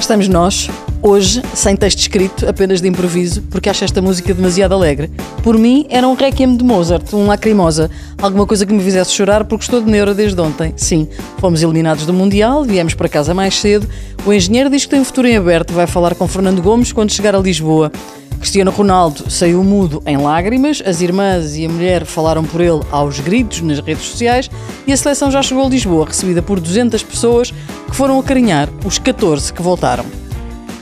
estamos 0.00 0.28
nós, 0.28 0.68
hoje, 1.02 1.42
sem 1.54 1.76
texto 1.76 1.98
escrito, 1.98 2.48
apenas 2.48 2.80
de 2.80 2.88
improviso, 2.88 3.42
porque 3.50 3.68
acho 3.68 3.84
esta 3.84 4.02
música 4.02 4.34
demasiado 4.34 4.74
alegre. 4.74 5.10
Por 5.42 5.56
mim, 5.56 5.86
era 5.88 6.06
um 6.06 6.14
requiem 6.14 6.56
de 6.56 6.64
Mozart, 6.64 7.12
um 7.14 7.26
lacrimosa, 7.26 7.90
alguma 8.20 8.46
coisa 8.46 8.66
que 8.66 8.72
me 8.72 8.82
fizesse 8.82 9.12
chorar 9.12 9.44
porque 9.44 9.64
estou 9.64 9.80
de 9.80 9.90
neura 9.90 10.14
desde 10.14 10.40
ontem. 10.40 10.72
Sim, 10.76 11.08
fomos 11.38 11.62
eliminados 11.62 12.06
do 12.06 12.12
Mundial, 12.12 12.64
viemos 12.64 12.94
para 12.94 13.08
casa 13.08 13.34
mais 13.34 13.54
cedo. 13.58 13.88
O 14.24 14.32
engenheiro 14.32 14.68
diz 14.68 14.84
que 14.84 14.90
tem 14.90 15.00
um 15.00 15.04
futuro 15.04 15.26
em 15.26 15.36
aberto, 15.36 15.72
vai 15.72 15.86
falar 15.86 16.14
com 16.14 16.28
Fernando 16.28 16.62
Gomes 16.62 16.92
quando 16.92 17.10
chegar 17.10 17.34
a 17.34 17.38
Lisboa. 17.38 17.90
Cristiano 18.38 18.70
Ronaldo 18.70 19.30
saiu 19.30 19.62
mudo 19.62 20.02
em 20.06 20.16
lágrimas, 20.16 20.82
as 20.84 21.02
irmãs 21.02 21.56
e 21.56 21.66
a 21.66 21.68
mulher 21.68 22.06
falaram 22.06 22.42
por 22.42 22.62
ele 22.62 22.80
aos 22.90 23.20
gritos 23.20 23.60
nas 23.60 23.80
redes 23.80 24.04
sociais 24.04 24.50
e 24.86 24.92
a 24.92 24.96
seleção 24.96 25.30
já 25.30 25.42
chegou 25.42 25.66
a 25.66 25.68
Lisboa, 25.68 26.06
recebida 26.06 26.40
por 26.40 26.58
200 26.58 27.02
pessoas 27.02 27.50
que 27.50 27.94
foram 27.94 28.18
acarinhar 28.18 28.70
os 28.82 28.98
14 28.98 29.52
que 29.52 29.60
voltaram. 29.60 30.06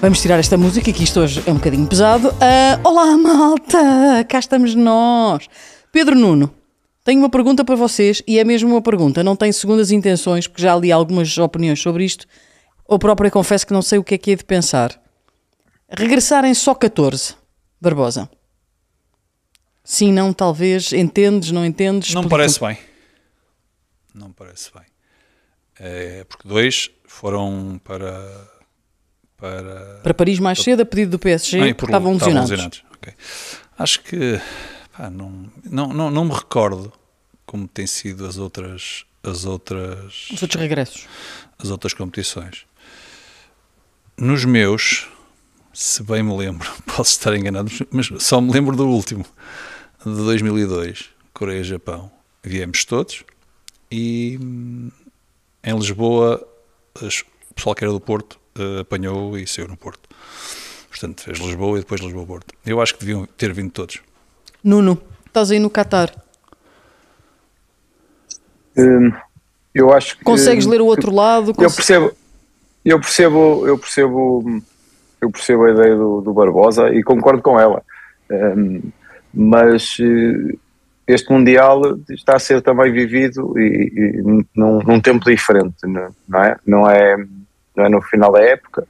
Vamos 0.01 0.23
tirar 0.23 0.39
esta 0.39 0.57
música, 0.57 0.93
que 0.93 1.03
isto 1.03 1.19
hoje 1.19 1.43
é 1.45 1.51
um 1.51 1.57
bocadinho 1.57 1.87
pesado. 1.87 2.29
Uh, 2.29 2.89
olá, 2.89 3.19
malta! 3.19 4.25
Cá 4.29 4.39
estamos 4.39 4.77
nós! 4.77 5.49
Pedro 5.91 6.15
Nuno, 6.15 6.55
tenho 7.05 7.19
uma 7.19 7.29
pergunta 7.29 7.65
para 7.65 7.75
vocês 7.75 8.23
e 8.25 8.39
é 8.39 8.45
mesmo 8.45 8.71
uma 8.71 8.81
pergunta, 8.81 9.25
não 9.25 9.35
tenho 9.35 9.53
segundas 9.53 9.91
intenções, 9.91 10.47
porque 10.47 10.63
já 10.63 10.77
li 10.77 10.93
algumas 10.93 11.37
opiniões 11.37 11.81
sobre 11.83 12.05
isto, 12.05 12.27
ou 12.85 12.97
própria 12.97 13.29
confesso 13.29 13.67
que 13.67 13.73
não 13.73 13.83
sei 13.83 13.99
o 13.99 14.05
que 14.05 14.15
é 14.15 14.19
que 14.19 14.31
é 14.31 14.37
de 14.37 14.45
pensar. 14.45 15.03
Regressarem 15.91 16.55
só 16.55 16.77
14 16.77 17.35
Barbosa. 17.81 18.31
Sim, 19.83 20.13
não, 20.13 20.33
talvez. 20.33 20.93
Entendes, 20.93 21.51
não 21.51 21.65
entendes? 21.65 22.15
Não 22.15 22.23
me 22.23 22.29
parece 22.29 22.61
bem. 22.61 22.79
Não 24.15 24.29
me 24.29 24.35
parece 24.35 24.71
bem. 24.73 24.85
É 25.81 26.25
porque 26.25 26.47
dois 26.47 26.91
foram 27.07 27.81
para. 27.83 28.58
Para, 29.39 30.01
para 30.03 30.15
Paris 30.15 30.39
mais 30.39 30.61
cedo, 30.61 30.83
a 30.83 30.87
pedido 30.87 31.13
do 31.13 31.19
PSG, 31.19 31.71
ah, 31.71 31.75
porque 31.75 31.93
estavam 31.93 32.13
lesionados. 32.13 32.51
lesionados. 32.51 32.85
Okay. 32.97 33.15
Acho 33.79 34.03
que 34.03 34.41
pá, 34.97 35.09
não, 35.09 35.51
não, 35.65 35.89
não, 35.89 36.11
não 36.11 36.25
me 36.25 36.35
recordo 36.35 36.93
como 37.47 37.69
têm 37.69 37.87
sido 37.87 38.27
as 38.27 38.37
outras 38.37 39.05
as 39.23 39.45
outras 39.45 40.29
os 40.31 40.43
outros 40.43 40.61
regressos 40.61 41.07
as 41.59 41.71
outras 41.71 41.95
competições 41.95 42.67
nos 44.17 44.45
meus 44.45 45.09
se 45.79 46.03
bem 46.03 46.25
me 46.25 46.37
lembro, 46.37 46.69
posso 46.85 47.13
estar 47.13 47.37
enganado, 47.37 47.71
mas 47.93 48.11
só 48.19 48.41
me 48.41 48.53
lembro 48.53 48.77
do 48.77 48.89
último, 48.89 49.25
de 50.05 50.13
2002, 50.13 51.11
Coreia-Japão. 51.33 52.11
Viemos 52.43 52.85
todos 52.85 53.23
e 53.91 54.39
em 55.63 55.79
Lisboa 55.79 56.47
o 56.97 57.55
pessoal 57.55 57.77
que 57.77 57.85
era 57.85 57.93
do 57.93 58.01
Porto 58.01 58.41
apanhou 58.81 59.37
e 59.39 59.47
saiu 59.47 59.69
no 59.69 59.77
Porto. 59.77 60.09
Portanto, 60.89 61.23
fez 61.23 61.39
Lisboa 61.39 61.79
e 61.79 61.81
depois 61.81 62.01
Lisboa-Porto. 62.01 62.55
Eu 62.65 62.81
acho 62.81 62.95
que 62.95 63.01
deviam 63.01 63.27
ter 63.37 63.53
vindo 63.53 63.71
todos. 63.71 64.01
Nuno, 64.65 65.01
estás 65.27 65.51
aí 65.51 65.59
no 65.59 65.71
Qatar. 65.71 66.13
Hum, 68.77 69.13
eu 69.75 69.93
acho 69.93 70.19
que. 70.19 70.25
Consegues 70.25 70.67
ler 70.67 70.81
o 70.81 70.87
outro 70.87 71.15
lado? 71.15 71.53
Eu 71.59 71.71
percebo, 71.71 72.13
eu 72.85 72.99
percebo, 73.01 73.67
eu 73.67 73.79
percebo 73.79 74.63
eu 75.21 75.31
percebo 75.31 75.65
a 75.65 75.71
ideia 75.73 75.97
do, 75.97 76.21
do 76.21 76.33
Barbosa 76.33 76.89
e 76.91 77.03
concordo 77.03 77.43
com 77.43 77.59
ela. 77.59 77.83
Um, 78.31 78.81
mas 79.33 79.97
eh, 80.01 80.57
este 81.07 81.31
Mundial 81.33 81.99
está 82.09 82.37
a 82.37 82.39
ser 82.39 82.63
também 82.63 82.93
vivido 82.93 83.59
e, 83.59 83.93
e 83.95 84.23
num, 84.23 84.79
num, 84.81 85.01
tempo 85.01 85.25
diferente, 85.25 85.87
não 85.87 86.43
é? 86.43 86.57
Não 86.67 86.91
é, 86.91 87.17
não 87.79 87.87
é 87.87 87.89
no 87.89 88.03
final 88.03 88.33
da 88.33 88.43
época. 88.43 88.87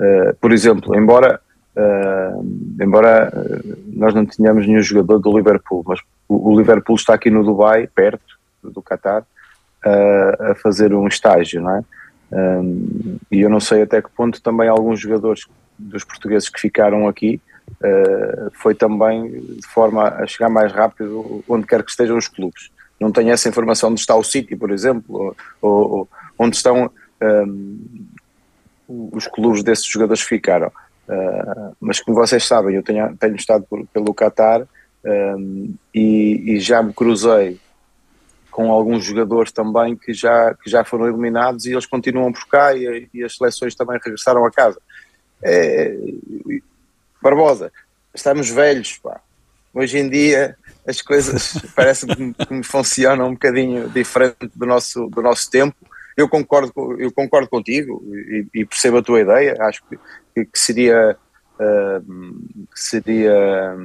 Uh, 0.00 0.34
por 0.40 0.50
exemplo, 0.52 0.96
embora, 0.96 1.40
uh, 1.76 2.82
embora 2.82 3.30
nós 3.86 4.14
não 4.14 4.24
tenhamos 4.24 4.66
nenhum 4.66 4.82
jogador 4.82 5.18
do 5.18 5.36
Liverpool, 5.36 5.84
mas 5.86 6.00
o, 6.28 6.50
o 6.50 6.58
Liverpool 6.58 6.96
está 6.96 7.14
aqui 7.14 7.30
no 7.30 7.44
Dubai, 7.44 7.86
perto 7.86 8.40
do 8.62 8.82
Qatar, 8.82 9.24
a 9.84 10.54
fazer 10.54 10.94
um 10.94 11.08
estágio, 11.08 11.60
não 11.60 11.76
é? 11.76 11.82
E 13.32 13.40
eu 13.40 13.50
não 13.50 13.58
sei 13.58 13.82
até 13.82 14.00
que 14.00 14.08
ponto 14.10 14.40
também 14.40 14.68
alguns 14.68 15.00
jogadores 15.00 15.44
dos 15.76 16.04
portugueses 16.04 16.48
que 16.48 16.60
ficaram 16.60 17.08
aqui 17.08 17.40
uh, 17.68 18.50
foi 18.54 18.76
também 18.76 19.28
de 19.40 19.66
forma 19.66 20.04
a 20.08 20.24
chegar 20.24 20.48
mais 20.48 20.72
rápido 20.72 21.42
onde 21.48 21.66
quer 21.66 21.82
que 21.82 21.90
estejam 21.90 22.16
os 22.16 22.28
clubes. 22.28 22.70
Não 23.00 23.10
tenho 23.10 23.30
essa 23.30 23.48
informação 23.48 23.90
onde 23.90 23.98
está 23.98 24.14
o 24.14 24.22
City, 24.22 24.54
por 24.54 24.70
exemplo, 24.70 25.34
ou, 25.60 25.90
ou 25.90 26.08
onde 26.38 26.54
estão 26.54 26.88
os 29.12 29.26
clubes 29.26 29.62
desses 29.62 29.86
jogadores 29.86 30.22
ficaram. 30.22 30.68
Uh, 31.08 31.76
mas 31.80 32.00
como 32.00 32.16
vocês 32.16 32.44
sabem, 32.44 32.76
eu 32.76 32.82
tenho, 32.82 33.16
tenho 33.16 33.36
estado 33.36 33.64
por, 33.68 33.84
pelo 33.86 34.14
Qatar 34.14 34.66
um, 35.04 35.74
e, 35.94 36.54
e 36.54 36.60
já 36.60 36.82
me 36.82 36.92
cruzei 36.92 37.60
com 38.50 38.70
alguns 38.70 39.04
jogadores 39.04 39.50
também 39.50 39.96
que 39.96 40.12
já, 40.12 40.54
que 40.54 40.70
já 40.70 40.84
foram 40.84 41.08
eliminados 41.08 41.64
e 41.64 41.72
eles 41.72 41.86
continuam 41.86 42.30
por 42.32 42.46
cá 42.46 42.74
e, 42.74 43.08
e 43.12 43.24
as 43.24 43.36
seleções 43.36 43.74
também 43.74 43.98
regressaram 44.02 44.44
a 44.44 44.50
casa. 44.50 44.78
É, 45.42 45.96
Barbosa, 47.20 47.72
estamos 48.14 48.48
velhos, 48.48 48.98
pá. 48.98 49.20
Hoje 49.74 49.98
em 49.98 50.08
dia 50.08 50.56
as 50.86 51.00
coisas 51.00 51.54
parece 51.74 52.06
que, 52.06 52.34
que 52.34 52.62
funcionam 52.62 53.28
um 53.28 53.32
bocadinho 53.32 53.88
diferente 53.88 54.50
do 54.54 54.66
nosso, 54.66 55.08
do 55.08 55.22
nosso 55.22 55.50
tempo. 55.50 55.76
Eu 56.16 56.28
concordo, 56.28 56.72
eu 56.98 57.10
concordo 57.12 57.48
contigo 57.48 58.02
e, 58.14 58.46
e 58.54 58.64
percebo 58.64 58.98
a 58.98 59.02
tua 59.02 59.20
ideia. 59.20 59.56
Acho 59.60 59.82
que, 59.88 60.44
que 60.44 60.58
seria, 60.58 61.16
uh, 61.58 62.46
seria 62.74 63.76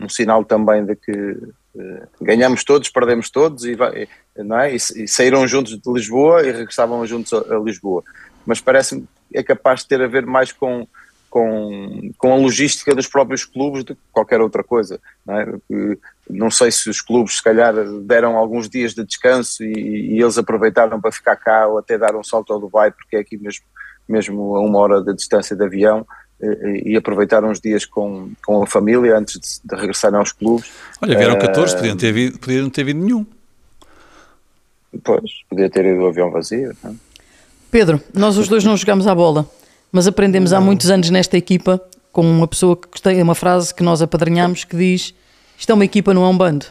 um 0.00 0.08
sinal 0.08 0.44
também 0.44 0.84
de 0.84 0.96
que 0.96 1.12
uh, 1.12 2.08
ganhamos 2.20 2.64
todos, 2.64 2.88
perdemos 2.88 3.30
todos 3.30 3.64
e, 3.64 3.74
vai, 3.74 4.08
não 4.36 4.60
é? 4.60 4.72
e, 4.72 4.76
e 4.76 5.08
saíram 5.08 5.46
juntos 5.46 5.78
de 5.78 5.92
Lisboa 5.92 6.42
e 6.42 6.52
regressavam 6.52 7.04
juntos 7.06 7.32
a, 7.32 7.56
a 7.56 7.58
Lisboa. 7.58 8.02
Mas 8.46 8.60
parece-me 8.60 9.06
é 9.34 9.42
capaz 9.42 9.80
de 9.80 9.88
ter 9.88 10.02
a 10.02 10.06
ver 10.06 10.26
mais 10.26 10.52
com 10.52 10.86
com, 11.32 12.12
com 12.18 12.34
a 12.34 12.36
logística 12.36 12.94
dos 12.94 13.06
próprios 13.06 13.42
clubes 13.42 13.82
do 13.84 13.94
que 13.96 14.02
qualquer 14.12 14.42
outra 14.42 14.62
coisa. 14.62 15.00
É? 15.26 15.88
Não 16.28 16.50
sei 16.50 16.70
se 16.70 16.88
os 16.88 17.00
clubes, 17.00 17.36
se 17.36 17.42
calhar, 17.42 17.74
deram 18.02 18.36
alguns 18.36 18.68
dias 18.68 18.94
de 18.94 19.04
descanso 19.04 19.62
e, 19.64 20.14
e, 20.14 20.22
eles 20.22 20.38
aproveitaram 20.38 21.00
para 21.00 21.12
ficar 21.12 21.36
cá 21.36 21.66
ou 21.66 21.78
até 21.78 21.98
dar 21.98 22.14
um 22.16 22.22
salto 22.22 22.52
ao 22.52 22.60
Dubai, 22.60 22.90
porque 22.90 23.16
é 23.16 23.20
aqui 23.20 23.36
mesmo, 23.36 23.64
mesmo 24.08 24.56
a 24.56 24.60
uma 24.60 24.78
hora 24.78 25.02
de 25.02 25.14
distância 25.14 25.56
de 25.56 25.64
avião. 25.64 26.06
E, 26.84 26.96
aproveitaram 26.96 27.50
uns 27.50 27.60
dias 27.60 27.84
com, 27.84 28.32
com 28.44 28.62
a 28.62 28.66
família 28.66 29.16
antes 29.16 29.38
de, 29.38 29.60
de 29.64 29.80
regressarem 29.80 30.18
aos 30.18 30.32
clubes. 30.32 30.68
Olha, 31.00 31.16
vieram 31.16 31.38
14, 31.38 31.74
uh, 31.74 31.76
podiam, 31.78 31.96
ter 31.96 32.12
vindo, 32.12 32.38
podiam 32.38 32.62
não 32.64 32.70
ter 32.70 32.84
vindo 32.84 33.04
nenhum. 33.04 33.24
Pois, 35.04 35.30
podia 35.48 35.70
ter 35.70 35.84
ido 35.86 36.02
o 36.02 36.08
avião 36.08 36.32
vazio. 36.32 36.76
Não? 36.82 36.90
É? 36.90 36.94
Pedro, 37.70 38.00
nós 38.12 38.36
os 38.36 38.48
dois 38.48 38.64
não 38.64 38.76
jogamos 38.76 39.06
à 39.06 39.14
bola. 39.14 39.48
Mas 39.92 40.06
aprendemos 40.06 40.54
há 40.54 40.60
muitos 40.60 40.90
anos 40.90 41.10
nesta 41.10 41.36
equipa 41.36 41.80
com 42.10 42.22
uma 42.22 42.48
pessoa 42.48 42.76
que 42.76 43.00
tem 43.00 43.22
uma 43.22 43.34
frase 43.34 43.74
que 43.74 43.82
nós 43.82 44.00
apadrinhamos 44.00 44.64
que 44.64 44.74
diz: 44.74 45.14
Isto 45.62 45.70
é 45.70 45.74
uma 45.74 45.84
equipa, 45.84 46.12
não 46.12 46.24
é 46.24 46.28
um 46.28 46.36
bando. 46.36 46.66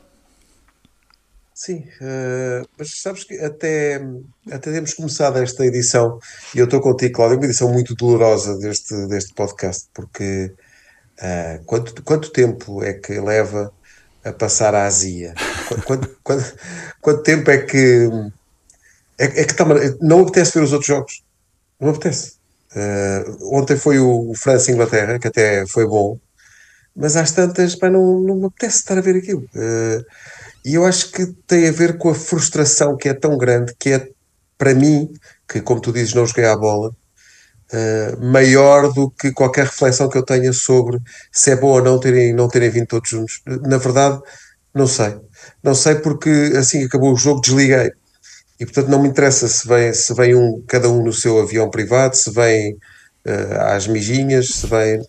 Sim, 1.53 1.85
uh, 2.01 2.67
mas 2.77 2.99
sabes 3.01 3.23
que 3.23 3.39
até, 3.39 4.01
até 4.51 4.69
temos 4.69 4.93
começado 4.93 5.37
esta 5.37 5.65
edição, 5.65 6.19
e 6.53 6.59
eu 6.59 6.65
estou 6.65 6.81
contigo, 6.81 7.15
Cláudio, 7.15 7.37
uma 7.37 7.45
edição 7.45 7.71
muito 7.71 7.95
dolorosa 7.95 8.57
deste, 8.57 8.93
deste 9.07 9.33
podcast, 9.33 9.87
porque 9.93 10.53
uh, 11.19 11.63
quanto, 11.63 12.03
quanto 12.03 12.33
tempo 12.33 12.83
é 12.83 12.93
que 12.93 13.17
leva 13.17 13.71
a 14.25 14.33
passar 14.33 14.75
a 14.75 14.85
azia? 14.85 15.35
Quanto, 15.87 16.09
quanto, 16.21 16.55
quanto, 16.99 17.23
tempo 17.23 17.49
é 17.49 17.59
que. 17.59 18.09
É, 19.17 19.23
é 19.23 19.45
que 19.45 19.53
tá, 19.53 19.63
não 20.01 20.19
apetece 20.19 20.53
ver 20.53 20.65
os 20.65 20.73
outros 20.73 20.87
jogos? 20.87 21.23
Não 21.79 21.91
apetece. 21.91 22.33
Uh, 22.75 23.57
ontem 23.57 23.77
foi 23.77 23.99
o, 23.99 24.31
o 24.31 24.35
França-Inglaterra, 24.35 25.17
que 25.17 25.29
até 25.29 25.65
foi 25.65 25.87
bom, 25.87 26.19
mas 26.95 27.15
às 27.15 27.31
tantas 27.31 27.75
pá, 27.75 27.89
não, 27.89 28.19
não 28.19 28.35
me 28.35 28.45
apetece 28.45 28.77
estar 28.77 28.97
a 28.97 29.01
ver 29.01 29.15
aquilo. 29.15 29.47
Uh, 29.55 30.03
e 30.63 30.75
eu 30.75 30.85
acho 30.85 31.11
que 31.11 31.25
tem 31.47 31.67
a 31.67 31.71
ver 31.71 31.97
com 31.97 32.09
a 32.09 32.15
frustração 32.15 32.95
que 32.95 33.09
é 33.09 33.13
tão 33.13 33.37
grande, 33.37 33.73
que 33.79 33.91
é 33.91 34.09
para 34.57 34.75
mim, 34.75 35.11
que 35.47 35.61
como 35.61 35.81
tu 35.81 35.91
dizes, 35.91 36.13
não 36.13 36.25
joguei 36.25 36.45
à 36.45 36.55
bola, 36.55 36.89
uh, 36.89 38.25
maior 38.25 38.93
do 38.93 39.09
que 39.09 39.31
qualquer 39.31 39.65
reflexão 39.65 40.09
que 40.09 40.17
eu 40.17 40.23
tenha 40.23 40.53
sobre 40.53 40.99
se 41.31 41.51
é 41.51 41.55
bom 41.55 41.69
ou 41.69 41.83
não 41.83 41.99
terem, 41.99 42.33
não 42.33 42.47
terem 42.47 42.69
vindo 42.69 42.87
todos 42.87 43.09
juntos. 43.09 43.41
Na 43.45 43.77
verdade, 43.77 44.21
não 44.73 44.87
sei. 44.87 45.17
Não 45.63 45.73
sei 45.73 45.95
porque 45.95 46.29
assim 46.55 46.79
que 46.79 46.85
acabou 46.85 47.13
o 47.13 47.17
jogo 47.17 47.41
desliguei 47.41 47.91
e 48.59 48.65
portanto 48.65 48.89
não 48.89 49.01
me 49.01 49.09
interessa 49.09 49.47
se 49.47 49.67
vem, 49.67 49.91
se 49.91 50.13
vem 50.13 50.35
um, 50.35 50.63
cada 50.67 50.87
um 50.87 51.03
no 51.03 51.11
seu 51.11 51.39
avião 51.41 51.69
privado, 51.69 52.15
se 52.15 52.31
vem 52.31 52.73
uh, 52.73 53.61
às 53.61 53.87
mijinhas, 53.87 54.49
se 54.49 54.67
vem. 54.67 55.01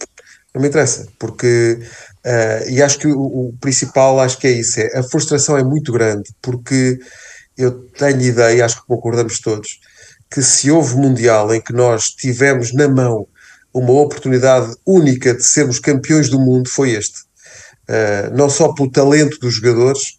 Não 0.54 0.60
me 0.60 0.68
interessa, 0.68 1.06
porque. 1.18 1.78
Uh, 2.24 2.70
e 2.70 2.82
acho 2.82 2.98
que 2.98 3.08
o, 3.08 3.48
o, 3.48 3.54
principal, 3.60 4.20
acho 4.20 4.38
que 4.38 4.46
é 4.46 4.52
isso: 4.52 4.80
é, 4.80 4.98
a 4.98 5.02
frustração 5.02 5.56
é 5.56 5.64
muito 5.64 5.92
grande, 5.92 6.30
porque 6.40 6.98
eu 7.56 7.72
tenho 7.98 8.20
ideia, 8.20 8.64
acho 8.64 8.80
que 8.80 8.86
concordamos 8.86 9.40
todos, 9.40 9.80
que 10.30 10.42
se 10.42 10.70
houve 10.70 10.96
Mundial 10.96 11.52
em 11.54 11.60
que 11.60 11.72
nós 11.72 12.08
tivemos 12.10 12.72
na 12.72 12.88
mão 12.88 13.26
uma 13.72 13.92
oportunidade 13.92 14.74
única 14.86 15.34
de 15.34 15.42
sermos 15.42 15.78
campeões 15.78 16.28
do 16.28 16.38
mundo 16.38 16.68
foi 16.68 16.90
este. 16.90 17.20
Uh, 17.88 18.36
não 18.36 18.48
só 18.48 18.72
pelo 18.72 18.90
talento 18.90 19.38
dos 19.40 19.54
jogadores, 19.54 20.18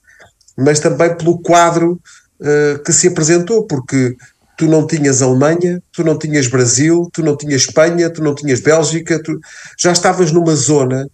mas 0.57 0.79
também 0.79 1.15
pelo 1.15 1.39
quadro 1.41 2.01
uh, 2.39 2.83
que 2.83 2.91
se 2.91 3.07
apresentou, 3.07 3.65
porque 3.65 4.15
tu 4.63 4.69
não 4.69 4.87
tinhas 4.87 5.21
Alemanha, 5.21 5.83
tu 5.91 6.05
não 6.05 6.17
tinhas 6.17 6.47
Brasil, 6.47 7.09
tu 7.11 7.21
não 7.21 7.35
tinhas 7.35 7.63
Espanha, 7.63 8.09
tu 8.09 8.23
não 8.23 8.33
tinhas 8.33 8.61
Bélgica, 8.61 9.21
tu 9.21 9.37
já 9.77 9.91
estavas 9.91 10.31
numa 10.31 10.55
zona 10.55 11.09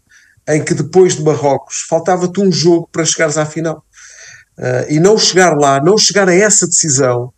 em 0.47 0.63
que 0.63 0.75
depois 0.75 1.15
de 1.15 1.23
Marrocos 1.23 1.81
faltava-te 1.89 2.39
um 2.39 2.51
jogo 2.51 2.87
para 2.91 3.03
chegares 3.03 3.37
à 3.37 3.47
final. 3.47 3.83
Uh, 4.55 4.85
e 4.87 4.99
não 4.99 5.17
chegar 5.17 5.57
lá, 5.57 5.81
não 5.81 5.97
chegar 5.97 6.29
a 6.29 6.35
essa 6.35 6.67
decisão 6.67 7.33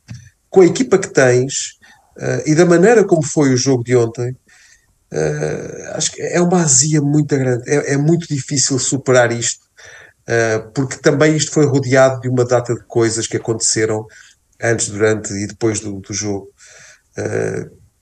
com 0.50 0.60
a 0.60 0.66
equipa 0.66 0.98
que 0.98 1.08
tens 1.08 1.78
uh, 2.18 2.42
e 2.46 2.56
da 2.56 2.66
maneira 2.66 3.06
como 3.06 3.24
foi 3.24 3.54
o 3.54 3.58
jogo 3.58 3.84
de 3.84 3.96
ontem, 3.96 4.32
uh, 5.14 5.92
acho 5.94 6.12
que 6.12 6.22
é 6.22 6.42
uma 6.42 6.62
azia 6.62 7.02
muito 7.02 7.38
grande. 7.38 7.64
É, 7.70 7.94
é 7.94 7.98
muito 7.98 8.28
difícil 8.28 8.78
superar 8.78 9.32
isto, 9.32 9.62
porque 10.74 10.98
também 10.98 11.36
isto 11.36 11.52
foi 11.52 11.66
rodeado 11.66 12.22
de 12.22 12.30
uma 12.30 12.46
data 12.46 12.74
de 12.74 12.84
coisas 12.84 13.28
que 13.28 13.36
aconteceram 13.36 14.06
antes, 14.62 14.90
durante 14.90 15.34
e 15.34 15.48
depois 15.48 15.80
do, 15.80 16.00
do 16.00 16.14
jogo, 16.14 16.50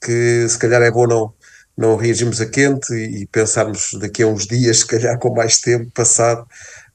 que 0.02 0.48
se 0.48 0.58
calhar 0.58 0.82
é 0.82 0.92
bom 0.92 1.08
não, 1.08 1.34
não 1.80 1.96
reagirmos 1.96 2.42
a 2.42 2.46
quente 2.46 2.94
e, 2.94 3.22
e 3.22 3.28
pensarmos 3.28 3.92
daqui 4.00 4.22
a 4.22 4.28
uns 4.28 4.46
dias, 4.46 4.80
se 4.80 4.86
calhar 4.86 5.18
com 5.18 5.34
mais 5.34 5.60
tempo 5.60 5.90
passado, 5.92 6.46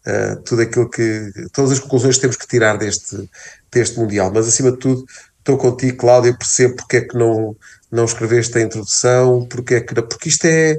uh, 0.07 0.43
tudo 0.43 0.63
aquilo 0.63 0.91
que. 0.91 1.33
todas 1.53 1.73
as 1.73 1.79
conclusões 1.79 2.17
que 2.17 2.21
temos 2.21 2.37
que 2.37 2.47
tirar 2.47 2.77
deste, 2.77 3.29
deste 3.73 3.99
Mundial. 3.99 4.31
Mas 4.33 4.47
acima 4.47 4.73
de 4.73 4.79
tudo, 4.79 5.05
estou 5.39 5.57
contigo, 5.57 5.97
Cláudio, 5.97 6.37
percebo 6.37 6.77
porque 6.77 6.99
é 6.99 7.01
que 7.01 7.17
não, 7.17 7.57
não 7.91 8.05
escreveste 8.05 8.59
a 8.59 8.61
introdução, 8.61 9.47
porque 9.47 9.77
é 9.77 9.81
que. 9.81 9.95
porque 9.95 10.29
isto 10.29 10.45
é. 10.45 10.79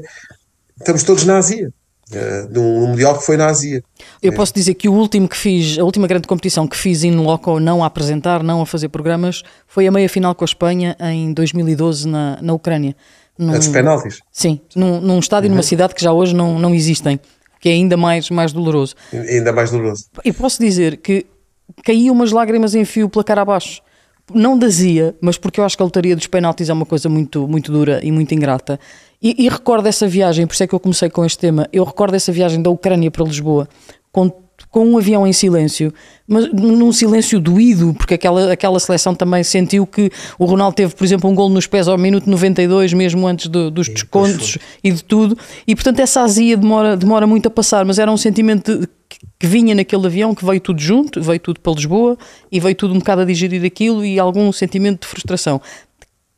estamos 0.78 1.04
todos 1.04 1.26
na 1.26 1.38
Ásia. 1.38 1.74
Uh, 2.12 2.48
num, 2.52 2.88
Mundial 2.88 3.18
que 3.18 3.26
foi 3.26 3.38
na 3.38 3.48
Ásia. 3.48 3.84
Eu 4.22 4.32
é. 4.32 4.36
posso 4.36 4.54
dizer 4.54 4.74
que 4.76 4.90
o 4.90 4.94
último 4.94 5.28
que 5.28 5.38
fiz, 5.38 5.78
a 5.78 5.84
última 5.84 6.08
grande 6.08 6.28
competição 6.28 6.68
que 6.68 6.78
fiz 6.78 7.04
in 7.04 7.16
loco, 7.16 7.60
não 7.60 7.84
a 7.84 7.88
apresentar, 7.88 8.44
não 8.44 8.62
a 8.62 8.66
fazer 8.66 8.90
programas, 8.90 9.44
foi 9.68 9.88
a 9.88 9.92
meia 9.92 10.10
final 10.10 10.34
com 10.34 10.44
a 10.44 10.46
Espanha 10.46 10.96
em 11.00 11.34
2012 11.34 12.08
na, 12.08 12.40
na 12.42 12.54
Ucrânia. 12.54 12.96
Num, 13.38 13.52
dos 13.52 13.68
penaltis? 13.68 14.20
Sim, 14.32 14.62
num, 14.76 15.02
num 15.02 15.20
estádio, 15.20 15.50
uhum. 15.50 15.56
numa 15.56 15.64
cidade 15.64 15.94
que 15.94 16.02
já 16.02 16.14
hoje 16.14 16.34
não, 16.34 16.58
não 16.58 16.74
existem 16.74 17.20
que 17.66 17.70
é 17.70 17.72
ainda 17.72 17.98
mais, 17.98 18.30
mais 18.30 18.54
doloroso. 18.54 18.94
Ainda 19.12 19.52
mais 19.52 19.72
doloroso. 19.72 20.06
E 20.24 20.32
posso 20.32 20.62
dizer 20.62 20.98
que 20.98 21.26
caíam 21.84 22.14
umas 22.14 22.32
lágrimas 22.32 22.76
em 22.76 22.86
fio 22.86 23.10
pela 23.10 23.24
cara 23.24 23.42
abaixo. 23.42 23.82
Não 24.32 24.56
dazia, 24.56 25.16
mas 25.20 25.36
porque 25.36 25.60
eu 25.60 25.64
acho 25.64 25.76
que 25.76 25.82
a 25.82 25.86
lotaria 25.86 26.16
dos 26.16 26.28
penaltis 26.28 26.70
é 26.70 26.74
uma 26.74 26.86
coisa 26.86 27.10
muito, 27.10 27.48
muito 27.48 27.72
dura 27.72 28.00
e 28.04 28.12
muito 28.12 28.36
ingrata. 28.36 28.80
E, 29.20 29.46
e 29.46 29.50
recordo 29.50 29.88
essa 29.88 30.08
viagem, 30.08 30.46
por 30.46 30.54
isso 30.54 30.64
é 30.64 30.68
que 30.68 30.76
eu 30.76 30.80
comecei 30.80 31.10
com 31.10 31.26
este 31.26 31.40
tema. 31.40 31.68
Eu 31.74 31.84
recordo 31.84 32.14
essa 32.14 32.32
viagem 32.32 32.62
da 32.62 32.70
Ucrânia 32.70 33.10
para 33.10 33.24
Lisboa, 33.24 33.68
com 34.16 34.32
com 34.72 34.86
um 34.86 34.98
avião 34.98 35.26
em 35.26 35.32
silêncio, 35.32 35.94
mas 36.28 36.52
num 36.52 36.92
silêncio 36.92 37.40
doído, 37.40 37.94
porque 37.94 38.14
aquela, 38.14 38.52
aquela 38.52 38.78
seleção 38.78 39.16
também 39.16 39.42
sentiu 39.42 39.88
que 39.88 40.12
o 40.38 40.44
Ronaldo 40.44 40.76
teve, 40.76 40.94
por 40.94 41.04
exemplo, 41.06 41.30
um 41.30 41.36
gol 41.36 41.50
nos 41.50 41.66
pés 41.66 41.88
ao 41.88 41.98
minuto 41.98 42.30
92, 42.30 42.92
mesmo 42.92 43.26
antes 43.26 43.48
do, 43.48 43.72
dos 43.72 43.88
descontos 43.88 44.58
e 44.84 44.92
de 44.92 45.02
tudo, 45.02 45.38
e 45.66 45.74
portanto 45.76 46.02
essa 46.02 46.22
azia 46.22 46.58
demora, 46.58 46.98
demora 46.98 47.26
muito 47.26 47.48
a 47.48 47.50
passar, 47.50 47.86
mas 47.86 48.00
era 48.00 48.12
um 48.12 48.18
sentimento 48.18 48.80
de, 48.80 48.88
que 49.40 49.48
vinha 49.48 49.74
naquele 49.74 50.08
avião, 50.08 50.36
que 50.36 50.46
veio 50.46 50.60
tudo 50.60 50.82
junto, 50.82 51.22
veio 51.22 51.40
tudo 51.40 51.60
para 51.62 51.74
Lisboa 51.74 52.18
e 52.52 52.60
veio 52.60 52.76
tudo 52.76 52.94
um 52.94 53.00
bocado 53.00 53.22
a 53.22 53.26
digerir 53.26 53.64
aquilo 53.64 54.04
e 54.04 54.20
algum 54.20 54.52
sentimento 54.52 55.02
de 55.02 55.08
frustração. 55.08 55.62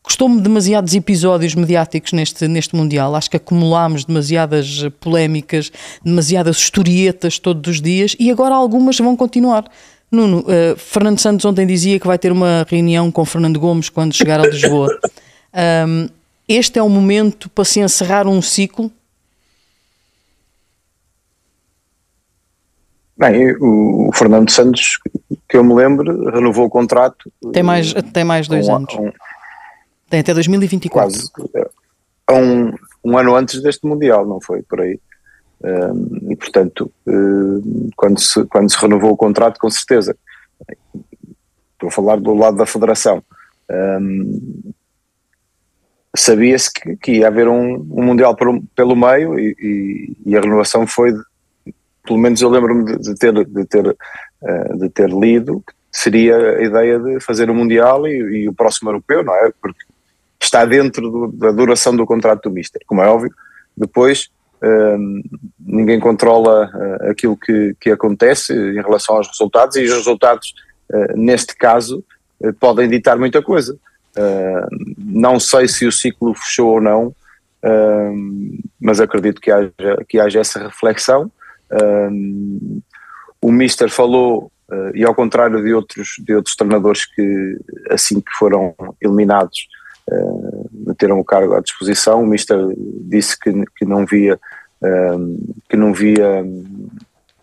Gostou-me 0.08 0.40
demasiados 0.40 0.96
episódios 0.96 1.54
mediáticos 1.54 2.14
neste, 2.14 2.48
neste 2.48 2.74
Mundial. 2.74 3.14
Acho 3.14 3.30
que 3.30 3.36
acumulámos 3.36 4.06
demasiadas 4.06 4.86
polémicas, 5.02 5.70
demasiadas 6.02 6.56
historietas 6.60 7.38
todos 7.38 7.70
os 7.70 7.82
dias 7.82 8.16
e 8.18 8.32
agora 8.32 8.56
algumas 8.56 8.98
vão 8.98 9.18
continuar. 9.18 9.66
Nuno, 10.10 10.46
uh, 10.46 10.78
Fernando 10.78 11.20
Santos 11.20 11.44
ontem 11.44 11.68
dizia 11.68 12.00
que 12.00 12.08
vai 12.08 12.18
ter 12.18 12.32
uma 12.32 12.66
reunião 12.70 13.12
com 13.12 13.26
Fernando 13.26 13.60
Gomes 13.60 13.90
quando 13.90 14.14
chegar 14.14 14.40
a 14.40 14.48
Lisboa. 14.48 14.98
Um, 15.88 16.08
este 16.48 16.78
é 16.78 16.84
o 16.84 16.90
momento 16.90 17.50
para 17.50 17.66
se 17.66 17.80
encerrar 17.80 18.28
um 18.28 18.42
ciclo? 18.44 18.92
Bem, 23.18 23.56
o, 23.60 24.12
Fernando 24.14 24.52
Santos, 24.52 25.00
que 25.50 25.58
eu 25.58 25.64
me 25.64 25.74
lembro, 25.74 26.30
renovou 26.30 26.66
o 26.66 26.70
contrato. 26.70 27.32
Tem 27.54 27.64
mais, 27.64 27.92
tem 28.14 28.24
mais 28.24 28.48
dois 28.48 28.68
um, 28.68 28.76
anos. 28.76 28.94
Um, 28.94 29.12
tem 30.10 30.20
até 30.20 30.34
2024. 30.34 31.12
Quase. 31.32 31.32
É 32.30 32.34
um, 32.34 32.74
um 33.04 33.18
ano 33.18 33.36
antes 33.36 33.62
deste 33.62 33.86
Mundial, 33.86 34.26
não 34.26 34.42
foi? 34.42 34.62
Por 34.64 34.82
aí. 34.82 35.00
Um, 35.64 36.32
e 36.32 36.36
portanto, 36.36 36.92
quando, 37.96 38.20
se, 38.20 38.46
quando 38.46 38.72
se 38.72 38.78
renovou 38.80 39.12
o 39.12 39.18
contrato, 39.18 39.60
com 39.60 39.70
certeza. 39.70 40.16
Estou 41.74 41.90
a 41.90 41.92
falar 41.92 42.20
do 42.20 42.34
lado 42.34 42.58
da 42.58 42.66
Federação. 42.66 43.24
Um, 43.70 44.74
Sabia-se 46.16 46.72
que, 46.74 46.96
que, 46.98 47.12
ia 47.18 47.28
haver 47.28 47.48
um, 47.48 47.78
Mundial 47.78 48.36
por, 48.36 48.60
pelo 48.76 48.96
meio 48.96 49.38
e, 49.38 49.56
e, 49.60 50.18
e, 50.32 50.36
a 50.36 50.42
renovação 50.42 50.88
foi, 50.88 51.14
pelo 52.04 52.18
menos 52.18 52.42
eu 52.42 52.50
lembro-me 52.50 52.86
de, 52.86 52.98
de, 52.98 53.16
ter, 53.16 53.34
de, 53.46 53.66
ter, 53.66 53.88
uh, 53.88 54.78
de 54.80 54.90
ter 54.90 55.10
lido, 55.12 55.64
seria 55.92 56.36
a 56.36 56.64
ideia 56.64 57.00
de 57.00 57.20
fazer 57.20 57.52
o 57.52 57.54
Mundial 57.54 58.08
e, 58.08 58.44
e 58.44 58.50
o 58.50 58.54
próximo 58.54 58.90
europeu, 58.90 59.24
não 59.24 59.36
é? 59.36 59.52
Porque 59.62 59.84
está 60.46 60.66
dentro 60.66 61.10
do, 61.10 61.28
da 61.32 61.52
duração 61.52 61.96
do 61.96 62.06
contrato 62.06 62.44
do 62.44 62.52
Mister, 62.52 62.82
como 62.86 63.02
é 63.02 63.08
óbvio. 63.08 63.34
Depois, 63.76 64.30
um, 64.64 65.22
ninguém 65.60 66.00
controla 66.00 66.70
uh, 66.74 67.12
aquilo 67.12 67.38
que, 67.38 67.76
que 67.80 67.92
acontece 67.92 68.54
em 68.54 68.82
relação 68.82 69.16
aos 69.16 69.28
resultados 69.28 69.76
e 69.76 69.84
os 69.84 69.94
resultados, 69.94 70.54
uh, 70.92 71.18
neste 71.18 71.56
caso, 71.56 72.04
uh, 72.42 72.54
podem 72.54 72.90
ditar 72.90 73.18
muita 73.18 73.42
coisa. 73.42 73.78
não 74.98 75.40
sei 75.40 75.68
se 75.68 75.86
o 75.86 75.92
ciclo 75.92 76.34
fechou 76.34 76.74
ou 76.74 76.82
não, 76.82 77.14
mas 78.82 79.00
acredito 79.00 79.40
que 79.40 79.52
haja, 79.52 79.72
que 80.10 80.20
haja 80.20 80.40
essa 80.40 80.60
reflexão. 80.60 81.32
o 83.40 83.52
Mister 83.52 83.92
falou, 83.92 84.52
e 84.96 85.06
ao 85.06 85.14
contrário 85.14 85.64
de 85.64 85.72
outros, 85.72 86.16
de 86.18 86.34
outros 86.34 86.56
treinadores 86.56 87.06
que, 87.06 87.60
assim 87.92 88.20
que 88.20 88.32
foram 88.40 88.74
eliminados, 89.00 89.60
uh, 89.60 89.77
meteram 90.72 91.20
o 91.20 91.26
cargo 91.26 91.54
à 91.54 91.60
disposição. 91.60 92.22
O 92.24 92.28
Mister 92.28 92.58
disse 93.02 93.38
que, 93.40 93.52
que 93.78 93.86
não 93.86 94.06
via 94.06 94.40
uh, 94.82 95.56
que 95.70 95.76
não 95.76 95.94
via 95.94 96.46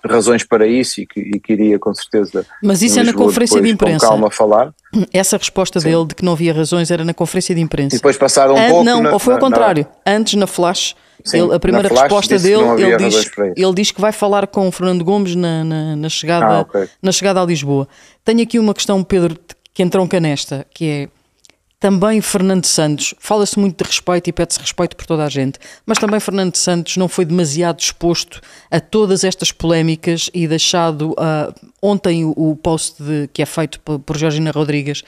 razões 0.06 0.44
para 0.44 0.66
isso 0.66 1.00
e 1.00 1.06
que, 1.06 1.20
e 1.20 1.40
que 1.40 1.52
iria 1.52 1.78
com 1.78 1.94
certeza. 1.94 2.46
Mas 2.62 2.82
isso 2.82 3.00
é 3.00 3.02
na 3.02 3.12
conferência 3.12 3.60
de 3.60 3.70
imprensa. 3.70 4.06
Com 4.06 4.12
calma 4.12 4.30
falar. 4.30 4.74
Essa 5.12 5.36
resposta 5.36 5.80
Sim. 5.80 5.90
dele 5.90 6.06
de 6.06 6.14
que 6.14 6.24
não 6.24 6.32
havia 6.32 6.52
razões 6.52 6.90
era 6.90 7.04
na 7.04 7.14
conferência 7.14 7.54
de 7.54 7.60
imprensa. 7.60 7.96
E 7.96 7.98
depois 7.98 8.16
passaram 8.16 8.54
um 8.54 8.58
An 8.58 8.68
pouco. 8.68 8.84
Não, 8.84 9.02
na, 9.02 9.12
ou 9.12 9.18
foi 9.18 9.34
ao 9.34 9.40
contrário. 9.40 9.86
Na... 10.06 10.12
Antes 10.12 10.34
na 10.34 10.46
flash. 10.46 10.94
Sim, 11.24 11.44
ele, 11.44 11.54
a 11.54 11.60
primeira 11.60 11.88
resposta 11.88 12.38
dele, 12.38 12.62
ele 12.82 12.96
diz, 12.98 13.30
ele 13.56 13.74
diz 13.74 13.90
que 13.90 14.00
vai 14.00 14.12
falar 14.12 14.46
com 14.46 14.68
o 14.68 14.72
Fernando 14.72 15.02
Gomes 15.02 15.34
na, 15.34 15.64
na, 15.64 15.96
na 15.96 16.08
chegada, 16.10 16.46
ah, 16.46 16.60
okay. 16.60 16.86
na 17.00 17.12
chegada 17.12 17.40
a 17.40 17.46
Lisboa. 17.46 17.88
Tenho 18.22 18.42
aqui 18.42 18.58
uma 18.58 18.74
questão, 18.74 19.02
Pedro, 19.02 19.38
que 19.72 19.82
entronca 19.82 20.20
nesta, 20.20 20.66
que 20.74 20.86
é 20.86 21.08
também 21.84 22.18
Fernando 22.22 22.64
Santos, 22.64 23.14
fala-se 23.18 23.58
muito 23.58 23.84
de 23.84 23.86
respeito 23.86 24.30
e 24.30 24.32
pede-se 24.32 24.58
respeito 24.58 24.96
por 24.96 25.04
toda 25.04 25.22
a 25.22 25.28
gente, 25.28 25.58
mas 25.84 25.98
também 25.98 26.18
Fernando 26.18 26.56
Santos 26.56 26.96
não 26.96 27.08
foi 27.08 27.26
demasiado 27.26 27.78
exposto 27.78 28.40
a 28.70 28.80
todas 28.80 29.22
estas 29.22 29.52
polémicas 29.52 30.30
e 30.32 30.48
deixado 30.48 31.10
uh, 31.10 31.54
ontem 31.82 32.24
o, 32.24 32.56
post 32.56 33.02
de, 33.02 33.28
que 33.34 33.42
é 33.42 33.44
feito 33.44 33.80
por, 33.80 33.98
por 33.98 34.16
Georgina 34.16 34.50
Rodrigues, 34.50 35.02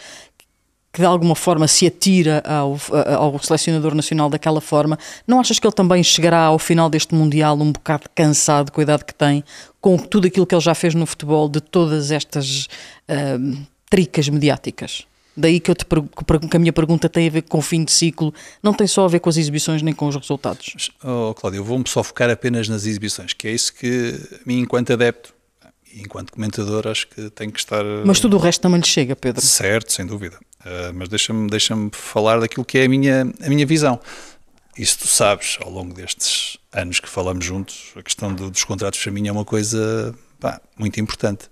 que 0.92 1.00
de 1.00 1.06
alguma 1.06 1.35
forma 1.35 1.66
se 1.66 1.87
atira 1.87 2.42
ao, 2.45 2.76
ao, 3.18 3.38
selecionador 3.38 3.95
nacional 3.95 4.28
daquela 4.28 4.61
forma, 4.61 4.99
não 5.26 5.40
achas 5.40 5.59
que 5.59 5.66
ele 5.66 5.73
também 5.73 6.04
chegará 6.04 6.42
ao 6.42 6.59
final 6.59 6.90
deste 6.90 7.14
Mundial 7.14 7.59
um 7.59 7.73
bocado 7.73 8.04
cansado 8.14 8.71
com 8.71 8.83
a 8.83 8.85
idade 8.85 9.06
que 9.06 9.14
tem, 9.14 9.42
com 9.80 9.97
tudo 9.97 10.26
aquilo 10.26 10.47
que 10.47 10.54
ele 10.54 10.61
já 10.61 10.75
fez 10.75 10.95
no 10.95 11.06
futebol, 11.06 11.49
de 11.49 11.62
todas 11.62 12.11
estas 12.11 12.68
uh, 13.09 13.66
tricas 13.88 14.28
mediáticas? 14.28 15.06
Daí 15.37 15.61
que, 15.61 15.71
eu 15.71 15.75
te, 15.75 15.85
que 15.85 16.57
a 16.57 16.59
minha 16.59 16.73
pergunta 16.73 17.09
tem 17.09 17.28
a 17.28 17.31
ver 17.31 17.43
com 17.43 17.59
o 17.59 17.62
fim 17.62 17.85
de 17.85 17.93
ciclo, 17.93 18.33
não 18.62 18.73
tem 18.73 18.87
só 18.87 19.05
a 19.05 19.09
ver 19.09 19.21
com 19.21 19.28
as 19.28 19.37
exibições 19.37 19.83
nem 19.83 19.93
com 19.93 20.09
os 20.09 20.16
resultados. 20.16 20.90
Oh, 21.05 21.35
Cláudio, 21.35 21.59
eu 21.59 21.64
vou-me 21.64 21.85
só 21.87 22.02
focar 22.02 22.31
apenas 22.31 22.69
nas 22.69 22.87
exibições, 22.87 23.33
que 23.33 23.47
é 23.49 23.52
isso 23.52 23.75
que 23.75 24.19
a 24.33 24.49
mim, 24.49 24.61
enquanto 24.61 24.93
adepto, 24.93 25.35
enquanto 25.95 26.33
comentador, 26.33 26.87
acho 26.87 27.09
que 27.09 27.31
tem 27.31 27.50
que 27.50 27.59
estar. 27.59 27.85
Mas 28.05 28.21
tudo 28.21 28.37
o 28.37 28.40
resto 28.40 28.62
também 28.62 28.81
lhe 28.81 28.87
chega, 28.87 29.14
Pedro. 29.14 29.45
Certo, 29.45 29.93
sem 29.93 30.07
dúvida. 30.07 30.38
Uh, 30.61 30.93
mas 30.95 31.09
deixa-me 31.09 31.49
deixa 31.49 31.75
falar 31.93 32.40
daquilo 32.40 32.64
que 32.64 32.78
é 32.78 32.85
a 32.85 32.88
minha, 32.88 33.33
a 33.43 33.49
minha 33.49 33.66
visão. 33.66 34.00
Isso 34.76 34.99
tu 35.00 35.09
sabes, 35.09 35.59
ao 35.62 35.71
longo 35.71 35.95
destes 35.95 36.59
anos 36.73 37.00
que 37.00 37.09
falamos 37.09 37.45
juntos, 37.45 37.93
a 37.97 38.02
questão 38.02 38.35
do, 38.35 38.50
dos 38.50 38.64
contratos 38.64 39.02
para 39.02 39.12
mim 39.12 39.26
é 39.26 39.33
uma 39.33 39.45
coisa 39.45 40.14
pá, 40.38 40.61
muito 40.78 41.00
importante. 41.00 41.49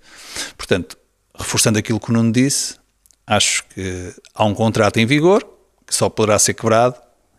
Portanto, 0.57 0.99
reforçando 1.35 1.79
aquilo 1.79 1.99
que 1.99 2.11
o 2.11 2.13
Nuno 2.13 2.33
disse, 2.33 2.77
acho 3.27 3.65
que 3.69 4.15
há 4.35 4.45
um 4.45 4.55
contrato 4.55 4.99
em 4.99 5.07
vigor 5.07 5.45
que 5.87 5.95
só 5.95 6.09
poderá 6.09 6.39
ser 6.39 6.55
quebrado 6.55 6.97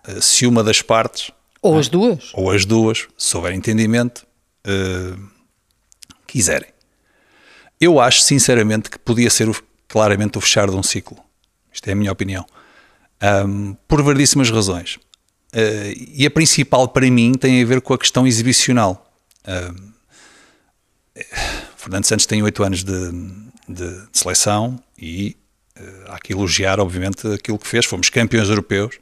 eh, 0.07 0.21
se 0.21 0.45
uma 0.45 0.63
das 0.63 0.81
partes 0.81 1.31
Ou 1.61 1.77
as 1.77 1.87
duas. 1.87 2.31
Ou 2.33 2.51
as 2.51 2.65
duas, 2.65 3.07
se 3.17 3.35
houver 3.35 3.53
entendimento, 3.53 4.25
uh, 4.67 5.19
quiserem. 6.27 6.69
Eu 7.81 7.99
acho, 7.99 8.21
sinceramente, 8.21 8.89
que 8.89 8.99
podia 8.99 9.29
ser 9.29 9.49
claramente 9.87 10.37
o 10.37 10.41
fechar 10.41 10.69
de 10.69 10.75
um 10.75 10.83
ciclo. 10.83 11.17
Isto 11.73 11.87
é 11.87 11.93
a 11.93 11.95
minha 11.95 12.11
opinião. 12.11 12.45
Um, 13.47 13.75
por 13.87 14.01
variedíssimas 14.01 14.49
razões. 14.49 14.95
Uh, 15.53 15.95
e 16.13 16.25
a 16.25 16.31
principal 16.31 16.87
para 16.87 17.09
mim 17.09 17.33
tem 17.33 17.61
a 17.61 17.65
ver 17.65 17.81
com 17.81 17.93
a 17.93 17.97
questão 17.97 18.27
exibicional. 18.27 19.11
Uh, 19.43 19.95
Fernando 21.77 22.05
Santos 22.05 22.25
tem 22.25 22.43
oito 22.43 22.63
anos 22.63 22.83
de, 22.83 23.11
de, 23.11 23.73
de, 23.85 24.07
seleção 24.11 24.79
e 24.97 25.37
há 26.07 26.19
que 26.19 26.33
elogiar, 26.33 26.79
obviamente, 26.79 27.27
aquilo 27.27 27.57
que 27.57 27.67
fez. 27.67 27.85
Fomos 27.85 28.09
campeões 28.09 28.49
europeus 28.49 28.97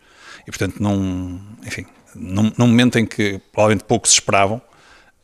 e, 0.48 0.51
portanto, 0.51 0.82
num, 0.82 1.39
enfim, 1.65 1.86
num, 2.15 2.51
num 2.58 2.68
momento 2.68 2.98
em 2.98 3.06
que 3.06 3.39
provavelmente 3.51 3.86
poucos 3.86 4.12
esperavam, 4.12 4.62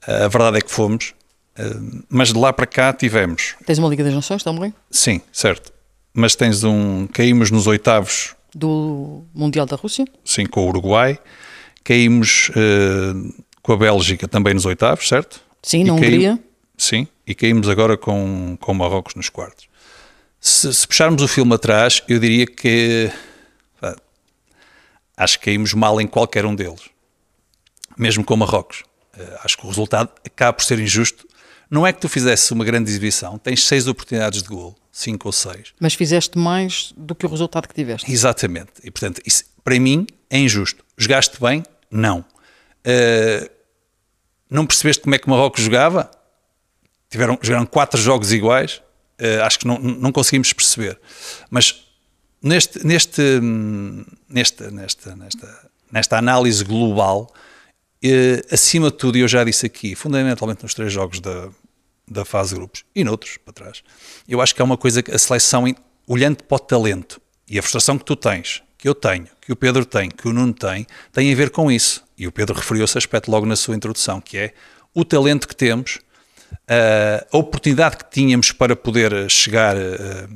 uh, 0.08 0.25
a 0.25 0.27
verdade 0.27 0.58
é 0.58 0.62
que 0.62 0.72
fomos. 0.72 1.13
Uh, 1.58 2.03
mas 2.10 2.32
de 2.32 2.39
lá 2.39 2.53
para 2.53 2.65
cá 2.65 2.94
tivemos. 2.94 3.56
Tens 3.65 3.77
uma 3.79 3.89
Liga 3.89 4.03
das 4.03 4.13
Nações 4.13 4.44
também? 4.44 4.74
Sim, 4.89 5.22
certo. 5.32 5.74
Mas 6.13 6.36
tens 6.36 6.63
um. 6.63 7.08
Caímos 7.08 7.51
nos 7.51 7.68
oitavos 7.68 8.36
do 8.53 9.24
Mundial 9.34 9.65
da 9.65 9.75
Rússia? 9.75 10.06
Sim, 10.24 10.46
com 10.46 10.65
o 10.65 10.70
Uruguai. 10.70 11.20
Caímos 11.84 12.50
uh, 12.50 13.44
com 13.62 13.74
a 13.74 13.77
Bélgica 13.77 14.27
também 14.27 14.53
nos 14.53 14.65
oitavos, 14.65 15.08
certo? 15.08 15.41
Sim, 15.62 15.84
na 15.84 15.94
Hungria. 15.94 16.39
Sim, 16.77 17.08
e 17.27 17.36
caímos 17.36 17.68
agora 17.68 17.98
com, 17.98 18.58
com 18.60 18.74
Marrocos 18.74 19.13
nos 19.15 19.27
quartos. 19.27 19.68
Se, 20.39 20.74
se 20.74 20.88
puxarmos 20.88 21.22
o 21.22 21.27
filme 21.27 21.53
atrás, 21.53 22.01
eu 22.08 22.19
diria 22.19 22.46
que 22.46 23.12
pá, 23.79 23.96
acho 25.17 25.39
que 25.39 25.46
caímos 25.46 25.74
mal 25.74 26.00
em 26.00 26.08
qualquer 26.08 26.46
um 26.46 26.55
deles, 26.55 26.89
mesmo 27.98 28.24
com 28.24 28.36
Marrocos. 28.36 28.84
Uh, 29.17 29.39
acho 29.43 29.58
que 29.58 29.65
o 29.65 29.67
resultado 29.67 30.10
acaba 30.25 30.53
por 30.53 30.63
ser 30.63 30.79
injusto. 30.79 31.27
Não 31.69 31.86
é 31.86 31.93
que 31.93 32.00
tu 32.00 32.10
fizesse 32.10 32.51
uma 32.53 32.65
grande 32.65 32.89
exibição, 32.89 33.38
tens 33.38 33.63
seis 33.65 33.88
oportunidades 33.88 34.41
de 34.41 34.50
gol, 34.50 34.75
cinco 34.91 35.27
ou 35.27 35.31
seis. 35.31 35.74
Mas 35.79 35.93
fizeste 35.93 36.38
mais 36.38 36.93
do 36.96 37.13
que 37.13 37.25
o 37.25 37.29
resultado 37.29 37.67
que 37.67 37.75
tiveste. 37.75 38.12
Exatamente. 38.12 38.72
E 38.84 38.89
portanto, 38.89 39.22
isso 39.25 39.43
para 39.63 39.79
mim 39.79 40.08
é 40.29 40.39
injusto. 40.39 40.84
Jogaste 40.98 41.39
bem? 41.39 41.63
Não. 41.91 42.19
Uh, 42.19 43.50
não 44.50 44.65
percebeste 44.65 45.03
como 45.03 45.13
é 45.13 45.19
que 45.19 45.27
o 45.27 45.29
Marrocos 45.29 45.62
jogava? 45.63 46.10
tiveram, 47.10 47.38
jogaram 47.41 47.65
quatro 47.65 48.00
jogos 48.00 48.31
iguais, 48.31 48.81
uh, 49.20 49.44
acho 49.44 49.60
que 49.60 49.68
não, 49.68 49.78
não 49.80 50.12
conseguimos 50.12 50.52
perceber. 50.54 51.00
Mas 51.50 51.86
neste, 52.42 52.86
neste, 52.86 53.22
nesta, 54.30 54.72
nesta, 54.72 55.16
nesta, 55.16 55.72
nesta 55.92 56.18
análise 56.18 56.64
global, 56.64 57.32
uh, 58.04 58.54
acima 58.54 58.90
de 58.90 58.98
tudo, 58.98 59.18
e 59.18 59.22
eu 59.22 59.28
já 59.28 59.44
disse 59.44 59.66
aqui, 59.66 59.96
fundamentalmente 59.96 60.64
nos 60.64 60.74
três 60.74 60.92
jogos 60.92 61.20
da, 61.20 61.50
da 62.08 62.26
fase 62.26 62.50
de 62.50 62.56
grupos 62.56 62.86
e 62.96 63.04
noutros 63.04 63.38
para 63.38 63.54
trás, 63.54 63.84
eu 64.28 64.42
acho 64.42 64.56
que 64.56 64.62
é 64.62 64.66
uma 64.66 64.78
coisa 64.78 65.04
que 65.04 65.12
a 65.12 65.20
seleção, 65.20 65.66
olhando 66.08 66.44
para 66.44 66.56
o 66.56 66.60
talento 66.60 67.22
e 67.48 67.60
a 67.60 67.62
frustração 67.62 67.98
que 67.98 68.06
tu 68.06 68.16
tens, 68.16 68.64
que 68.78 68.88
eu 68.88 68.96
tenho, 68.96 69.28
que 69.42 69.52
o 69.52 69.56
Pedro 69.56 69.86
tem, 69.86 70.10
que 70.10 70.28
o 70.28 70.34
Nuno 70.34 70.54
tem, 70.54 70.88
tem 71.12 71.32
a 71.32 71.36
ver 71.36 71.50
com 71.50 71.70
isso. 71.70 72.04
E 72.18 72.26
o 72.26 72.32
Pedro 72.32 72.56
referiu 72.56 72.86
esse 72.86 72.98
aspecto 72.98 73.30
logo 73.30 73.46
na 73.46 73.56
sua 73.56 73.76
introdução, 73.76 74.22
que 74.22 74.38
é 74.38 74.54
o 74.94 75.04
talento 75.04 75.48
que 75.48 75.56
temos 75.56 76.00
a 77.32 77.38
oportunidade 77.38 77.98
que 77.98 78.10
tínhamos 78.10 78.51
para 78.51 78.75
poder 78.75 79.29
chegar 79.29 79.75
a 79.75 80.27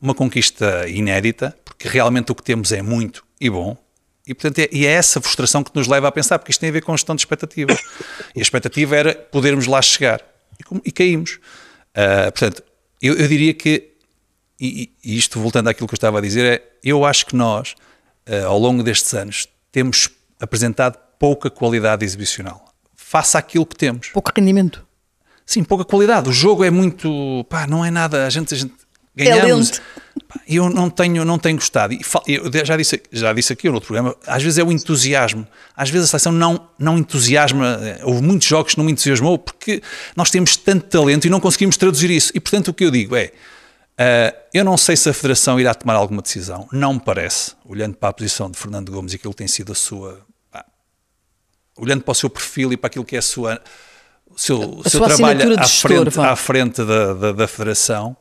uma 0.00 0.14
conquista 0.14 0.88
inédita, 0.88 1.56
porque 1.64 1.86
realmente 1.86 2.32
o 2.32 2.34
que 2.34 2.42
temos 2.42 2.72
é 2.72 2.80
muito 2.80 3.24
e 3.40 3.50
bom, 3.50 3.76
e, 4.26 4.34
portanto, 4.34 4.60
é, 4.60 4.68
e 4.70 4.86
é 4.86 4.92
essa 4.92 5.20
frustração 5.20 5.64
que 5.64 5.72
nos 5.74 5.88
leva 5.88 6.06
a 6.06 6.12
pensar, 6.12 6.38
porque 6.38 6.52
isto 6.52 6.60
tem 6.60 6.68
a 6.68 6.72
ver 6.72 6.82
com 6.82 6.96
gestão 6.96 7.16
de 7.16 7.22
expectativas. 7.22 7.80
E 8.34 8.38
a 8.38 8.42
expectativa 8.42 8.94
era 8.94 9.14
podermos 9.14 9.66
lá 9.66 9.82
chegar. 9.82 10.22
E, 10.58 10.88
e 10.88 10.92
caímos. 10.92 11.40
Uh, 11.90 12.30
portanto, 12.30 12.62
eu, 13.02 13.14
eu, 13.14 13.26
diria 13.26 13.52
que, 13.52 13.92
e, 14.60 14.92
e, 15.02 15.18
isto 15.18 15.40
voltando 15.40 15.68
àquilo 15.68 15.88
que 15.88 15.94
eu 15.94 15.96
estava 15.96 16.18
a 16.18 16.20
dizer, 16.20 16.44
é 16.44 16.62
eu 16.84 17.04
acho 17.04 17.26
que 17.26 17.34
nós, 17.34 17.74
uh, 18.28 18.46
ao 18.46 18.58
longo 18.58 18.84
destes 18.84 19.12
anos, 19.14 19.48
temos 19.72 20.08
apresentado 20.38 20.96
pouca 21.18 21.50
qualidade 21.50 22.04
exibicional 22.04 22.69
face 23.10 23.36
àquilo 23.36 23.66
que 23.66 23.74
temos. 23.74 24.10
Pouco 24.10 24.30
rendimento. 24.36 24.86
Sim, 25.44 25.64
pouca 25.64 25.84
qualidade. 25.84 26.28
O 26.28 26.32
jogo 26.32 26.62
é 26.62 26.70
muito. 26.70 27.44
Pá, 27.48 27.66
não 27.66 27.84
é 27.84 27.90
nada. 27.90 28.24
A 28.24 28.30
gente, 28.30 28.54
a 28.54 28.56
gente 28.56 28.72
ganhamos. 29.16 29.80
É 30.46 30.56
eu 30.56 30.70
não 30.70 30.88
tenho, 30.88 31.24
não 31.24 31.36
tenho 31.36 31.56
gostado. 31.56 31.92
Eu 32.28 32.64
já 32.64 32.76
disse, 32.76 33.02
já 33.10 33.32
disse 33.32 33.52
aqui 33.52 33.66
no 33.66 33.74
outro 33.74 33.88
programa, 33.88 34.14
às 34.24 34.44
vezes 34.44 34.60
é 34.60 34.62
o 34.62 34.70
entusiasmo. 34.70 35.44
Às 35.76 35.90
vezes 35.90 36.06
a 36.06 36.10
seleção 36.10 36.30
não, 36.30 36.68
não 36.78 36.98
entusiasma. 36.98 37.80
Houve 38.04 38.22
muitos 38.22 38.46
jogos 38.46 38.74
que 38.74 38.78
não 38.78 38.84
me 38.84 38.92
entusiasmou 38.92 39.36
porque 39.38 39.82
nós 40.14 40.30
temos 40.30 40.56
tanto 40.56 40.86
talento 40.86 41.26
e 41.26 41.30
não 41.30 41.40
conseguimos 41.40 41.76
traduzir 41.76 42.12
isso. 42.12 42.30
E 42.32 42.38
portanto 42.38 42.68
o 42.68 42.74
que 42.74 42.84
eu 42.84 42.92
digo 42.92 43.16
é. 43.16 43.32
Uh, 43.98 44.32
eu 44.54 44.64
não 44.64 44.78
sei 44.78 44.96
se 44.96 45.10
a 45.10 45.12
Federação 45.12 45.58
irá 45.58 45.74
tomar 45.74 45.94
alguma 45.94 46.22
decisão. 46.22 46.68
Não 46.70 46.94
me 46.94 47.00
parece, 47.00 47.54
olhando 47.66 47.96
para 47.96 48.10
a 48.10 48.12
posição 48.12 48.48
de 48.48 48.56
Fernando 48.56 48.92
Gomes 48.92 49.12
e 49.12 49.16
aquilo 49.16 49.32
que 49.32 49.38
tem 49.38 49.48
sido 49.48 49.72
a 49.72 49.74
sua 49.74 50.24
olhando 51.78 52.02
para 52.02 52.12
o 52.12 52.14
seu 52.14 52.30
perfil 52.30 52.72
e 52.72 52.76
para 52.76 52.88
aquilo 52.88 53.04
que 53.04 53.16
é 53.16 53.18
a 53.18 53.22
sua, 53.22 53.60
o 54.28 54.38
seu, 54.38 54.82
seu 54.86 55.00
trabalho 55.00 55.58
à 55.58 55.66
frente, 55.66 56.20
à 56.20 56.36
frente 56.36 56.84
da, 56.84 57.14
da, 57.14 57.32
da 57.32 57.48
Federação. 57.48 58.16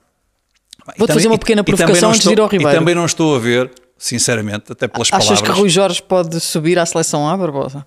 Vou-te 0.97 1.13
fazer 1.13 1.27
uma 1.27 1.37
pequena 1.37 1.63
provocação 1.63 2.09
antes 2.09 2.21
de 2.21 2.31
ir 2.31 2.39
ao 2.39 2.47
Ribeiro. 2.47 2.71
E 2.71 2.79
também 2.79 2.95
não 2.95 3.05
estou 3.05 3.35
a 3.35 3.39
ver, 3.39 3.71
sinceramente, 3.97 4.71
até 4.71 4.87
pelas 4.87 5.07
Achas 5.07 5.25
palavras... 5.25 5.41
Achas 5.41 5.55
que 5.55 5.59
Rui 5.59 5.69
Jorge 5.69 6.01
pode 6.01 6.39
subir 6.39 6.79
à 6.79 6.85
seleção 6.85 7.29
A, 7.29 7.37
Barbosa? 7.37 7.85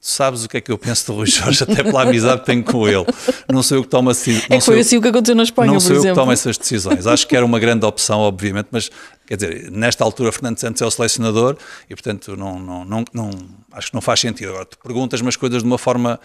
Sabes 0.00 0.44
o 0.44 0.48
que 0.48 0.56
é 0.56 0.60
que 0.60 0.70
eu 0.70 0.78
penso 0.78 1.06
do 1.06 1.14
Rui 1.14 1.26
Jorge, 1.26 1.64
até 1.64 1.82
pela 1.82 2.02
amizade 2.02 2.40
que 2.40 2.46
tenho 2.46 2.62
com 2.62 2.86
ele. 2.88 3.04
Não 3.52 3.62
sou 3.62 3.78
eu 3.78 3.82
que 3.82 3.88
tomo 3.88 4.10
assim. 4.10 4.40
É 4.48 4.58
que 4.58 4.60
foi 4.60 4.80
assim 4.80 4.96
o 4.96 5.02
que 5.02 5.08
aconteceu 5.08 5.34
na 5.34 5.42
Espanha, 5.42 5.72
Não 5.72 5.80
sou 5.80 5.96
eu 5.96 6.02
que 6.02 6.14
tomo 6.14 6.30
essas 6.30 6.56
decisões. 6.56 7.06
Acho 7.06 7.26
que 7.26 7.36
era 7.36 7.44
uma 7.44 7.58
grande 7.58 7.84
opção, 7.84 8.20
obviamente, 8.20 8.68
mas 8.70 8.90
quer 9.26 9.36
dizer, 9.36 9.70
nesta 9.70 10.04
altura 10.04 10.30
Fernando 10.30 10.58
Santos 10.58 10.80
é 10.80 10.86
o 10.86 10.90
selecionador 10.90 11.56
e, 11.90 11.94
portanto, 11.94 12.36
não, 12.36 12.58
não, 12.58 12.84
não, 12.84 13.04
não 13.12 13.30
acho 13.72 13.88
que 13.88 13.94
não 13.94 14.00
faz 14.00 14.20
sentido. 14.20 14.50
Agora, 14.50 14.66
tu 14.66 14.78
perguntas-me 14.78 15.28
as 15.28 15.36
coisas 15.36 15.62
de 15.62 15.68
uma 15.68 15.78
forma 15.78 16.20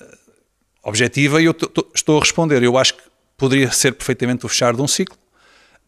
uh, 0.00 0.04
objetiva 0.82 1.40
e 1.42 1.44
eu 1.44 1.56
estou 1.94 2.16
a 2.16 2.20
responder. 2.20 2.62
Eu 2.62 2.78
acho 2.78 2.94
que 2.94 3.02
poderia 3.36 3.70
ser 3.70 3.92
perfeitamente 3.92 4.46
o 4.46 4.48
fechar 4.48 4.74
de 4.74 4.80
um 4.80 4.88
ciclo, 4.88 5.16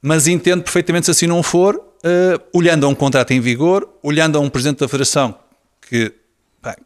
mas 0.03 0.29
entendo 0.29 0.63
perfeitamente 0.63 1.07
se 1.07 1.11
assim 1.11 1.27
não 1.27 1.43
for, 1.43 1.77
uh, 1.77 2.43
olhando 2.53 2.85
a 2.85 2.89
um 2.89 2.95
contrato 2.95 3.33
em 3.33 3.41
vigor, 3.41 3.89
olhando 4.03 4.37
a 4.37 4.41
um 4.41 4.51
presidente 4.51 4.81
da 4.81 4.89
Federação 4.89 5.35
que 5.81 6.20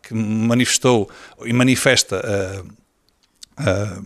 que 0.03 0.15
manifestou 0.15 1.09
e 1.45 1.53
manifesta 1.53 2.65
a, 3.57 3.71
a, 3.71 4.03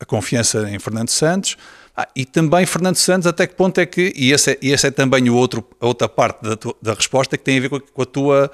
a 0.00 0.04
confiança 0.04 0.68
em 0.70 0.78
Fernando 0.78 1.10
Santos. 1.10 1.56
Ah, 1.96 2.08
e 2.16 2.24
também 2.24 2.64
Fernando 2.64 2.96
Santos, 2.96 3.26
até 3.26 3.46
que 3.46 3.54
ponto 3.54 3.78
é 3.78 3.84
que, 3.84 4.12
e 4.16 4.32
essa 4.32 4.52
é, 4.52 4.58
esse 4.62 4.86
é 4.86 4.90
também 4.90 5.28
o 5.28 5.34
outro, 5.34 5.64
a 5.78 5.86
outra 5.86 6.08
parte 6.08 6.42
da, 6.42 6.56
tua, 6.56 6.74
da 6.80 6.94
resposta 6.94 7.36
que 7.36 7.44
tem 7.44 7.58
a 7.58 7.60
ver 7.60 7.68
com 7.68 7.76
a, 7.76 7.80
com 7.80 8.02
a 8.02 8.06
tua, 8.06 8.50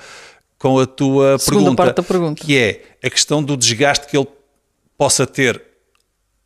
com 0.59 0.79
a 0.81 0.87
tua 0.87 1.39
pergunta, 1.39 1.77
parte 1.77 1.97
da 1.97 2.03
pergunta, 2.03 2.45
que 2.45 2.59
é 2.59 2.97
a 3.03 3.09
questão 3.09 3.43
do 3.43 3.57
desgaste 3.57 4.09
que 4.09 4.17
ele 4.17 4.27
possa 4.97 5.25
ter 5.25 5.63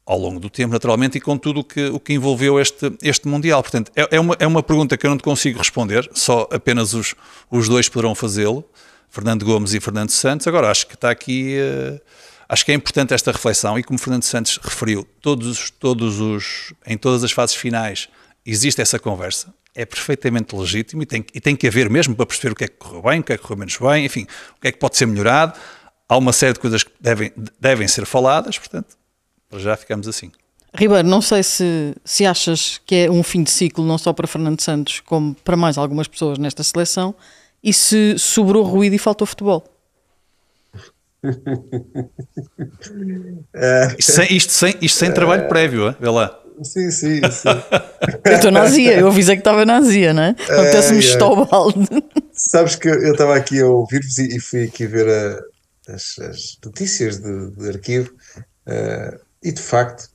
ao 0.04 0.18
longo 0.18 0.38
do 0.38 0.50
tempo, 0.50 0.72
naturalmente, 0.72 1.16
e 1.16 1.20
com 1.20 1.38
tudo 1.38 1.60
o 1.60 1.64
que, 1.64 1.86
o 1.86 1.98
que 1.98 2.12
envolveu 2.12 2.60
este, 2.60 2.92
este 3.02 3.26
Mundial. 3.26 3.62
Portanto, 3.62 3.90
é, 3.96 4.16
é, 4.16 4.20
uma, 4.20 4.36
é 4.38 4.46
uma 4.46 4.62
pergunta 4.62 4.96
que 4.96 5.06
eu 5.06 5.10
não 5.10 5.16
te 5.16 5.22
consigo 5.22 5.58
responder, 5.58 6.10
só 6.12 6.46
apenas 6.50 6.92
os, 6.92 7.14
os 7.50 7.68
dois 7.68 7.88
poderão 7.88 8.14
fazê-lo. 8.14 8.64
Fernando 9.12 9.44
Gomes 9.44 9.74
e 9.74 9.80
Fernando 9.80 10.08
Santos. 10.08 10.46
Agora, 10.48 10.70
acho 10.70 10.86
que 10.86 10.94
está 10.94 11.10
aqui. 11.10 11.58
Uh, 11.60 12.00
acho 12.48 12.64
que 12.64 12.72
é 12.72 12.74
importante 12.74 13.12
esta 13.12 13.30
reflexão 13.30 13.78
e 13.78 13.82
como 13.82 13.98
Fernando 13.98 14.24
Santos 14.24 14.58
referiu, 14.60 15.06
todos, 15.20 15.70
todos 15.70 16.18
os, 16.18 16.72
em 16.86 16.96
todas 16.96 17.22
as 17.22 17.30
fases 17.30 17.54
finais 17.54 18.08
existe 18.44 18.80
essa 18.80 18.98
conversa, 18.98 19.54
é 19.74 19.84
perfeitamente 19.84 20.56
legítimo 20.56 21.02
e 21.02 21.06
tem, 21.06 21.24
e 21.32 21.40
tem 21.40 21.54
que 21.54 21.66
haver 21.66 21.88
mesmo 21.88 22.16
para 22.16 22.26
perceber 22.26 22.52
o 22.52 22.56
que 22.56 22.64
é 22.64 22.68
que 22.68 22.74
correu 22.74 23.02
bem, 23.02 23.20
o 23.20 23.22
que 23.22 23.32
é 23.32 23.36
que 23.36 23.42
correu 23.42 23.58
menos 23.58 23.76
bem, 23.76 24.04
enfim, 24.04 24.26
o 24.56 24.60
que 24.60 24.68
é 24.68 24.72
que 24.72 24.78
pode 24.78 24.96
ser 24.96 25.06
melhorado. 25.06 25.58
Há 26.08 26.16
uma 26.16 26.32
série 26.32 26.54
de 26.54 26.60
coisas 26.60 26.82
que 26.82 26.90
devem, 27.00 27.32
devem 27.60 27.86
ser 27.86 28.04
faladas, 28.06 28.58
portanto, 28.58 28.96
já 29.56 29.76
ficamos 29.76 30.08
assim. 30.08 30.32
Ribeiro, 30.74 31.06
não 31.06 31.20
sei 31.20 31.42
se, 31.42 31.94
se 32.02 32.24
achas 32.24 32.80
que 32.86 32.94
é 32.94 33.10
um 33.10 33.22
fim 33.22 33.42
de 33.42 33.50
ciclo, 33.50 33.84
não 33.84 33.98
só 33.98 34.12
para 34.12 34.26
Fernando 34.26 34.60
Santos, 34.60 35.00
como 35.00 35.34
para 35.34 35.56
mais 35.56 35.76
algumas 35.76 36.08
pessoas 36.08 36.38
nesta 36.38 36.62
seleção, 36.62 37.14
e 37.62 37.72
se 37.72 38.18
sobrou 38.18 38.64
ruído 38.64 38.94
e 38.94 38.98
faltou 38.98 39.26
futebol? 39.26 39.64
isto, 43.98 44.12
sem, 44.12 44.36
isto, 44.36 44.52
sem, 44.52 44.74
isto 44.80 44.98
sem 44.98 45.12
trabalho 45.12 45.48
prévio, 45.48 45.94
vê 46.00 46.08
lá. 46.08 46.38
Sim, 46.62 46.90
sim, 46.90 47.20
sim. 47.30 47.48
eu 48.24 48.34
estou 48.34 48.50
na 48.50 48.62
Azia, 48.62 48.98
eu 48.98 49.08
avisei 49.08 49.36
que 49.36 49.40
estava 49.40 49.64
na 49.64 49.76
Azia, 49.76 50.12
não 50.12 50.22
é? 50.22 50.30
Apetece-me 50.30 51.04
é, 51.04 51.12
é. 51.12 51.24
o 51.24 51.46
balde. 51.46 51.88
Sabes 52.32 52.76
que 52.76 52.88
eu 52.88 53.12
estava 53.12 53.36
aqui 53.36 53.60
a 53.60 53.66
ouvir-vos 53.66 54.18
e, 54.18 54.40
fui 54.40 54.64
aqui 54.64 54.86
ver 54.86 55.08
a, 55.08 55.40
as, 55.92 56.18
as, 56.18 56.58
notícias 56.64 57.18
de, 57.18 57.50
de 57.52 57.68
arquivo 57.68 58.10
uh, 58.66 59.18
e 59.42 59.52
de 59.52 59.60
facto 59.60 60.10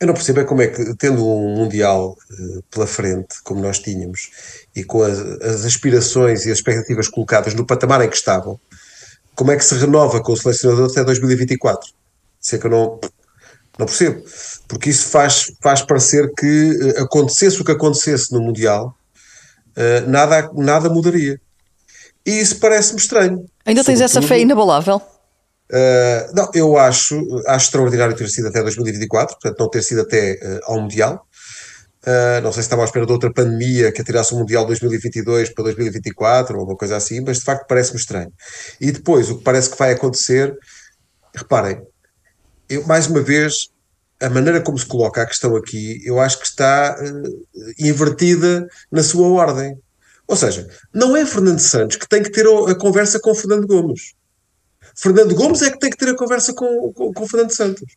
Eu 0.00 0.08
não 0.08 0.14
percebo 0.14 0.40
é 0.40 0.44
como 0.44 0.60
é 0.60 0.66
que, 0.66 0.94
tendo 0.96 1.26
um 1.26 1.56
Mundial 1.56 2.16
uh, 2.30 2.62
pela 2.70 2.86
frente, 2.86 3.42
como 3.44 3.60
nós 3.60 3.78
tínhamos, 3.78 4.30
e 4.74 4.82
com 4.82 5.02
as, 5.02 5.18
as, 5.18 5.64
aspirações 5.64 6.44
e 6.44 6.50
as 6.50 6.58
expectativas 6.58 7.08
colocadas 7.08 7.54
no 7.54 7.66
patamar 7.66 8.02
em 8.02 8.10
que 8.10 8.16
estavam, 8.16 8.58
como 9.34 9.52
é 9.52 9.56
que 9.56 9.64
se 9.64 9.74
renova 9.76 10.20
com 10.20 10.32
o 10.32 10.36
selecionador 10.36 10.90
até 10.90 11.04
2024? 11.04 11.90
Isso 12.40 12.56
é 12.56 12.58
que 12.58 12.66
eu 12.66 12.70
não, 12.70 13.00
não 13.78 13.86
percebo. 13.86 14.22
Porque 14.68 14.90
isso 14.90 15.08
faz, 15.08 15.52
faz 15.62 15.82
parecer 15.82 16.30
que 16.36 16.70
uh, 16.70 17.02
acontecesse 17.04 17.60
o 17.60 17.64
que 17.64 17.72
acontecesse 17.72 18.32
no 18.32 18.40
Mundial, 18.40 18.96
uh, 19.76 20.10
nada, 20.10 20.50
nada 20.54 20.90
mudaria. 20.90 21.40
E 22.26 22.40
isso 22.40 22.58
parece-me 22.58 22.98
estranho. 22.98 23.46
Ainda 23.64 23.84
tens 23.84 24.00
essa 24.00 24.20
fé 24.20 24.40
inabalável? 24.40 25.00
Uh, 25.70 26.34
não, 26.34 26.50
eu 26.54 26.76
acho, 26.76 27.16
acho 27.46 27.66
extraordinário 27.66 28.14
ter 28.14 28.28
sido 28.28 28.48
até 28.48 28.62
2024, 28.62 29.36
portanto, 29.36 29.58
não 29.58 29.70
ter 29.70 29.82
sido 29.82 30.02
até 30.02 30.34
uh, 30.34 30.60
ao 30.64 30.80
Mundial. 30.80 31.26
Uh, 32.06 32.42
não 32.42 32.52
sei 32.52 32.62
se 32.62 32.66
estava 32.66 32.82
à 32.82 32.84
espera 32.84 33.06
de 33.06 33.12
outra 33.12 33.32
pandemia 33.32 33.90
que 33.90 34.02
atirasse 34.02 34.34
o 34.34 34.38
Mundial 34.38 34.66
2022 34.66 35.54
para 35.54 35.64
2024 35.64 36.54
ou 36.54 36.60
alguma 36.60 36.76
coisa 36.76 36.96
assim, 36.96 37.22
mas 37.22 37.38
de 37.38 37.44
facto 37.44 37.66
parece-me 37.66 37.98
estranho. 37.98 38.32
E 38.78 38.92
depois, 38.92 39.30
o 39.30 39.38
que 39.38 39.44
parece 39.44 39.70
que 39.70 39.78
vai 39.78 39.92
acontecer, 39.92 40.54
reparem, 41.34 41.80
eu, 42.68 42.86
mais 42.86 43.06
uma 43.06 43.22
vez, 43.22 43.70
a 44.20 44.28
maneira 44.28 44.60
como 44.60 44.78
se 44.78 44.84
coloca 44.84 45.22
a 45.22 45.26
questão 45.26 45.56
aqui, 45.56 46.02
eu 46.04 46.20
acho 46.20 46.38
que 46.38 46.46
está 46.46 46.94
invertida 47.78 48.66
na 48.92 49.02
sua 49.02 49.28
ordem. 49.28 49.78
Ou 50.26 50.36
seja, 50.36 50.68
não 50.92 51.16
é 51.16 51.24
Fernando 51.24 51.58
Santos 51.58 51.96
que 51.96 52.08
tem 52.08 52.22
que 52.22 52.30
ter 52.30 52.46
a 52.46 52.74
conversa 52.74 53.18
com 53.18 53.34
Fernando 53.34 53.66
Gomes. 53.66 54.14
Fernando 54.94 55.34
Gomes 55.34 55.62
é 55.62 55.70
que 55.70 55.78
tem 55.78 55.90
que 55.90 55.96
ter 55.96 56.08
a 56.08 56.16
conversa 56.16 56.52
com, 56.54 56.92
com, 56.92 57.12
com 57.12 57.28
Fernando 57.28 57.50
Santos. 57.50 57.96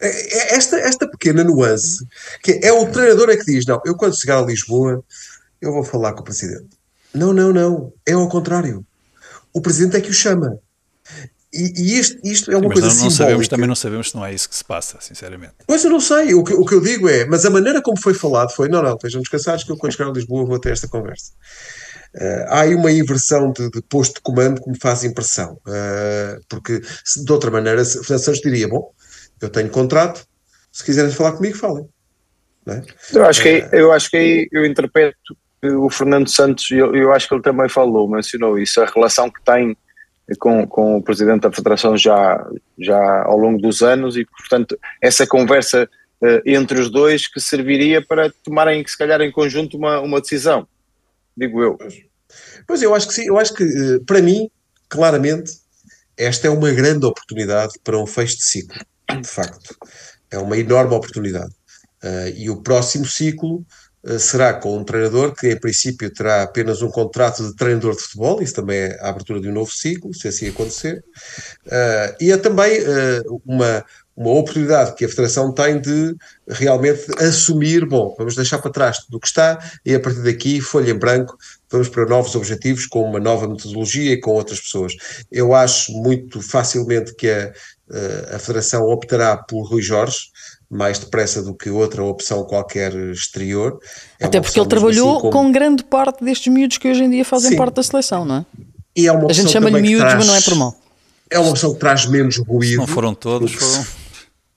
É, 0.00 0.08
é 0.08 0.54
esta, 0.54 0.76
esta 0.76 1.08
pequena 1.08 1.42
nuance, 1.42 2.06
que 2.42 2.60
é 2.62 2.72
o 2.72 2.90
treinador 2.90 3.30
é 3.30 3.36
que 3.36 3.44
diz: 3.44 3.66
Não, 3.66 3.80
eu 3.84 3.96
quando 3.96 4.18
chegar 4.18 4.38
a 4.38 4.46
Lisboa, 4.46 5.02
eu 5.60 5.72
vou 5.72 5.82
falar 5.82 6.12
com 6.12 6.20
o 6.20 6.24
presidente. 6.24 6.68
Não, 7.12 7.32
não, 7.32 7.52
não. 7.52 7.92
É 8.06 8.12
ao 8.12 8.28
contrário. 8.28 8.84
O 9.52 9.60
presidente 9.60 9.96
é 9.96 10.00
que 10.00 10.10
o 10.10 10.14
chama. 10.14 10.58
E, 11.52 11.72
e 11.80 11.98
isto, 11.98 12.20
isto, 12.22 12.52
é 12.52 12.56
uma 12.56 12.68
Sim, 12.68 12.80
coisa 12.80 12.94
não, 12.94 13.04
não 13.04 13.10
sabemos, 13.10 13.48
também 13.48 13.66
não 13.66 13.74
sabemos 13.74 14.10
se 14.10 14.14
não 14.14 14.24
é 14.24 14.34
isso 14.34 14.48
que 14.48 14.54
se 14.54 14.64
passa, 14.64 14.98
sinceramente. 15.00 15.54
Pois 15.66 15.82
eu 15.82 15.90
não 15.90 15.98
sei. 15.98 16.34
O 16.34 16.44
que, 16.44 16.52
o 16.52 16.64
que 16.64 16.74
eu 16.74 16.80
digo 16.80 17.08
é, 17.08 17.24
mas 17.24 17.46
a 17.46 17.50
maneira 17.50 17.80
como 17.80 17.98
foi 17.98 18.12
falado 18.12 18.50
foi: 18.52 18.68
não, 18.68 18.82
não, 18.82 18.94
estejam 18.94 19.20
descansados 19.22 19.64
que 19.64 19.72
eu 19.72 19.76
quando 19.78 19.92
chegar 19.92 20.10
a 20.10 20.12
Lisboa 20.12 20.44
vou 20.44 20.58
ter 20.58 20.72
esta 20.72 20.86
conversa. 20.86 21.32
Uh, 22.14 22.44
há 22.48 22.60
aí 22.62 22.74
uma 22.74 22.90
inversão 22.90 23.52
de, 23.52 23.70
de, 23.70 23.82
posto 23.82 24.14
de 24.14 24.20
comando 24.22 24.62
que 24.62 24.70
me 24.70 24.78
faz 24.78 25.04
impressão, 25.04 25.58
uh, 25.66 26.40
porque 26.48 26.80
se, 27.04 27.22
de 27.22 27.30
outra 27.30 27.50
maneira, 27.50 27.84
Fernando 27.84 28.24
Santos 28.24 28.40
diria: 28.40 28.66
Bom, 28.66 28.90
eu 29.40 29.50
tenho 29.50 29.68
contrato, 29.68 30.26
se 30.72 30.82
quiserem 30.84 31.12
falar 31.12 31.32
comigo, 31.32 31.56
falem. 31.56 31.86
É? 32.66 32.82
Eu, 33.12 33.24
acho 33.24 33.42
que 33.42 33.48
aí, 33.48 33.62
uh, 33.62 33.68
eu 33.72 33.92
acho 33.92 34.10
que 34.10 34.16
aí 34.16 34.48
eu 34.50 34.64
interpreto 34.64 35.36
o 35.62 35.90
Fernando 35.90 36.30
Santos, 36.30 36.70
eu, 36.70 36.94
eu 36.94 37.12
acho 37.12 37.28
que 37.28 37.34
ele 37.34 37.42
também 37.42 37.68
falou, 37.68 38.08
mencionou 38.08 38.58
isso, 38.58 38.80
a 38.80 38.86
relação 38.86 39.30
que 39.30 39.42
tem 39.44 39.76
com, 40.38 40.66
com 40.66 40.96
o 40.96 41.02
presidente 41.02 41.42
da 41.42 41.52
Federação 41.52 41.96
já, 41.96 42.46
já 42.78 43.22
ao 43.24 43.36
longo 43.36 43.60
dos 43.60 43.82
anos 43.82 44.16
e, 44.16 44.24
portanto, 44.24 44.78
essa 45.00 45.26
conversa 45.26 45.88
entre 46.44 46.78
os 46.80 46.90
dois 46.90 47.26
que 47.26 47.40
serviria 47.40 48.04
para 48.04 48.30
tomarem, 48.44 48.86
se 48.86 48.96
calhar, 48.96 49.20
em 49.20 49.32
conjunto 49.32 49.76
uma, 49.76 50.00
uma 50.00 50.20
decisão 50.20 50.66
digo 51.38 51.62
eu. 51.62 51.78
Pois 52.66 52.82
eu 52.82 52.94
acho 52.94 53.08
que 53.08 53.14
sim, 53.14 53.26
eu 53.26 53.38
acho 53.38 53.54
que 53.54 53.64
eh, 53.64 54.00
para 54.06 54.20
mim, 54.20 54.50
claramente, 54.88 55.52
esta 56.16 56.48
é 56.48 56.50
uma 56.50 56.70
grande 56.72 57.06
oportunidade 57.06 57.74
para 57.84 57.98
um 57.98 58.06
fecho 58.06 58.36
de 58.36 58.44
ciclo, 58.44 58.76
de 59.08 59.28
facto. 59.28 59.76
É 60.30 60.38
uma 60.38 60.58
enorme 60.58 60.94
oportunidade. 60.94 61.54
Uh, 62.02 62.28
e 62.36 62.50
o 62.50 62.62
próximo 62.62 63.06
ciclo 63.06 63.64
uh, 64.04 64.18
será 64.18 64.54
com 64.54 64.76
um 64.76 64.84
treinador 64.84 65.34
que, 65.34 65.48
em 65.48 65.58
princípio, 65.58 66.12
terá 66.12 66.42
apenas 66.42 66.82
um 66.82 66.90
contrato 66.90 67.44
de 67.44 67.56
treinador 67.56 67.96
de 67.96 68.02
futebol, 68.02 68.42
isso 68.42 68.54
também 68.54 68.78
é 68.78 68.98
a 69.00 69.08
abertura 69.08 69.40
de 69.40 69.48
um 69.48 69.52
novo 69.52 69.70
ciclo, 69.70 70.12
se 70.14 70.28
assim 70.28 70.48
acontecer. 70.48 71.02
Uh, 71.66 72.14
e 72.20 72.30
é 72.30 72.36
também 72.36 72.80
uma, 73.44 73.84
uma 74.18 74.32
oportunidade 74.32 74.96
que 74.96 75.04
a 75.04 75.08
Federação 75.08 75.52
tem 75.52 75.80
de 75.80 76.16
realmente 76.48 77.06
assumir, 77.22 77.86
bom, 77.86 78.12
vamos 78.18 78.34
deixar 78.34 78.58
para 78.58 78.72
trás 78.72 78.98
tudo 78.98 79.16
o 79.16 79.20
que 79.20 79.28
está 79.28 79.56
e 79.86 79.94
a 79.94 80.00
partir 80.00 80.24
daqui, 80.24 80.60
folha 80.60 80.90
em 80.90 80.98
branco, 80.98 81.38
vamos 81.70 81.88
para 81.88 82.04
novos 82.04 82.34
objetivos 82.34 82.84
com 82.86 83.02
uma 83.02 83.20
nova 83.20 83.46
metodologia 83.46 84.12
e 84.12 84.20
com 84.20 84.32
outras 84.32 84.60
pessoas. 84.60 84.92
Eu 85.30 85.54
acho 85.54 85.92
muito 85.92 86.42
facilmente 86.42 87.14
que 87.14 87.28
a, 87.28 87.52
eh, 87.92 88.30
a 88.34 88.38
Federação 88.40 88.88
optará 88.88 89.36
por 89.36 89.62
Rui 89.62 89.82
Jorge, 89.82 90.16
mais 90.68 90.98
depressa 90.98 91.40
do 91.40 91.54
que 91.54 91.70
outra 91.70 92.02
opção 92.02 92.42
qualquer 92.42 92.92
exterior. 93.12 93.78
É 94.18 94.26
Até 94.26 94.40
porque 94.40 94.58
ele 94.58 94.68
trabalhou 94.68 95.12
assim 95.12 95.20
como... 95.20 95.32
com 95.32 95.52
grande 95.52 95.84
parte 95.84 96.24
destes 96.24 96.52
miúdos 96.52 96.76
que 96.76 96.90
hoje 96.90 97.04
em 97.04 97.10
dia 97.10 97.24
fazem 97.24 97.52
Sim. 97.52 97.56
parte 97.56 97.74
da 97.74 97.84
seleção, 97.84 98.24
não 98.24 98.38
é? 98.38 98.46
E 98.96 99.06
é 99.06 99.12
uma 99.12 99.30
a 99.30 99.32
gente 99.32 99.52
chama-lhe 99.52 99.80
miúdos, 99.80 100.00
traz... 100.00 100.14
mas 100.16 100.26
não 100.26 100.34
é 100.34 100.40
por 100.40 100.54
mal. 100.56 100.76
É 101.30 101.38
uma 101.38 101.50
opção 101.50 101.72
que 101.72 101.78
traz 101.78 102.04
menos 102.06 102.36
ruído. 102.38 102.72
Se 102.72 102.76
não 102.78 102.86
foram 102.88 103.14
todos, 103.14 103.52
foram 103.52 103.86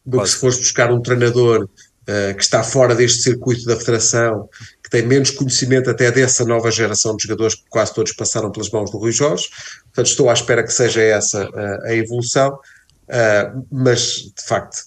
do 0.06 0.22
que 0.22 0.30
se 0.30 0.36
fores 0.38 0.58
buscar 0.58 0.92
um 0.92 1.02
treinador 1.02 1.64
uh, 1.64 2.36
que 2.36 2.44
está 2.44 2.64
fora 2.64 2.96
deste 2.96 3.24
circuito 3.24 3.66
da 3.66 3.76
federação, 3.76 4.50
que 4.84 4.90
tem 4.90 5.06
menos 5.06 5.32
conhecimento 5.32 5.90
até 5.90 6.12
dessa 6.12 6.44
nova 6.46 6.72
geração 6.72 7.16
de 7.16 7.24
jogadores 7.24 7.56
que 7.56 7.66
quase 7.70 7.94
todos 7.94 8.14
passaram 8.14 8.52
pelas 8.52 8.70
mãos 8.70 8.92
do 8.92 8.98
Rui 8.98 9.12
Jorge. 9.12 9.48
Portanto, 9.86 10.08
estou 10.08 10.30
à 10.30 10.34
espera 10.34 10.64
que 10.64 10.74
seja 10.74 11.02
essa 11.02 11.48
uh, 11.50 11.86
a 11.86 11.94
evolução, 11.94 12.54
uh, 12.54 13.66
mas 13.72 14.02
de 14.36 14.44
facto 14.46 14.78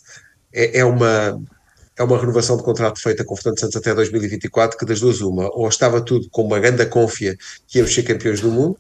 é, 0.52 0.78
é 0.78 0.84
uma 0.84 1.40
é 1.96 2.02
uma 2.02 2.18
renovação 2.18 2.56
de 2.56 2.62
contrato 2.62 3.00
feita 3.00 3.24
com 3.24 3.36
Fernando 3.36 3.60
Santos 3.60 3.76
até 3.76 3.94
2024, 3.94 4.76
que 4.76 4.84
das 4.84 5.00
duas 5.00 5.20
uma, 5.20 5.48
ou 5.54 5.68
estava 5.68 6.00
tudo 6.00 6.28
com 6.30 6.42
uma 6.42 6.58
grande 6.58 6.84
confia 6.86 7.36
que 7.68 7.78
íamos 7.78 7.94
ser 7.94 8.02
campeões 8.02 8.40
do 8.40 8.50
mundo, 8.50 8.76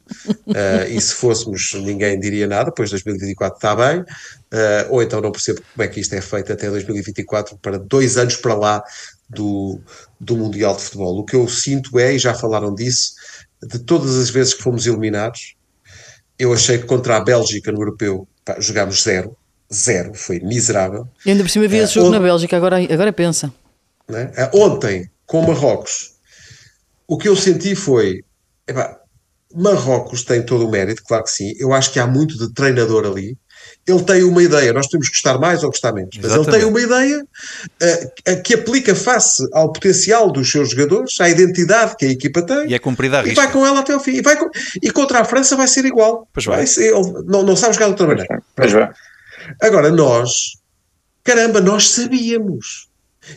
uh, 0.48 0.88
e 0.90 1.00
se 1.00 1.14
fôssemos 1.14 1.74
ninguém 1.74 2.18
diria 2.18 2.46
nada, 2.46 2.72
pois 2.72 2.90
2024 2.90 3.56
está 3.56 3.76
bem, 3.76 4.00
uh, 4.00 4.06
ou 4.90 5.02
então 5.02 5.20
não 5.20 5.30
percebo 5.30 5.62
como 5.72 5.84
é 5.84 5.88
que 5.88 6.00
isto 6.00 6.14
é 6.14 6.20
feito 6.20 6.52
até 6.52 6.68
2024, 6.68 7.56
para 7.58 7.78
dois 7.78 8.16
anos 8.16 8.36
para 8.36 8.54
lá 8.54 8.82
do, 9.28 9.80
do 10.18 10.36
Mundial 10.36 10.74
de 10.76 10.82
Futebol. 10.82 11.18
O 11.18 11.24
que 11.24 11.36
eu 11.36 11.48
sinto 11.48 11.98
é, 11.98 12.14
e 12.14 12.18
já 12.18 12.34
falaram 12.34 12.74
disso, 12.74 13.14
de 13.62 13.78
todas 13.78 14.16
as 14.16 14.28
vezes 14.28 14.54
que 14.54 14.62
fomos 14.62 14.86
eliminados, 14.86 15.54
eu 16.36 16.52
achei 16.52 16.78
que 16.78 16.86
contra 16.86 17.16
a 17.16 17.20
Bélgica 17.20 17.70
no 17.70 17.80
Europeu 17.80 18.26
pá, 18.44 18.56
jogámos 18.58 19.02
zero, 19.02 19.36
zero, 19.72 20.14
foi 20.14 20.40
miserável. 20.40 21.06
E 21.24 21.30
ainda 21.30 21.42
por 21.42 21.50
cima 21.50 21.64
havia 21.64 21.82
esse 21.82 21.94
jogo 21.94 22.10
na 22.10 22.20
Bélgica, 22.20 22.56
agora, 22.56 22.76
agora 22.78 23.12
pensa. 23.12 23.52
Né? 24.08 24.30
Ontem, 24.52 25.10
com 25.26 25.42
Marrocos, 25.42 26.12
o 27.06 27.18
que 27.18 27.28
eu 27.28 27.36
senti 27.36 27.74
foi. 27.74 28.22
Epá, 28.66 28.98
Marrocos 29.54 30.24
tem 30.24 30.42
todo 30.42 30.66
o 30.66 30.70
mérito, 30.70 31.02
claro 31.06 31.24
que 31.24 31.30
sim. 31.30 31.52
Eu 31.58 31.72
acho 31.72 31.92
que 31.92 32.00
há 32.00 32.06
muito 32.06 32.36
de 32.36 32.52
treinador 32.52 33.06
ali. 33.06 33.38
Ele 33.86 34.02
tem 34.02 34.24
uma 34.24 34.42
ideia, 34.42 34.72
nós 34.72 34.88
temos 34.88 35.08
que 35.08 35.14
gostar 35.14 35.38
mais 35.38 35.62
ou 35.62 35.70
gostar 35.70 35.92
menos, 35.92 36.16
mas 36.16 36.24
Exatamente. 36.26 36.48
ele 36.50 36.58
tem 36.58 36.68
uma 36.68 36.80
ideia 36.80 37.22
uh, 37.22 38.42
que 38.42 38.54
aplica 38.54 38.94
face 38.94 39.46
ao 39.52 39.72
potencial 39.72 40.30
dos 40.30 40.50
seus 40.50 40.70
jogadores, 40.70 41.18
à 41.20 41.28
identidade 41.28 41.94
que 41.96 42.06
a 42.06 42.10
equipa 42.10 42.42
tem. 42.42 42.70
E 42.70 42.74
é 42.74 42.78
cumprida 42.78 43.20
a 43.20 43.26
E 43.26 43.34
vai 43.34 43.50
com 43.50 43.64
ela 43.64 43.80
até 43.80 43.92
ao 43.92 44.00
fim. 44.00 44.12
E, 44.12 44.22
vai 44.22 44.36
com, 44.36 44.48
e 44.82 44.90
contra 44.90 45.20
a 45.20 45.24
França 45.24 45.54
vai 45.54 45.68
ser 45.68 45.84
igual. 45.84 46.26
Pois 46.32 46.46
vai. 46.46 46.56
vai 46.58 46.66
ser, 46.66 46.92
não, 47.26 47.42
não 47.42 47.56
sabe 47.56 47.74
jogar 47.74 47.86
de 47.86 47.92
outra 47.92 48.06
maneira. 48.06 48.42
Pois 48.56 48.72
vai. 48.72 48.90
Agora, 49.60 49.90
nós, 49.90 50.56
caramba, 51.22 51.60
nós 51.60 51.88
sabíamos. 51.88 52.88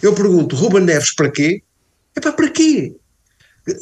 Eu 0.02 0.13
pergunto, 0.13 0.56
Ruben 0.56 0.84
Neves 0.84 1.13
para 1.13 1.32
quê? 1.32 1.62
É 2.15 2.20
para 2.20 2.34
para 2.34 2.50
quê? 2.50 2.96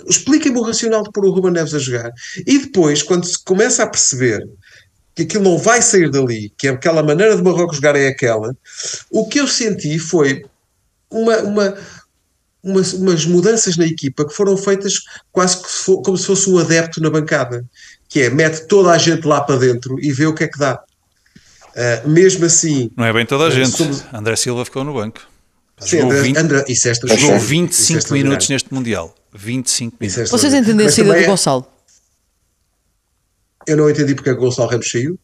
Expliquem-me 0.08 0.58
o 0.58 0.64
racional 0.64 1.04
de 1.04 1.12
pôr 1.12 1.26
o 1.26 1.32
Ruben 1.32 1.52
Neves 1.52 1.74
a 1.74 1.80
jogar. 1.80 2.12
E 2.46 2.58
depois, 2.60 3.04
quando 3.04 3.26
se 3.26 3.44
começa 3.44 3.84
a 3.84 3.88
perceber 3.88 4.48
que 5.16 5.24
aquilo 5.24 5.44
não 5.44 5.58
vai 5.58 5.82
sair 5.82 6.10
dali, 6.10 6.52
que 6.58 6.68
aquela 6.68 7.02
maneira 7.02 7.36
de 7.36 7.42
Marrocos 7.42 7.78
jogar 7.78 7.96
é 7.96 8.08
aquela, 8.08 8.56
o 9.10 9.28
que 9.28 9.40
eu 9.40 9.48
senti 9.48 9.98
foi 9.98 10.44
uma, 11.10 11.38
uma, 11.38 11.78
umas, 12.62 12.94
umas 12.94 13.26
mudanças 13.26 13.78
na 13.78 13.86
equipa 13.86 14.28
que 14.28 14.34
foram 14.34 14.58
feitas 14.58 14.96
quase 15.32 15.62
como 16.04 16.18
se 16.18 16.26
fosse 16.26 16.50
um 16.50 16.58
adepto 16.58 17.00
na 17.00 17.10
bancada, 17.10 17.64
que 18.10 18.22
é 18.22 18.30
mete 18.30 18.68
toda 18.68 18.92
a 18.92 18.98
gente 18.98 19.26
lá 19.26 19.40
para 19.42 19.58
dentro 19.58 19.98
e 20.02 20.12
vê 20.12 20.26
o 20.26 20.34
que 20.34 20.44
é 20.44 20.48
que 20.48 20.60
dá. 20.60 20.84
Uh, 21.76 22.08
mesmo 22.08 22.46
assim. 22.46 22.90
Não 22.96 23.06
é 23.06 23.12
bem 23.12 23.26
toda 23.26 23.46
a 23.46 23.50
gente. 23.50 23.72
Somos... 23.72 24.04
André 24.14 24.36
Silva 24.38 24.64
ficou 24.64 24.84
no 24.84 24.94
banco. 24.94 25.22
Sim, 25.78 25.98
jogou, 25.98 26.12
André, 26.12 26.22
20, 26.24 26.38
André, 26.38 26.66
isso 26.70 26.88
é 26.88 26.94
jogou 26.94 27.40
25 27.40 28.00
isso 28.00 28.14
é 28.14 28.18
minutos 28.18 28.50
neste 28.50 28.74
Mundial. 28.74 29.14
25 29.34 29.98
minutos. 30.00 30.18
É 30.18 30.26
Vocês 30.26 30.54
entenderam 30.54 30.90
a 30.90 30.92
saída 30.92 31.14
do 31.14 31.20
é... 31.20 31.24
Gonçalo? 31.26 31.68
Eu 33.68 33.78
não 33.78 33.90
entendi 33.90 34.16
porque 34.16 34.30
é 34.30 34.34
o 34.34 34.38
Gonçalo 34.38 34.70
Ramos 34.70 34.90
saiu, 34.90 35.20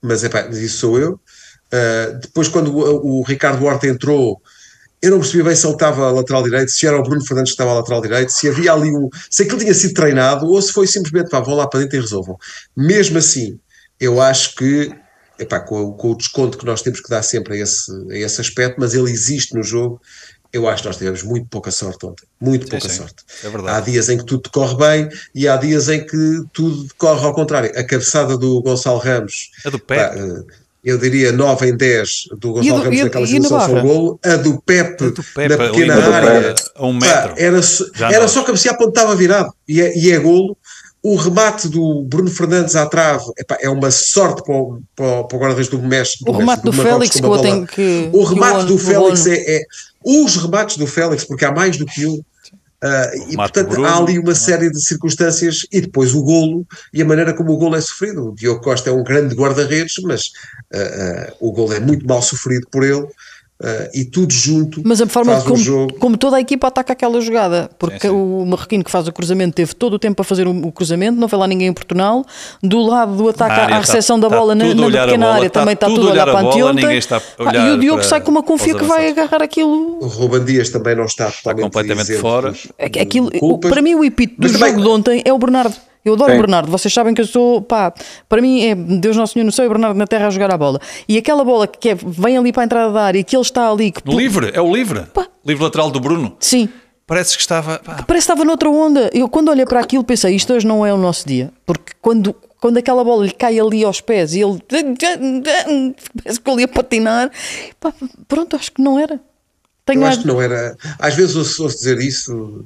mas, 0.00 0.24
epá, 0.24 0.48
isso 0.48 0.78
sou 0.78 0.98
eu. 0.98 1.12
Uh, 1.12 2.18
depois, 2.20 2.48
quando 2.48 2.76
o, 2.76 3.20
o, 3.20 3.22
Ricardo 3.22 3.64
Horta 3.64 3.86
entrou, 3.86 4.42
eu 5.00 5.10
não 5.10 5.20
percebi 5.20 5.42
bem 5.42 5.54
se 5.54 5.66
ele 5.66 5.74
estava 5.74 6.08
a 6.08 6.10
lateral 6.10 6.42
direito, 6.42 6.70
se 6.70 6.86
era 6.86 6.98
o 6.98 7.02
Bruno 7.02 7.24
Fernandes 7.24 7.52
que 7.52 7.54
estava 7.54 7.70
a 7.70 7.74
lateral 7.74 8.00
direito, 8.00 8.30
se 8.30 8.48
havia 8.48 8.72
ali 8.72 8.90
um. 8.90 9.08
se 9.30 9.44
aquilo 9.44 9.58
tinha 9.58 9.74
sido 9.74 9.94
treinado 9.94 10.46
ou 10.46 10.60
se 10.60 10.72
foi 10.72 10.86
simplesmente, 10.86 11.30
pá, 11.30 11.40
vão 11.40 11.54
lá 11.54 11.66
para 11.66 11.80
dentro 11.80 11.96
e 11.96 12.00
resolvam. 12.00 12.36
Mesmo 12.76 13.18
assim, 13.18 13.58
eu 14.00 14.20
acho 14.20 14.54
que 14.56 14.92
epá, 15.42 15.60
com, 15.60 15.92
com, 15.92 16.12
o 16.12 16.16
desconto 16.16 16.56
que 16.56 16.64
nós 16.64 16.82
temos 16.82 17.00
que 17.00 17.08
dar 17.08 17.22
sempre 17.22 17.54
a 17.54 17.62
esse, 17.62 17.90
a 18.10 18.16
esse 18.16 18.40
aspecto, 18.40 18.76
mas 18.78 18.94
ele 18.94 19.10
existe 19.10 19.54
no 19.54 19.62
jogo. 19.62 20.00
Eu 20.52 20.68
acho 20.68 20.82
que 20.82 20.88
nós 20.88 20.98
tivemos 20.98 21.22
muito 21.22 21.46
pouca 21.48 21.70
sorte 21.70 22.04
ontem, 22.04 22.26
muito 22.38 22.64
sim, 22.64 22.70
pouca 22.70 22.88
sim, 22.88 22.96
sorte. 22.96 23.24
É 23.42 23.70
há 23.70 23.80
dias 23.80 24.10
em 24.10 24.18
que 24.18 24.26
tudo 24.26 24.50
corre 24.50 24.76
bem 24.76 25.08
e 25.34 25.48
há 25.48 25.56
dias 25.56 25.88
em 25.88 26.04
que 26.04 26.44
tudo 26.52 26.86
corre 26.98 27.24
ao 27.24 27.32
contrário. 27.32 27.70
A 27.74 27.82
cabeçada 27.82 28.36
do 28.36 28.60
Gonçalo 28.60 28.98
Ramos. 28.98 29.50
A 29.64 29.70
do 29.70 29.78
Pepe. 29.78 30.18
Eh, 30.18 30.62
eu 30.84 30.98
diria 30.98 31.32
9 31.32 31.68
em 31.68 31.76
10 31.76 32.24
do 32.38 32.52
Gonçalo 32.52 32.80
do, 32.80 32.84
Ramos 32.84 32.98
e, 32.98 33.04
naquela 33.04 33.26
situação 33.26 33.76
só 33.76 33.80
golo, 33.80 34.20
a 34.22 34.36
do 34.36 34.60
Pepe, 34.60 35.04
a 35.04 35.08
do 35.08 35.24
Pepe 35.24 35.48
na 35.48 35.56
pequena 35.56 36.14
área, 36.14 36.54
a 36.74 36.86
um 36.86 36.92
metro. 36.92 37.34
Pá, 37.34 37.40
era, 37.40 37.60
era 38.12 38.28
só 38.28 38.42
cabecear 38.42 38.76
ponto 38.76 38.90
estava 38.90 39.16
virado 39.16 39.54
e 39.66 39.80
é, 39.80 39.96
e 39.96 40.12
é 40.12 40.18
golo 40.18 40.54
o 41.02 41.16
remate 41.16 41.68
do 41.68 42.04
Bruno 42.04 42.30
Fernandes 42.30 42.76
à 42.76 42.86
trave 42.86 43.24
epá, 43.36 43.58
é 43.60 43.68
uma 43.68 43.90
sorte 43.90 44.42
para 44.44 44.54
o, 44.54 44.80
para 44.94 45.24
para 45.24 45.36
o 45.36 45.40
guarda-redes 45.40 45.68
do 45.68 45.82
Messi. 45.82 46.18
O 46.26 46.32
remate 46.32 46.62
do, 46.62 46.70
do 46.70 46.82
Félix 46.82 47.16
que, 47.16 47.42
tem 47.42 47.66
que. 47.66 48.10
O 48.12 48.22
remate 48.22 48.66
do 48.66 48.78
Félix 48.78 49.26
é, 49.26 49.56
é, 49.56 49.62
Os 50.04 50.36
remates 50.36 50.76
do 50.76 50.86
Félix, 50.86 51.24
porque 51.24 51.44
há 51.44 51.50
mais 51.50 51.76
do 51.76 51.86
que 51.86 52.06
um. 52.06 52.14
Uh, 52.14 53.30
e 53.30 53.36
portanto 53.36 53.68
Bruno, 53.68 53.86
há 53.86 53.96
ali 53.96 54.18
uma 54.18 54.32
é? 54.32 54.34
série 54.34 54.68
de 54.68 54.80
circunstâncias 54.84 55.66
e 55.70 55.80
depois 55.80 56.14
o 56.14 56.22
golo 56.22 56.66
e 56.92 57.00
a 57.00 57.04
maneira 57.04 57.32
como 57.32 57.52
o 57.52 57.56
golo 57.56 57.76
é 57.76 57.80
sofrido. 57.80 58.28
O 58.28 58.34
Diogo 58.34 58.60
Costa 58.60 58.90
é 58.90 58.92
um 58.92 59.04
grande 59.04 59.34
guarda-redes, 59.34 59.94
mas 60.02 60.26
uh, 60.72 61.32
uh, 61.32 61.48
o 61.48 61.52
golo 61.52 61.72
é 61.72 61.80
muito 61.80 62.06
mal 62.06 62.22
sofrido 62.22 62.66
por 62.70 62.84
ele 62.84 63.06
Uh, 63.60 63.88
e 63.94 64.04
tudo 64.04 64.32
junto. 64.32 64.82
Mas 64.84 65.00
a 65.00 65.06
forma 65.06 65.40
como, 65.42 65.92
como, 66.00 66.16
toda 66.16 66.36
a 66.36 66.40
equipa 66.40 66.66
ataca 66.66 66.94
aquela 66.94 67.20
jogada, 67.20 67.70
porque 67.78 68.08
sim, 68.08 68.08
sim. 68.08 68.12
o 68.12 68.44
Marroquino 68.44 68.82
que 68.82 68.90
faz 68.90 69.06
o 69.06 69.12
cruzamento 69.12 69.54
teve 69.54 69.72
todo 69.72 69.92
o 69.92 69.98
tempo 70.00 70.16
para 70.16 70.24
fazer 70.24 70.48
o, 70.48 70.66
o 70.66 70.72
cruzamento, 70.72 71.20
não 71.20 71.28
foi 71.28 71.38
lá 71.38 71.46
ninguém 71.46 71.68
importuná-lo. 71.68 72.26
Do 72.60 72.82
lado 72.82 73.14
do 73.14 73.28
ataque 73.28 73.72
à 73.72 73.78
recepção 73.78 74.18
tá, 74.18 74.28
da 74.28 74.36
bola 74.36 74.56
na, 74.56 74.74
na 74.74 74.86
pequena 74.86 75.26
bola, 75.26 75.34
área 75.36 75.48
tá 75.50 75.60
também 75.60 75.74
está 75.74 75.86
tudo 75.86 76.08
a 76.08 76.10
olhar 76.10 76.24
para 76.26 76.40
a 76.40 76.42
anteontem. 76.42 77.00
Ah, 77.38 77.56
e 77.56 77.70
o 77.70 77.78
Diogo 77.78 78.02
sai 78.02 78.20
com 78.20 78.32
uma 78.32 78.42
confia 78.42 78.74
que 78.74 78.84
vai 78.84 79.08
agarrar 79.10 79.40
aquilo. 79.40 79.98
O 80.02 80.08
Ruben 80.08 80.44
Dias 80.44 80.68
também 80.70 80.96
não 80.96 81.04
está, 81.04 81.28
está 81.28 81.54
completamente 81.54 82.18
fora. 82.18 82.52
Aquilo, 83.00 83.30
para 83.58 83.80
mim, 83.80 83.94
o 83.94 84.04
epito 84.04 84.40
do 84.40 84.48
jogo 84.48 84.82
de 84.82 84.88
ontem 84.88 85.22
é 85.24 85.32
o 85.32 85.38
Bernardo. 85.38 85.76
Eu 86.04 86.14
adoro 86.14 86.32
Sim. 86.32 86.38
o 86.38 86.40
Bernardo, 86.40 86.70
vocês 86.70 86.92
sabem 86.92 87.14
que 87.14 87.20
eu 87.20 87.26
sou, 87.26 87.62
pá, 87.62 87.92
para 88.28 88.42
mim 88.42 88.62
é 88.62 88.74
Deus 88.74 89.16
Nosso 89.16 89.34
Senhor 89.34 89.44
no 89.44 89.52
céu 89.52 89.66
e 89.66 89.68
Bernardo 89.68 89.96
na 89.96 90.06
terra 90.06 90.26
a 90.26 90.30
jogar 90.30 90.52
a 90.52 90.58
bola. 90.58 90.80
E 91.08 91.16
aquela 91.16 91.44
bola 91.44 91.66
que 91.66 91.90
é, 91.90 91.94
vem 91.94 92.36
ali 92.36 92.52
para 92.52 92.62
a 92.62 92.64
entrada 92.64 92.92
da 92.92 93.02
área 93.02 93.18
e 93.20 93.24
que 93.24 93.36
ele 93.36 93.42
está 93.42 93.70
ali. 93.70 93.92
Que, 93.92 94.02
livre, 94.10 94.50
é 94.52 94.60
o 94.60 94.74
livre. 94.74 95.02
Pá. 95.14 95.28
Livre 95.46 95.62
lateral 95.62 95.90
do 95.90 96.00
Bruno. 96.00 96.36
Sim. 96.40 96.68
Parece 97.06 97.36
que 97.36 97.40
estava. 97.40 97.78
Pá. 97.78 98.02
Parece 98.06 98.26
que 98.26 98.32
estava 98.32 98.44
noutra 98.44 98.68
onda. 98.68 99.10
Eu 99.12 99.28
quando 99.28 99.48
olhei 99.48 99.64
para 99.64 99.80
aquilo 99.80 100.02
pensei, 100.02 100.34
isto 100.34 100.52
hoje 100.52 100.66
não 100.66 100.84
é 100.84 100.92
o 100.92 100.96
nosso 100.96 101.26
dia. 101.26 101.52
Porque 101.64 101.92
quando, 102.00 102.34
quando 102.60 102.78
aquela 102.78 103.04
bola 103.04 103.24
lhe 103.24 103.32
cai 103.32 103.60
ali 103.60 103.84
aos 103.84 104.00
pés 104.00 104.34
e 104.34 104.40
ele 104.40 104.60
parece 106.22 106.40
que 106.40 106.50
ele 106.50 106.62
ia 106.62 106.68
patinar, 106.68 107.30
pá, 107.78 107.92
pronto, 108.26 108.56
acho 108.56 108.72
que 108.72 108.82
não 108.82 108.98
era. 108.98 109.20
Tenho 109.84 110.02
eu 110.02 110.06
acho 110.06 110.20
que 110.20 110.26
não 110.26 110.40
era. 110.40 110.76
Às 110.98 111.14
vezes 111.14 111.36
ouço 111.36 111.66
dizer 111.68 111.98
isso, 111.98 112.64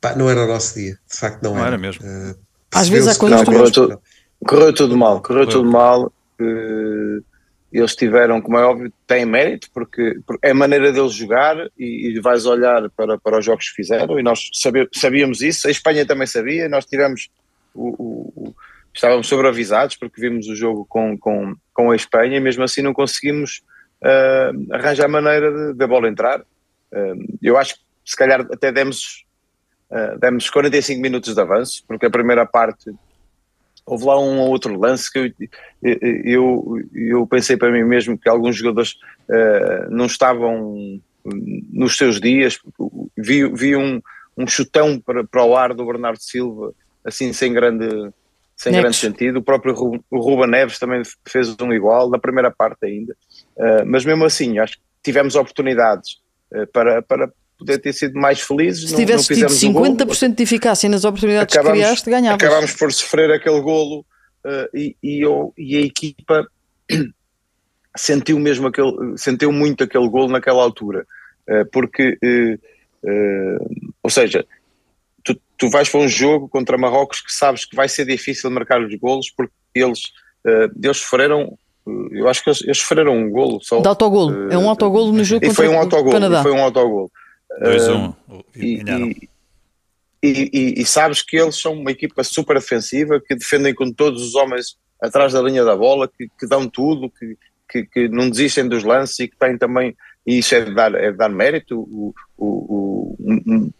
Pá, 0.00 0.14
não 0.14 0.30
era 0.30 0.44
o 0.44 0.46
nosso 0.46 0.74
dia, 0.74 0.98
de 1.10 1.18
facto 1.18 1.42
não, 1.42 1.54
não 1.54 1.58
era. 1.58 1.68
era 1.68 1.78
mesmo. 1.78 2.04
Uh, 2.04 2.38
Às 2.72 2.88
vezes 2.88 3.08
há 3.08 3.18
coisas 3.18 3.38
não, 3.38 3.44
correu, 3.44 3.72
tudo, 3.72 4.02
correu 4.46 4.72
tudo 4.72 4.96
mal, 4.96 5.22
correu 5.22 5.46
tudo 5.46 5.70
mal. 5.70 6.12
Uh, 6.40 7.22
eles 7.72 7.94
tiveram, 7.94 8.40
como 8.40 8.56
é 8.56 8.64
óbvio, 8.64 8.92
têm 9.06 9.26
mérito, 9.26 9.68
porque, 9.74 10.18
porque 10.26 10.46
é 10.46 10.52
a 10.52 10.54
maneira 10.54 10.90
deles 10.90 11.12
jogar 11.12 11.56
e, 11.78 12.08
e, 12.08 12.20
vais 12.20 12.46
olhar 12.46 12.88
para, 12.90 13.18
para 13.18 13.38
os 13.38 13.44
jogos 13.44 13.68
que 13.68 13.76
fizeram 13.76 14.18
e 14.18 14.22
nós 14.22 14.48
sabíamos 14.94 15.42
isso, 15.42 15.68
a 15.68 15.70
Espanha 15.70 16.06
também 16.06 16.26
sabia, 16.26 16.68
nós 16.68 16.86
tivemos 16.86 17.28
o, 17.74 17.88
o, 17.88 18.32
o, 18.36 18.54
estávamos 18.94 19.26
sobreavisados 19.26 19.96
porque 19.96 20.20
vimos 20.20 20.48
o 20.48 20.56
jogo 20.56 20.86
com, 20.88 21.16
com, 21.18 21.54
com 21.74 21.90
a 21.90 21.96
Espanha 21.96 22.38
e 22.38 22.40
mesmo 22.40 22.64
assim 22.64 22.80
não 22.80 22.94
conseguimos 22.94 23.62
uh, 24.02 24.74
arranjar 24.74 25.08
maneira 25.08 25.74
de, 25.74 25.84
a 25.84 25.86
bola 25.86 26.08
entrar. 26.08 26.40
Uh, 26.40 27.38
eu 27.42 27.58
acho 27.58 27.74
que 27.74 27.80
se 28.04 28.16
calhar 28.16 28.40
até 28.40 28.72
demos 28.72 29.26
Uh, 29.90 30.18
demos 30.18 30.50
45 30.50 31.00
minutos 31.00 31.34
de 31.34 31.40
avanço, 31.40 31.82
porque 31.86 32.06
a 32.06 32.10
primeira 32.10 32.44
parte 32.44 32.90
houve 33.86 34.04
lá 34.04 34.20
um 34.20 34.38
ou 34.38 34.48
outro 34.50 34.78
lance 34.78 35.10
que 35.10 35.18
eu, 35.18 35.32
eu, 35.82 36.82
eu 36.94 37.26
pensei 37.26 37.56
para 37.56 37.72
mim 37.72 37.84
mesmo 37.84 38.18
que 38.18 38.28
alguns 38.28 38.56
jogadores 38.56 38.92
uh, 39.28 39.90
não 39.90 40.06
estavam 40.06 41.00
nos 41.24 41.96
seus 41.96 42.20
dias. 42.20 42.58
Vi, 43.16 43.48
vi 43.48 43.76
um, 43.76 44.00
um 44.36 44.46
chutão 44.46 45.00
para, 45.00 45.24
para 45.24 45.44
o 45.44 45.56
ar 45.56 45.72
do 45.72 45.86
Bernardo 45.86 46.20
Silva, 46.20 46.72
assim 47.04 47.32
sem 47.32 47.52
grande, 47.52 47.88
sem 48.56 48.72
grande 48.72 48.96
sentido. 48.96 49.38
O 49.38 49.42
próprio 49.42 49.74
o 50.10 50.18
Ruba 50.18 50.46
Neves 50.46 50.78
também 50.78 51.02
fez 51.26 51.56
um 51.60 51.72
igual, 51.72 52.10
na 52.10 52.18
primeira 52.18 52.50
parte 52.50 52.84
ainda. 52.84 53.16
Uh, 53.56 53.86
mas 53.86 54.04
mesmo 54.04 54.24
assim, 54.24 54.58
acho 54.58 54.74
que 54.74 54.82
tivemos 55.02 55.34
oportunidades 55.34 56.18
para, 56.72 57.02
para, 57.02 57.30
poder 57.58 57.78
ter 57.78 57.92
sido 57.92 58.18
mais 58.18 58.40
felizes. 58.40 58.88
Se 58.88 58.96
tivesse 58.96 59.34
tido 59.34 59.48
50% 59.48 60.34
de 60.34 60.42
eficácia 60.42 60.88
nas 60.88 61.04
oportunidades 61.04 61.54
acabamos, 61.54 61.78
que 61.78 61.84
criaste, 61.84 62.10
ganhavas. 62.10 62.42
Acabámos 62.42 62.72
por 62.72 62.92
sofrer 62.92 63.32
aquele 63.32 63.60
golo 63.60 64.06
uh, 64.44 64.68
e, 64.72 64.96
e, 65.02 65.20
eu, 65.20 65.52
e 65.58 65.76
a 65.76 65.80
equipa 65.80 66.46
sentiu 67.96 68.38
mesmo 68.38 68.68
aquele, 68.68 68.92
sentiu 69.16 69.50
muito 69.52 69.82
aquele 69.82 70.08
golo 70.08 70.28
naquela 70.28 70.62
altura, 70.62 71.04
uh, 71.48 71.68
porque, 71.72 72.16
uh, 73.02 73.88
ou 74.02 74.10
seja, 74.10 74.46
tu, 75.24 75.36
tu 75.56 75.68
vais 75.68 75.88
para 75.88 76.00
um 76.00 76.08
jogo 76.08 76.48
contra 76.48 76.78
Marrocos 76.78 77.20
que 77.20 77.32
sabes 77.32 77.64
que 77.64 77.74
vai 77.74 77.88
ser 77.88 78.06
difícil 78.06 78.50
marcar 78.50 78.80
os 78.80 78.94
golos 78.94 79.30
porque 79.36 79.52
eles, 79.74 80.00
eles 80.82 80.96
sofreram 80.96 81.58
eu 82.10 82.28
acho 82.28 82.44
que 82.44 82.50
eles, 82.50 82.62
eles 82.62 82.78
sofreram 82.78 83.16
um 83.16 83.30
golo 83.30 83.60
só. 83.62 83.80
De 83.80 83.88
autogolo. 83.88 84.52
é 84.52 84.58
um 84.58 84.68
autogolo 84.68 85.10
no 85.10 85.24
jogo 85.24 85.42
e 85.42 85.48
contra 85.48 85.64
foi 85.64 85.74
um 85.74 85.78
autogolo, 85.78 86.12
Canadá. 86.12 86.42
Foi 86.42 86.52
um 86.52 86.62
autogolo. 86.62 87.10
2-1. 87.60 88.14
Uh, 88.28 88.44
e, 88.54 88.82
e, 90.22 90.50
e, 90.52 90.82
e, 90.82 90.86
sabes 90.86 91.22
que 91.22 91.36
eles 91.36 91.56
são 91.56 91.74
uma 91.74 91.90
equipa 91.90 92.24
super 92.24 92.54
defensiva, 92.54 93.20
que 93.20 93.34
defendem 93.34 93.74
com 93.74 93.92
todos 93.92 94.22
os 94.22 94.34
homens 94.34 94.76
atrás 95.00 95.32
da 95.32 95.42
linha 95.42 95.64
da 95.64 95.76
bola, 95.76 96.08
que, 96.08 96.28
que 96.38 96.46
dão 96.46 96.68
tudo, 96.68 97.10
que, 97.10 97.36
que, 97.70 97.84
que, 97.84 98.08
não 98.08 98.28
desistem 98.28 98.68
dos 98.68 98.82
lances 98.82 99.18
e 99.20 99.28
que 99.28 99.36
têm 99.36 99.56
também, 99.56 99.96
e 100.26 100.38
isso 100.38 100.54
é 100.54 100.60
de 100.64 100.74
dar, 100.74 100.94
é 100.94 101.12
de 101.12 101.16
dar 101.16 101.28
mérito, 101.28 101.78
o, 101.78 102.14
o, 102.36 103.16
o, 103.18 103.72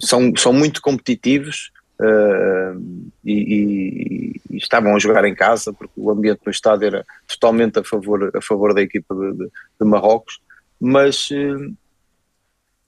são, 0.00 0.34
são 0.36 0.52
muito 0.52 0.82
competitivos 0.82 1.70
uh, 2.00 3.10
e, 3.24 4.34
e, 4.50 4.56
estavam 4.56 4.94
a 4.94 4.98
jogar 4.98 5.24
em 5.24 5.34
casa, 5.34 5.72
porque 5.72 5.94
o 5.96 6.10
ambiente 6.10 6.40
no 6.44 6.50
estádio 6.50 6.86
era 6.86 7.06
totalmente 7.28 7.78
a 7.78 7.84
favor, 7.84 8.30
a 8.34 8.40
favor 8.40 8.74
da 8.74 8.82
equipa 8.82 9.14
de, 9.14 9.32
de, 9.32 9.44
de 9.80 9.86
Marrocos, 9.86 10.40
mas. 10.80 11.30
Uh, 11.30 11.74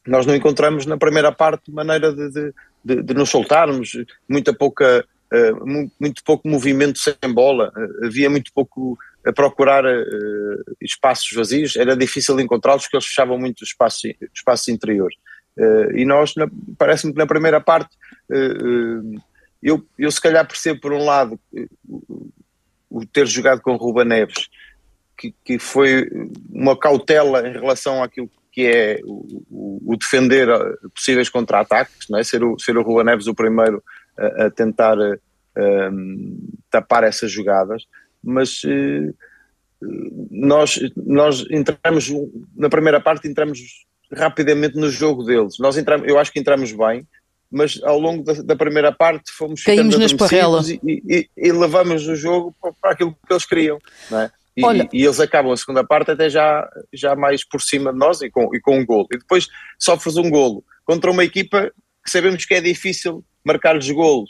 nós 0.06 0.26
não 0.26 0.34
encontramos 0.34 0.86
na 0.86 0.96
primeira 0.96 1.32
parte 1.32 1.70
maneira 1.70 2.12
de, 2.12 2.30
de, 2.30 2.54
de, 2.84 3.02
de 3.02 3.14
nos 3.14 3.28
soltarmos, 3.28 3.92
muita 4.28 4.52
pouca, 4.52 5.04
uh, 5.32 5.90
muito 6.00 6.22
pouco 6.24 6.48
movimento 6.48 6.98
sem 6.98 7.14
bola, 7.32 7.72
uh, 7.76 8.06
havia 8.06 8.30
muito 8.30 8.52
pouco 8.52 8.98
a 9.26 9.32
procurar 9.32 9.84
uh, 9.84 10.76
espaços 10.80 11.30
vazios, 11.32 11.76
era 11.76 11.96
difícil 11.96 12.38
encontrá-los 12.40 12.84
porque 12.84 12.96
eles 12.96 13.06
fechavam 13.06 13.38
muito 13.38 13.62
os 13.62 13.68
espaços, 13.68 14.12
espaços 14.34 14.68
interiores. 14.68 15.16
e 15.94 16.04
nós, 16.04 16.34
parece-me 16.78 17.12
que 17.12 17.18
na 17.18 17.26
primeira 17.26 17.60
parte, 17.60 17.90
eu, 19.60 19.84
eu 19.98 20.10
se 20.10 20.20
calhar 20.20 20.46
percebo 20.46 20.80
por 20.80 20.92
um 20.92 21.04
lado 21.04 21.38
o 22.88 23.04
ter 23.04 23.26
jogado 23.26 23.60
com 23.60 23.76
Ruba 23.76 24.04
Neves, 24.04 24.48
que, 25.16 25.34
que 25.44 25.58
foi 25.58 26.08
uma 26.48 26.78
cautela 26.78 27.46
em 27.46 27.52
relação 27.52 28.02
àquilo 28.02 28.30
que 28.58 28.66
é 28.66 28.98
o, 29.04 29.92
o 29.92 29.96
defender 29.96 30.48
possíveis 30.92 31.28
contra-ataques, 31.28 32.10
é? 32.12 32.24
ser, 32.24 32.42
o, 32.42 32.58
ser 32.58 32.76
o 32.76 32.82
Rua 32.82 33.04
Neves 33.04 33.28
o 33.28 33.34
primeiro 33.34 33.80
a, 34.18 34.46
a 34.46 34.50
tentar 34.50 34.96
um, 34.98 36.48
tapar 36.68 37.04
essas 37.04 37.30
jogadas, 37.30 37.84
mas 38.20 38.64
uh, 38.64 39.14
nós, 40.28 40.80
nós 40.96 41.46
entramos, 41.52 42.10
na 42.56 42.68
primeira 42.68 43.00
parte 43.00 43.28
entramos 43.28 43.60
rapidamente 44.12 44.74
no 44.74 44.90
jogo 44.90 45.22
deles, 45.22 45.54
nós 45.60 45.78
entramos, 45.78 46.08
eu 46.08 46.18
acho 46.18 46.32
que 46.32 46.40
entramos 46.40 46.72
bem, 46.72 47.06
mas 47.48 47.80
ao 47.84 48.00
longo 48.00 48.24
da, 48.24 48.32
da 48.42 48.56
primeira 48.56 48.90
parte 48.90 49.30
fomos 49.30 49.62
Caímos 49.62 49.96
nas 49.96 50.12
parrelas 50.12 50.68
e, 50.68 50.80
e, 50.84 51.28
e, 51.36 51.52
levamos 51.52 52.08
o 52.08 52.16
jogo 52.16 52.52
para, 52.82 52.90
aquilo 52.90 53.12
que 53.24 53.32
eles 53.32 53.46
queriam, 53.46 53.78
não 54.10 54.22
é? 54.22 54.32
E, 54.58 54.64
Olha, 54.64 54.88
e, 54.92 55.04
eles 55.04 55.20
acabam 55.20 55.52
a 55.52 55.56
segunda 55.56 55.84
parte 55.84 56.10
até 56.10 56.28
já, 56.28 56.68
já 56.92 57.14
mais 57.14 57.46
por 57.46 57.62
cima 57.62 57.92
de 57.92 57.98
nós 57.98 58.20
e 58.22 58.28
com, 58.28 58.52
e 58.52 58.60
com 58.60 58.76
um 58.76 58.84
golo. 58.84 59.06
E 59.12 59.16
depois 59.16 59.46
sofres 59.78 60.16
um 60.16 60.28
golo 60.28 60.64
contra 60.84 61.12
uma 61.12 61.22
equipa 61.22 61.70
que 62.04 62.10
sabemos 62.10 62.44
que 62.44 62.54
é 62.54 62.60
difícil 62.60 63.24
marcar-lhes 63.44 63.88
golos. 63.88 64.28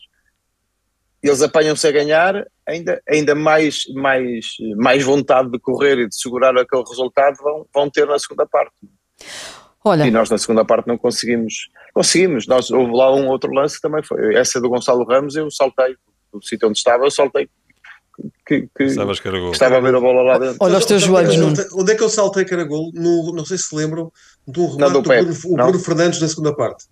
Eles 1.23 1.41
apanham-se 1.41 1.89
a 1.89 1.91
ganhar, 1.91 2.47
ainda, 2.67 3.03
ainda 3.09 3.35
mais, 3.35 3.85
mais, 3.95 4.49
mais 4.77 5.03
vontade 5.03 5.51
de 5.51 5.59
correr 5.59 5.99
e 5.99 6.07
de 6.07 6.15
segurar 6.15 6.55
aquele 6.59 6.85
resultado 6.87 7.39
vão, 7.43 7.67
vão 7.73 7.91
ter 7.91 8.07
na 8.07 8.19
segunda 8.19 8.45
parte. 8.45 8.77
Olha. 9.83 10.07
E 10.07 10.11
nós 10.11 10.29
na 10.29 10.37
segunda 10.37 10.63
parte 10.63 10.87
não 10.87 10.99
conseguimos. 10.99 11.71
Conseguimos, 11.95 12.47
nós, 12.47 12.71
houve 12.71 12.93
lá 12.93 13.17
um 13.17 13.29
outro 13.29 13.51
lance 13.51 13.77
que 13.77 13.81
também 13.81 14.03
foi. 14.03 14.35
Essa 14.35 14.61
do 14.61 14.69
Gonçalo 14.69 15.07
Ramos, 15.07 15.37
eu 15.37 15.51
saltei 15.51 15.97
do 16.31 16.45
sítio 16.45 16.69
onde 16.69 16.77
estava, 16.77 17.05
eu 17.05 17.11
saltei 17.11 17.49
que, 18.47 18.61
que, 18.63 18.69
que 18.77 18.85
que 18.87 19.51
estava 19.53 19.77
a 19.77 19.81
ver 19.81 19.95
a 19.95 20.01
bola 20.01 20.23
lá 20.23 20.39
dentro. 20.39 20.57
Olha 20.61 20.79
os 20.79 20.85
teus 20.87 21.03
Onde- 21.05 21.13
joelhos, 21.13 21.37
Nuno. 21.37 21.55
Onde 21.75 21.93
é 21.93 21.95
que 21.95 22.03
eu 22.03 22.09
saltei 22.09 22.45
que 22.45 22.53
era 22.55 22.65
gol? 22.65 22.91
No, 22.95 23.33
não 23.33 23.45
sei 23.45 23.57
se 23.59 23.65
se 23.65 23.75
lembram 23.77 24.11
de 24.47 24.59
um 24.61 24.71
remate 24.71 24.93
do 24.95 25.03
do, 25.03 25.09
Pepe, 25.09 25.25
Bruno? 25.25 25.57
Bruno 25.57 25.79
Fernandes 25.79 26.21
na 26.21 26.29
segunda 26.29 26.55
parte. 26.55 26.85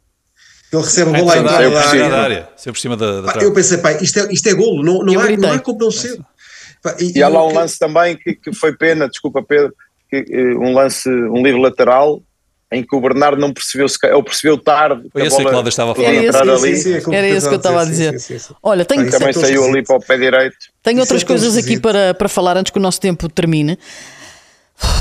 Ele 0.72 0.82
recebe 0.82 1.10
a 1.10 1.18
bola 1.20 1.34
da 1.34 1.40
entrada 1.40 1.78
área, 1.88 2.08
da 2.10 2.22
área. 2.22 2.48
Ser 2.56 2.72
por 2.72 2.78
cima 2.78 2.96
da, 2.96 3.20
da 3.20 3.32
Pá, 3.32 3.38
eu 3.40 3.52
pensei, 3.54 3.78
pá, 3.78 3.92
isto 3.92 4.18
é, 4.18 4.32
isto 4.32 4.48
é 4.48 4.54
golo, 4.54 4.82
não, 4.82 4.98
não, 5.04 5.20
há, 5.20 5.30
não 5.36 5.52
há 5.52 5.58
como 5.60 5.78
não 5.78 5.90
ser. 5.92 6.18
Pá, 6.82 6.96
E 7.00 7.22
há 7.22 7.28
lá 7.28 7.44
um 7.44 7.48
que- 7.50 7.54
lance 7.54 7.78
também 7.78 8.16
que, 8.16 8.34
que 8.34 8.52
foi 8.52 8.76
pena, 8.76 9.08
desculpa 9.08 9.42
Pedro, 9.42 9.72
que, 10.10 10.16
eh, 10.28 10.54
um 10.58 10.72
lance, 10.74 11.08
um 11.08 11.42
livre 11.42 11.60
lateral, 11.60 12.20
em 12.76 12.82
que 12.86 12.94
o 12.94 13.00
Bernardo 13.00 13.40
não 13.40 13.52
percebeu, 13.52 13.86
ele 14.04 14.22
percebeu 14.22 14.58
tarde. 14.58 15.08
Foi 15.12 15.26
esse 15.26 15.36
que 15.36 15.42
Cláudio 15.44 15.68
estava 15.68 15.92
a 15.92 15.94
falar. 15.94 16.08
Era 16.08 16.24
esse, 16.24 16.36
ali. 16.38 16.76
sim, 16.76 16.94
Era 17.12 17.28
isso 17.28 17.48
que 17.48 17.54
eu 17.54 17.58
estava 17.58 17.82
a 17.82 17.84
dizer. 17.84 18.12
sim, 18.20 18.34
sim, 18.34 18.38
sim. 18.38 18.54
Olha, 18.62 18.84
tenho, 18.84 19.02
isso 19.06 19.18
Também 19.18 19.32
saiu 19.32 19.64
ali 19.64 19.82
para 19.82 19.96
o 19.96 20.00
pé 20.00 20.16
direito. 20.18 20.56
tenho 20.82 20.96
Isso 20.96 21.02
outras 21.02 21.24
coisas 21.24 21.56
aqui 21.56 21.78
para, 21.80 22.14
para 22.14 22.28
falar 22.28 22.56
antes 22.56 22.70
que 22.70 22.78
o 22.78 22.82
nosso 22.82 23.00
tempo 23.00 23.28
termine. 23.28 23.78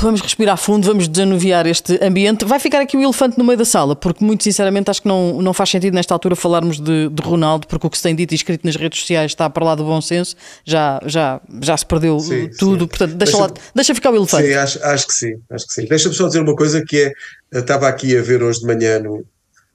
Vamos 0.00 0.22
respirar 0.22 0.56
fundo, 0.56 0.86
vamos 0.86 1.06
desanuviar 1.06 1.66
este 1.66 2.02
ambiente. 2.02 2.46
Vai 2.46 2.58
ficar 2.58 2.80
aqui 2.80 2.96
o 2.96 3.02
elefante 3.02 3.36
no 3.36 3.44
meio 3.44 3.58
da 3.58 3.64
sala, 3.66 3.94
porque 3.94 4.24
muito 4.24 4.42
sinceramente 4.42 4.90
acho 4.90 5.02
que 5.02 5.08
não, 5.08 5.42
não 5.42 5.52
faz 5.52 5.68
sentido 5.68 5.92
nesta 5.92 6.14
altura 6.14 6.34
falarmos 6.34 6.80
de, 6.80 7.10
de 7.10 7.22
Ronaldo, 7.22 7.66
porque 7.66 7.86
o 7.86 7.90
que 7.90 7.96
se 7.98 8.02
tem 8.02 8.14
dito 8.14 8.32
e 8.32 8.36
escrito 8.36 8.64
nas 8.64 8.74
redes 8.74 9.00
sociais 9.00 9.32
está 9.32 9.50
para 9.50 9.62
lá 9.62 9.74
do 9.74 9.84
bom 9.84 10.00
senso, 10.00 10.34
já, 10.64 10.98
já, 11.04 11.42
já 11.62 11.76
se 11.76 11.84
perdeu 11.84 12.18
Sim, 12.20 12.48
tudo. 12.58 12.84
sim. 12.84 12.88
Portanto, 12.88 13.14
deixa, 13.16 13.32
Deixa- 13.36 13.46
lá, 13.52 13.60
deixa 13.74 13.94
ficar 13.94 14.10
o 14.12 14.16
elefante. 14.16 14.46
Sim, 14.46 14.54
acho, 14.54 14.82
acho 14.82 15.06
que 15.08 15.12
sim, 15.14 15.32
acho 15.50 15.66
que 15.66 15.72
sim. 15.74 15.84
Deixa-me 15.86 16.14
só 16.14 16.26
dizer 16.26 16.40
uma 16.40 16.56
coisa 16.56 16.82
que 16.82 16.96
é, 16.98 17.12
eu 17.52 17.60
estava 17.60 17.88
aqui 17.88 18.16
a 18.16 18.22
ver 18.22 18.42
hoje 18.42 18.60
de 18.60 18.66
manhã 18.66 18.98
no, 18.98 19.24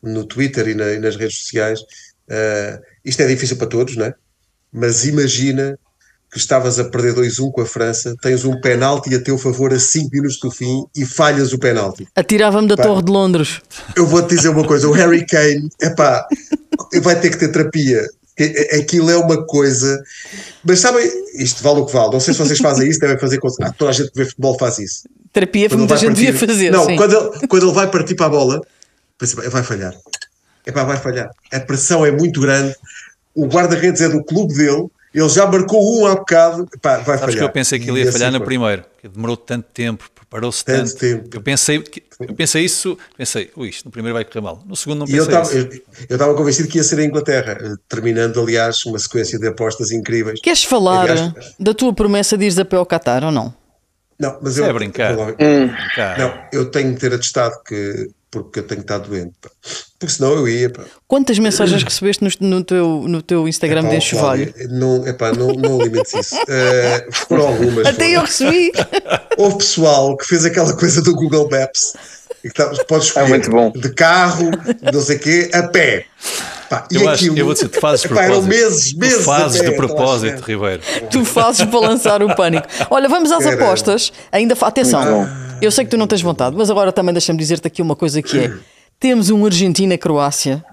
no 0.02 0.26
Twitter 0.26 0.68
e, 0.68 0.74
na- 0.76 0.92
e 0.94 1.00
nas 1.00 1.16
redes 1.16 1.38
sociais, 1.40 1.80
eh, 2.30 2.80
isto 3.06 3.22
é 3.22 3.28
difícil 3.28 3.58
para 3.58 3.68
todos, 3.68 3.96
não 3.96 4.06
é? 4.06 4.14
Mas 4.72 5.06
imagina 5.06 5.78
que 6.32 6.38
estavas 6.38 6.80
a 6.80 6.86
perder 6.86 7.14
2-1 7.14 7.52
com 7.52 7.60
a 7.62 7.66
França, 7.66 8.16
tens 8.22 8.46
um 8.46 8.60
penalti 8.62 9.14
a 9.14 9.22
teu 9.22 9.38
favor 9.38 9.74
a 9.74 9.80
5 9.80 10.10
minutos 10.14 10.40
do 10.40 10.50
fim 10.50 10.86
e 10.96 11.06
falhas 11.06 11.52
o 11.52 11.60
penalti. 11.60 12.08
Atirava-me 12.16 12.70
da 12.70 12.78
Pá. 12.78 12.84
Torre 12.84 13.04
de 13.04 13.12
Londres. 13.12 13.60
Eu 13.98 14.08
vou-te 14.08 14.34
dizer 14.36 14.48
uma 14.48 14.66
coisa, 14.66 14.88
o 14.88 14.94
Harry 14.94 15.26
Kane, 15.26 15.68
epá, 15.82 16.26
vai 17.02 17.20
ter 17.20 17.32
que 17.32 17.38
ter 17.38 17.50
terapia. 17.52 18.08
Que 18.50 18.76
Aquilo 18.76 19.10
é 19.10 19.18
uma 19.18 19.46
coisa. 19.46 20.02
Mas 20.64 20.80
sabem, 20.80 21.10
isto 21.36 21.62
vale 21.64 21.80
o 21.82 21.86
que 21.86 21.94
vale. 21.94 22.12
Não 22.14 22.20
sei 22.20 22.34
se 22.34 22.40
vocês 22.40 22.60
fazem 22.60 22.90
isso, 22.90 23.00
devem 23.00 23.18
fazer 23.20 23.38
com. 23.40 23.48
Ah, 23.62 23.72
toda 23.72 23.92
a 23.92 23.94
gente 23.94 24.12
que 24.12 24.18
vê 24.18 24.26
futebol 24.26 24.58
faz 24.58 24.80
isso. 24.80 25.04
Terapia, 25.34 25.70
Quando 25.70 25.80
muita 25.80 25.98
gente 25.98 26.14
devia 26.16 26.32
partir- 26.34 26.48
fazer. 26.48 26.72
Não, 26.72 26.86
sim. 26.86 26.96
quando 26.96 27.16
ele, 27.16 27.48
quando 27.48 27.64
ele 27.68 27.74
vai 27.74 27.90
partir 27.90 28.16
para 28.16 28.26
a 28.26 28.30
bola, 28.30 28.62
pensa, 29.18 29.36
"Pá, 29.42 29.48
vai 29.50 29.64
falhar. 29.64 29.94
Epá, 30.66 30.84
vai 30.84 30.98
falhar. 30.98 31.30
A 31.52 31.60
pressão 31.60 32.06
é 32.06 32.12
muito 32.12 32.40
grande. 32.42 32.76
O 33.34 33.46
guarda-redes 33.48 34.02
é 34.02 34.10
do 34.10 34.24
clube 34.24 34.54
dele. 34.54 34.88
Ele 35.14 35.28
já 35.30 35.46
marcou 35.46 36.00
um 36.02 36.06
há 36.06 36.16
bocado. 36.16 36.68
Epá, 36.74 36.98
vai 36.98 37.18
Sabes 37.18 37.20
falhar. 37.22 37.38
que 37.38 37.44
eu 37.44 37.50
pensei 37.50 37.80
que 37.80 37.90
ele 37.90 38.00
E 38.00 38.04
ia 38.04 38.10
assim 38.10 38.18
falhar 38.18 38.32
na 38.32 38.38
foi. 38.40 38.46
primeira, 38.46 38.86
que 39.02 39.08
demorou 39.08 39.36
tanto 39.38 39.68
tempo, 39.74 40.10
preparou-se 40.32 40.64
Tanto 40.64 40.90
tanto. 40.92 40.98
tempo. 41.00 41.30
Eu 41.34 41.42
pensei, 41.42 41.80
que- 41.82 42.04
eu 42.22 42.34
pensei 42.34 42.64
isso, 42.64 42.98
pensei, 43.18 43.52
ui, 43.58 43.68
isto 43.68 43.84
no 43.86 43.92
primeiro 43.92 44.14
vai 44.16 44.24
correr 44.24 44.40
mal. 44.42 44.64
No 44.66 44.76
segundo 44.78 45.00
não 45.00 45.08
E 45.08 45.18
eu 45.18 45.26
pensei 45.26 45.42
estava 45.42 45.74
isso. 45.74 45.82
eu, 46.10 46.14
estava 46.16 46.34
convencido 46.34 46.70
que 46.70 46.78
ia 46.78 46.84
ser 46.84 47.00
a 47.00 47.04
Inglaterra, 47.04 47.58
eh, 47.62 47.74
terminando, 47.90 48.40
aliás, 48.40 48.86
uma 48.86 48.98
sequência 48.98 49.38
de 49.38 49.48
apostas 49.48 49.92
incríveis. 49.92 50.40
Queres 50.42 50.64
falar 50.64 51.12
Aliás- 51.12 51.34
da 51.60 51.74
tua 51.74 51.94
promessa 51.94 52.38
de 52.38 52.46
ires 52.46 52.58
a 52.58 52.64
pé 52.64 52.78
ao 52.78 52.86
Qatar 52.86 53.26
ou 53.26 53.32
não? 53.32 53.54
Não, 54.18 54.40
mas 54.42 54.54
Isso 54.54 54.62
eu, 54.62 54.70
é 54.70 54.74
brincar. 54.74 55.18
eu- 55.18 55.36
Cá. 55.96 56.16
Não, 56.18 56.34
eu 56.54 56.72
tenho 56.72 56.94
que 56.94 57.00
ter 57.02 57.14
atestado 57.14 57.62
que 57.64 58.08
porque 58.32 58.60
eu 58.60 58.64
tenho 58.64 58.80
que 58.80 58.86
estar 58.86 58.98
doente. 58.98 59.34
pá. 59.42 59.50
Porque 60.00 60.14
senão 60.16 60.32
eu 60.34 60.48
ia. 60.48 60.70
Pá. 60.70 60.84
Quantas 61.06 61.38
mensagens 61.38 61.84
recebeste 61.84 62.24
no, 62.24 62.32
no 62.50 62.64
teu, 62.64 63.04
no 63.08 63.22
teu 63.22 63.46
Instagram 63.48 63.82
Epá, 63.82 63.90
de 63.90 63.96
enxovalho? 63.98 64.54
Não, 64.70 65.06
epá, 65.06 65.34
não, 65.34 65.48
não 65.50 65.82
alimentes 65.82 66.14
isso. 66.14 66.36
Eh, 66.48 67.08
foram 67.12 67.48
algumas. 67.48 67.86
Até 67.86 68.06
foram. 68.06 68.12
eu 68.14 68.22
recebi. 68.22 68.72
Houve 69.38 69.58
pessoal 69.58 70.16
que 70.16 70.26
fez 70.26 70.46
aquela 70.46 70.74
coisa 70.74 71.02
do 71.02 71.14
Google 71.14 71.50
Maps 71.52 71.94
e 72.44 72.48
que 72.50 72.56
tá, 72.56 72.72
podes 72.88 73.08
escolher 73.08 73.26
É 73.26 73.30
muito 73.30 73.52
bom. 73.52 73.72
de 73.72 73.90
carro, 73.94 74.50
não 74.94 75.02
sei 75.02 75.18
o 75.18 75.20
quê, 75.20 75.52
a 75.54 75.64
pé. 75.64 76.06
Pá, 76.70 76.88
e 76.90 76.96
Eu, 76.96 77.10
acho, 77.10 77.26
aquilo, 77.26 77.38
eu 77.38 77.46
vou 77.46 77.54
dizer, 77.54 77.68
tu 77.68 77.80
fazes 77.82 78.06
epá, 78.06 78.16
propósito. 78.16 78.48
meses, 78.48 78.94
meses. 78.94 79.18
tu 79.18 79.24
fazes 79.24 79.62
de 79.62 79.72
propósito. 79.74 80.42
Ribeiro. 80.42 80.82
Tu 81.12 81.26
fazes 81.26 81.66
para 81.66 81.80
lançar 81.80 82.24
o 82.24 82.34
pânico. 82.34 82.66
Olha, 82.90 83.10
vamos 83.10 83.30
às 83.32 83.44
Caramba. 83.44 83.66
apostas. 83.66 84.14
Ainda 84.32 84.56
Atenção, 84.62 85.28
Muito 85.28 85.51
eu 85.62 85.72
sei 85.72 85.86
que 85.86 85.92
tu 85.92 85.98
não 85.98 86.08
tens 86.08 86.22
vontade, 86.22 86.56
mas 86.56 86.70
agora 86.70 86.92
também 86.92 87.14
deixa-me 87.14 87.38
dizer-te 87.38 87.68
aqui 87.68 87.82
uma 87.82 87.96
coisa 87.96 88.22
que 88.22 88.40
é: 88.40 88.54
temos 89.00 89.30
um 89.30 89.46
Argentina-Croácia, 89.46 90.64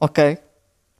ok? 0.00 0.38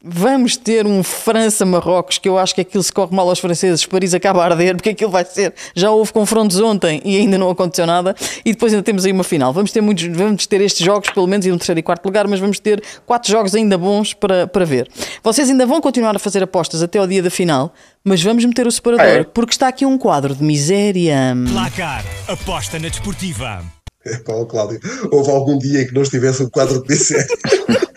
Vamos 0.08 0.56
ter 0.56 0.86
um 0.86 1.02
França-Marrocos, 1.02 2.18
que 2.18 2.28
eu 2.28 2.38
acho 2.38 2.54
que 2.54 2.60
aquilo 2.60 2.80
se 2.80 2.92
corre 2.92 3.14
mal 3.14 3.28
aos 3.28 3.40
franceses, 3.40 3.84
Paris 3.84 4.14
acaba 4.14 4.40
a 4.40 4.44
arder, 4.44 4.76
porque 4.76 4.90
aquilo 4.90 5.10
vai 5.10 5.24
ser. 5.24 5.52
Já 5.74 5.90
houve 5.90 6.12
confrontos 6.12 6.60
ontem 6.60 7.02
e 7.04 7.16
ainda 7.16 7.36
não 7.36 7.50
aconteceu 7.50 7.84
nada, 7.86 8.14
e 8.44 8.52
depois 8.52 8.72
ainda 8.72 8.84
temos 8.84 9.04
aí 9.04 9.10
uma 9.10 9.24
final. 9.24 9.52
Vamos 9.52 9.72
ter, 9.72 9.80
muitos, 9.80 10.06
vamos 10.16 10.46
ter 10.46 10.60
estes 10.60 10.86
jogos, 10.86 11.10
pelo 11.10 11.26
menos, 11.26 11.44
e 11.44 11.50
no 11.50 11.58
terceiro 11.58 11.80
e 11.80 11.82
quarto 11.82 12.04
lugar, 12.04 12.28
mas 12.28 12.38
vamos 12.38 12.60
ter 12.60 12.80
quatro 13.04 13.28
jogos 13.28 13.52
ainda 13.56 13.76
bons 13.76 14.14
para, 14.14 14.46
para 14.46 14.64
ver. 14.64 14.88
Vocês 15.24 15.50
ainda 15.50 15.66
vão 15.66 15.80
continuar 15.80 16.14
a 16.14 16.20
fazer 16.20 16.40
apostas 16.40 16.84
até 16.84 17.00
ao 17.00 17.06
dia 17.08 17.20
da 17.20 17.30
final, 17.30 17.74
mas 18.04 18.22
vamos 18.22 18.44
meter 18.44 18.64
o 18.64 18.70
separador, 18.70 19.06
é? 19.06 19.24
porque 19.24 19.54
está 19.54 19.66
aqui 19.66 19.84
um 19.84 19.98
quadro 19.98 20.36
de 20.36 20.44
miséria. 20.44 21.34
Placar. 21.52 22.04
Aposta 22.28 22.78
na 22.78 22.88
desportiva. 22.88 23.60
Ó, 24.28 24.44
Cláudio, 24.44 24.78
houve 25.10 25.30
algum 25.32 25.58
dia 25.58 25.82
em 25.82 25.86
que 25.88 25.94
nós 25.94 26.08
tivesse 26.08 26.44
um 26.44 26.48
quadro 26.48 26.80
de 26.80 26.86
BC. 26.86 27.16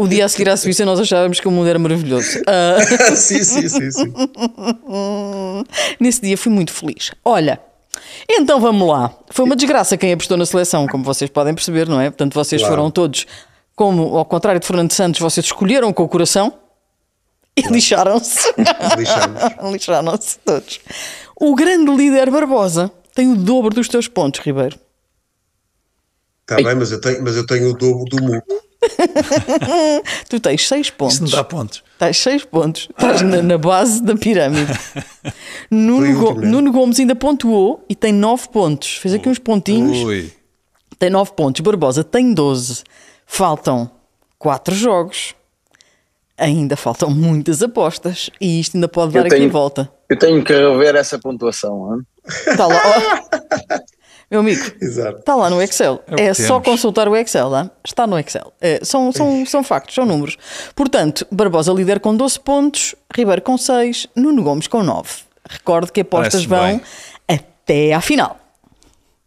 O 0.00 0.08
dia 0.08 0.24
a 0.24 0.28
seguir 0.30 0.48
à 0.48 0.56
Suíça 0.56 0.82
nós 0.86 0.98
achávamos 0.98 1.40
que 1.40 1.46
o 1.46 1.50
mundo 1.50 1.68
era 1.68 1.78
maravilhoso. 1.78 2.40
Ah, 2.46 2.78
sim, 3.14 3.44
sim, 3.44 3.68
sim, 3.68 3.90
sim. 3.90 4.14
Nesse 6.00 6.22
dia 6.22 6.38
fui 6.38 6.50
muito 6.50 6.72
feliz. 6.72 7.12
Olha, 7.22 7.60
então 8.26 8.58
vamos 8.58 8.88
lá. 8.88 9.14
Foi 9.28 9.44
uma 9.44 9.54
desgraça 9.54 9.98
quem 9.98 10.14
apostou 10.14 10.38
na 10.38 10.46
seleção, 10.46 10.86
como 10.86 11.04
vocês 11.04 11.28
podem 11.28 11.54
perceber, 11.54 11.86
não 11.86 12.00
é? 12.00 12.08
Portanto, 12.08 12.32
vocês 12.32 12.62
Claro. 12.62 12.76
foram 12.76 12.90
todos, 12.90 13.26
como 13.76 14.16
ao 14.16 14.24
contrário 14.24 14.58
de 14.58 14.66
Fernando 14.66 14.90
Santos, 14.90 15.20
vocês 15.20 15.44
escolheram 15.44 15.92
com 15.92 16.02
o 16.02 16.08
coração 16.08 16.50
e 17.54 17.60
lixaram-se. 17.60 18.54
Lixaram-se 19.70 20.38
todos. 20.38 20.80
O 21.36 21.54
grande 21.54 21.94
líder 21.94 22.30
Barbosa 22.30 22.90
tem 23.14 23.30
o 23.30 23.36
dobro 23.36 23.74
dos 23.74 23.86
teus 23.86 24.08
pontos, 24.08 24.40
Ribeiro. 24.40 24.78
Está 26.40 26.56
bem, 26.56 26.74
mas 26.74 26.90
eu, 26.90 26.98
tenho, 27.02 27.22
mas 27.22 27.36
eu 27.36 27.46
tenho 27.46 27.68
o 27.68 27.74
dobro 27.74 28.06
do 28.06 28.22
mu. 28.22 28.42
Tu 30.28 30.40
tens 30.40 30.66
6 30.66 30.90
pontos. 30.90 31.14
Isso 31.16 31.24
não 31.24 31.30
dá 31.30 31.44
pontos. 31.44 31.82
Estás 31.92 32.16
6 32.18 32.44
pontos. 32.46 32.88
Estás 32.90 33.22
na, 33.22 33.42
na 33.42 33.58
base 33.58 34.02
da 34.02 34.16
pirâmide. 34.16 34.72
Nuno, 35.70 36.18
Go-? 36.18 36.34
Nuno 36.40 36.72
Gomes 36.72 36.98
ainda 36.98 37.14
pontuou 37.14 37.84
e 37.88 37.94
tem 37.94 38.12
9 38.12 38.48
pontos. 38.48 38.96
Fez 38.96 39.14
aqui 39.14 39.28
uns 39.28 39.38
pontinhos. 39.38 39.98
Ui. 40.04 40.32
Tem 40.98 41.10
9 41.10 41.32
pontos. 41.32 41.60
Barbosa 41.60 42.02
tem 42.04 42.32
12. 42.32 42.82
Faltam 43.26 43.90
4 44.38 44.74
jogos. 44.74 45.34
Ainda 46.38 46.74
faltam 46.76 47.10
muitas 47.10 47.62
apostas. 47.62 48.30
E 48.40 48.60
isto 48.60 48.76
ainda 48.76 48.88
pode 48.88 49.12
dar 49.12 49.20
Eu 49.20 49.26
aqui 49.26 49.36
tenho- 49.36 49.48
a 49.48 49.52
volta. 49.52 49.92
Eu 50.08 50.18
tenho 50.18 50.42
que 50.42 50.52
rever 50.52 50.96
essa 50.96 51.18
pontuação. 51.18 51.94
hein? 51.96 52.02
Está 52.26 52.66
lá. 52.66 52.80
Meu 54.30 54.40
amigo, 54.40 54.62
Exato. 54.80 55.18
Está 55.18 55.34
lá 55.34 55.50
no 55.50 55.60
Excel. 55.60 56.02
É 56.06 56.26
É, 56.26 56.34
só 56.34 56.60
temos. 56.60 56.64
consultar 56.64 57.08
o 57.08 57.16
Excel. 57.16 57.52
hein? 57.56 57.70
Está 57.84 58.06
no 58.06 58.16
Excel. 58.18 58.52
É, 58.60 58.78
são, 58.84 59.10
são, 59.12 59.44
são 59.44 59.64
factos, 59.64 59.94
são 59.94 60.06
números. 60.06 60.36
Portanto, 60.76 61.26
Barbosa 61.32 61.72
líder 61.72 61.98
com 61.98 62.14
12 62.16 62.38
pontos, 62.38 62.94
Ribeiro 63.14 63.42
com 63.42 63.58
6, 63.58 64.06
Nuno 64.14 64.42
Gomes 64.42 64.68
com 64.68 64.82
9. 64.84 65.08
Recordo 65.48 65.90
que 65.90 66.02
apostas 66.02 66.44
vão 66.44 66.80
até 67.26 67.92
à 67.92 68.00
final. 68.00 68.38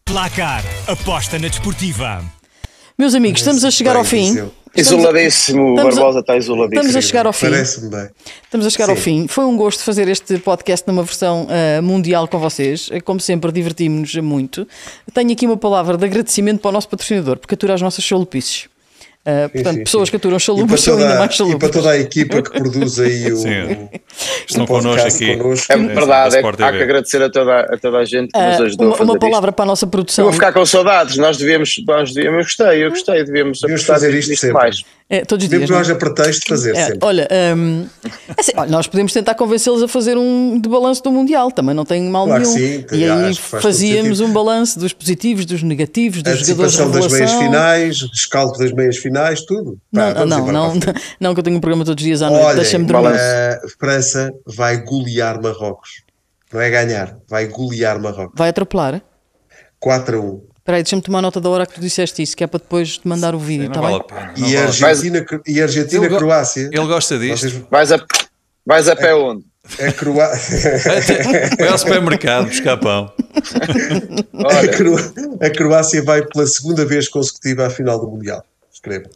Placar. 0.06 0.64
Aposta 0.88 1.38
na 1.38 1.48
desportiva. 1.50 2.24
Meus 2.98 3.14
amigos, 3.16 3.42
estamos 3.42 3.66
a 3.66 3.72
chegar 3.72 3.96
ao 3.96 4.04
fim. 4.04 4.28
Viseu. 4.30 4.54
Isoladíssimo, 4.76 5.80
a- 5.80 5.84
Barbosa 5.84 6.20
está 6.20 6.36
isoladíssimo. 6.36 6.82
Estamos 6.82 6.96
a 6.96 7.02
chegar 7.08 7.26
ao 7.28 7.34
fim. 7.34 7.50
Parece-me 7.50 7.90
bem. 7.90 8.10
Estamos 8.44 8.66
a 8.66 8.70
chegar 8.70 8.90
ao 8.90 8.96
Sim. 8.96 9.02
fim. 9.02 9.28
Foi 9.28 9.46
um 9.46 9.56
gosto 9.56 9.84
fazer 9.84 10.08
este 10.08 10.38
podcast 10.40 10.88
numa 10.88 11.04
versão 11.04 11.48
ah, 11.50 11.82
mundial 11.82 12.28
com 12.28 12.40
vocês. 12.40 12.90
Como 13.06 13.20
sempre, 13.20 13.52
divertimos-nos 13.52 14.16
muito. 14.24 14.68
Tenho 15.14 15.32
aqui 15.32 15.46
uma 15.46 15.58
palavra 15.58 15.98
de 15.98 16.06
agradecimento 16.06 16.60
para 16.60 16.70
o 16.70 16.72
nosso 16.72 16.90
patrocinador, 16.90 17.38
porque 17.38 17.54
atura 17.54 17.74
as 17.76 17.82
nossas 17.82 18.04
chalupices. 19.26 19.46
Ah, 19.46 19.50
portanto, 19.54 19.78
sim, 19.78 19.84
pessoas 19.84 20.08
sim. 20.08 20.12
que 20.12 20.16
aturam 20.18 20.38
E 20.38 20.40
chalupas 20.40 20.82
são 20.82 20.98
ainda 20.98 21.16
mais 21.20 21.32
e 21.34 21.38
chalupas. 21.38 21.60
para 21.60 21.70
toda 21.70 21.90
a 21.92 21.98
equipa 21.98 22.42
que 22.42 22.50
produz 22.52 23.00
aí 23.00 23.32
o, 23.34 23.38
Sim. 23.38 23.90
Estão 24.50 24.66
connosco 24.66 25.08
aqui. 25.08 25.38
connosco. 25.38 25.72
É 25.72 25.76
Sim, 25.78 25.88
verdade, 25.88 26.32
da 26.32 26.40
é 26.40 26.68
há 26.68 26.72
que 26.72 26.84
agradecer 26.84 27.22
a 27.22 27.30
toda, 27.30 27.60
a 27.62 27.78
toda 27.78 27.98
a 28.00 28.06
gente 28.06 28.32
que 28.32 28.38
nos 28.40 28.60
Ah, 28.60 28.64
ajudou 28.64 28.88
uma, 28.88 28.94
a 28.96 28.98
fazer 28.98 29.10
uma 29.12 29.16
isto. 29.18 29.20
palavra 29.22 29.52
para 29.52 29.64
a 29.64 29.66
nossa 29.68 29.86
Eu 29.86 29.90
produção. 29.90 30.26
vou 30.26 30.34
ficar 30.34 30.52
com 30.52 30.66
saudades, 30.66 31.18
nós 31.18 31.38
devíamos, 31.38 31.74
nós 31.88 32.14
devíamos, 32.14 32.38
eu 32.38 32.44
gostei, 32.44 32.86
eu 32.86 32.90
gostei, 32.90 33.24
devíamos, 33.24 33.60
Devíamos 33.62 33.84
fazer 33.86 34.14
isto 34.14 34.36
sempre. 34.36 34.54
mais. 34.54 34.84
É, 35.10 35.24
todos 35.24 35.44
os 35.44 35.50
dias. 35.50 35.64
que 35.64 35.68
não 35.70 35.74
não 35.76 35.78
é? 35.78 35.82
haja 35.82 35.96
pretexto 35.96 36.42
de 36.42 36.48
fazer 36.50 36.76
É, 36.76 36.86
sempre. 36.86 37.00
olha, 37.02 37.28
hum, 37.56 37.86
assim, 38.38 38.52
olha, 38.56 38.72
nós 38.72 38.88
podemos 38.88 39.14
tentar 39.14 39.36
convencê-los 39.36 39.84
a 39.84 39.88
fazer 39.88 40.18
um 40.18 40.60
de 40.60 40.68
balanço 40.68 41.04
do 41.04 41.12
Mundial, 41.12 41.52
também 41.52 41.76
não 41.76 41.86
tem 41.86 42.02
mal 42.10 42.26
Claro 42.26 42.42
que 42.44 42.50
nenhum. 42.50 42.80
sim, 42.80 42.86
e 42.94 43.04
aí 43.10 43.36
fazíamos 43.36 44.22
um 44.22 44.32
balanço 44.32 44.80
dos 44.80 44.92
positivos, 44.94 45.46
dos 45.46 45.62
negativos, 45.62 46.24
dos 46.24 46.40
jogadores 46.40 46.74
de 46.74 46.82
Antecipação 46.82 46.92
das 46.92 47.12
meias 47.12 47.32
revelação. 47.32 47.46
finais, 47.46 48.02
rescaldo 48.12 48.58
das 48.58 48.72
meias 48.72 48.98
finais, 48.98 49.13
tudo. 49.46 49.78
Pá, 49.94 50.14
Não, 50.14 50.26
não, 50.26 50.46
não, 50.48 50.52
não, 50.52 50.74
não, 51.20 51.34
que 51.34 51.40
eu 51.40 51.44
tenho 51.44 51.58
um 51.58 51.62
programa 51.62 51.86
todos 51.86 52.02
os 52.02 52.06
dias 52.06 52.22
à 52.22 52.30
noite, 52.30 52.44
Olhem, 52.46 52.56
deixa-me 52.58 52.86
dormir. 52.86 53.08
a 53.20 53.60
França 53.80 54.32
vai 54.46 54.78
golear 54.84 55.42
Marrocos. 55.42 56.04
Não 56.52 56.62
é 56.62 56.70
ganhar, 56.70 57.18
vai 57.28 57.48
golear 57.48 58.00
Marrocos. 58.00 58.36
Vai 58.38 58.50
atropelar? 58.50 59.02
4 59.80 60.18
a 60.18 60.22
1. 60.22 60.42
Espera 60.60 60.78
aí, 60.78 60.84
deixa-me 60.84 61.02
tomar 61.02 61.22
nota 61.22 61.42
da 61.42 61.50
hora 61.50 61.66
que 61.66 61.74
tu 61.74 61.82
disseste 61.82 62.22
isso, 62.22 62.38
que 62.38 62.44
é 62.44 62.48
para 62.48 62.60
depois 62.60 62.98
te 62.98 63.06
mandar 63.08 63.36
o 63.36 63.40
vídeo, 63.40 63.68
está 63.68 63.82
bem? 63.82 64.02
pena. 64.08 64.34
E 64.38 64.56
a. 64.56 64.64
Argentina, 64.64 65.26
e 65.46 65.60
a 65.60 65.64
Argentina 65.64 66.06
Ele 66.06 66.16
Croácia. 66.18 66.70
Ele 66.72 66.86
gosta 66.88 67.20
disto. 67.20 67.50
Vocês- 67.50 67.64
Vais 67.70 67.92
a, 67.92 68.06
vais 68.66 68.88
a 68.88 68.96
pé 68.96 69.14
onde? 69.14 69.44
a, 69.80 69.92
Croácia 69.92 70.78
Vai 71.60 71.68
ao 71.68 71.78
supermercado 71.78 72.48
buscar 72.48 72.78
pão. 72.78 73.12
a, 74.34 74.48
Olha, 74.48 74.68
Cro- 74.70 75.14
a 75.42 75.50
Croácia 75.50 76.02
vai 76.04 76.26
pela 76.26 76.46
segunda 76.48 76.86
vez 76.86 77.10
consecutiva 77.10 77.68
à 77.68 77.70
final 77.70 78.00
do 78.00 78.08
Mundial. 78.10 78.44
Escreva. 78.84 79.10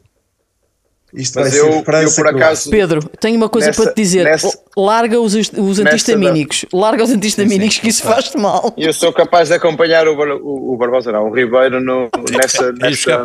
Isto 1.13 1.39
mas 1.39 1.51
vai 1.51 1.59
eu, 1.59 1.71
ser 1.83 2.03
eu 2.03 2.11
por 2.15 2.27
acaso. 2.27 2.69
Pedro, 2.69 3.09
tenho 3.19 3.37
uma 3.37 3.49
coisa 3.49 3.67
Nessa- 3.67 3.83
para 3.83 3.93
te 3.93 3.95
dizer. 4.01 4.23
nessa- 4.25 4.59
Larga 4.75 5.19
os, 5.19 5.33
os 5.35 5.79
antihistamínicos. 5.79 6.65
Larga 6.73 7.03
os 7.03 7.11
antihistamínicos, 7.11 7.79
que 7.79 7.87
isso 7.89 8.03
faz-te 8.03 8.37
mal. 8.37 8.73
Eu 8.77 8.93
sou 8.93 9.11
capaz 9.13 9.47
de 9.49 9.55
acompanhar 9.55 10.07
o, 10.07 10.13
o, 10.15 10.73
o 10.73 10.77
Barbosa, 10.77 11.11
não, 11.11 11.29
o 11.29 11.33
Ribeiro 11.33 11.79
no, 11.81 12.09
nessa. 12.31 12.71
Nessa 12.73 13.23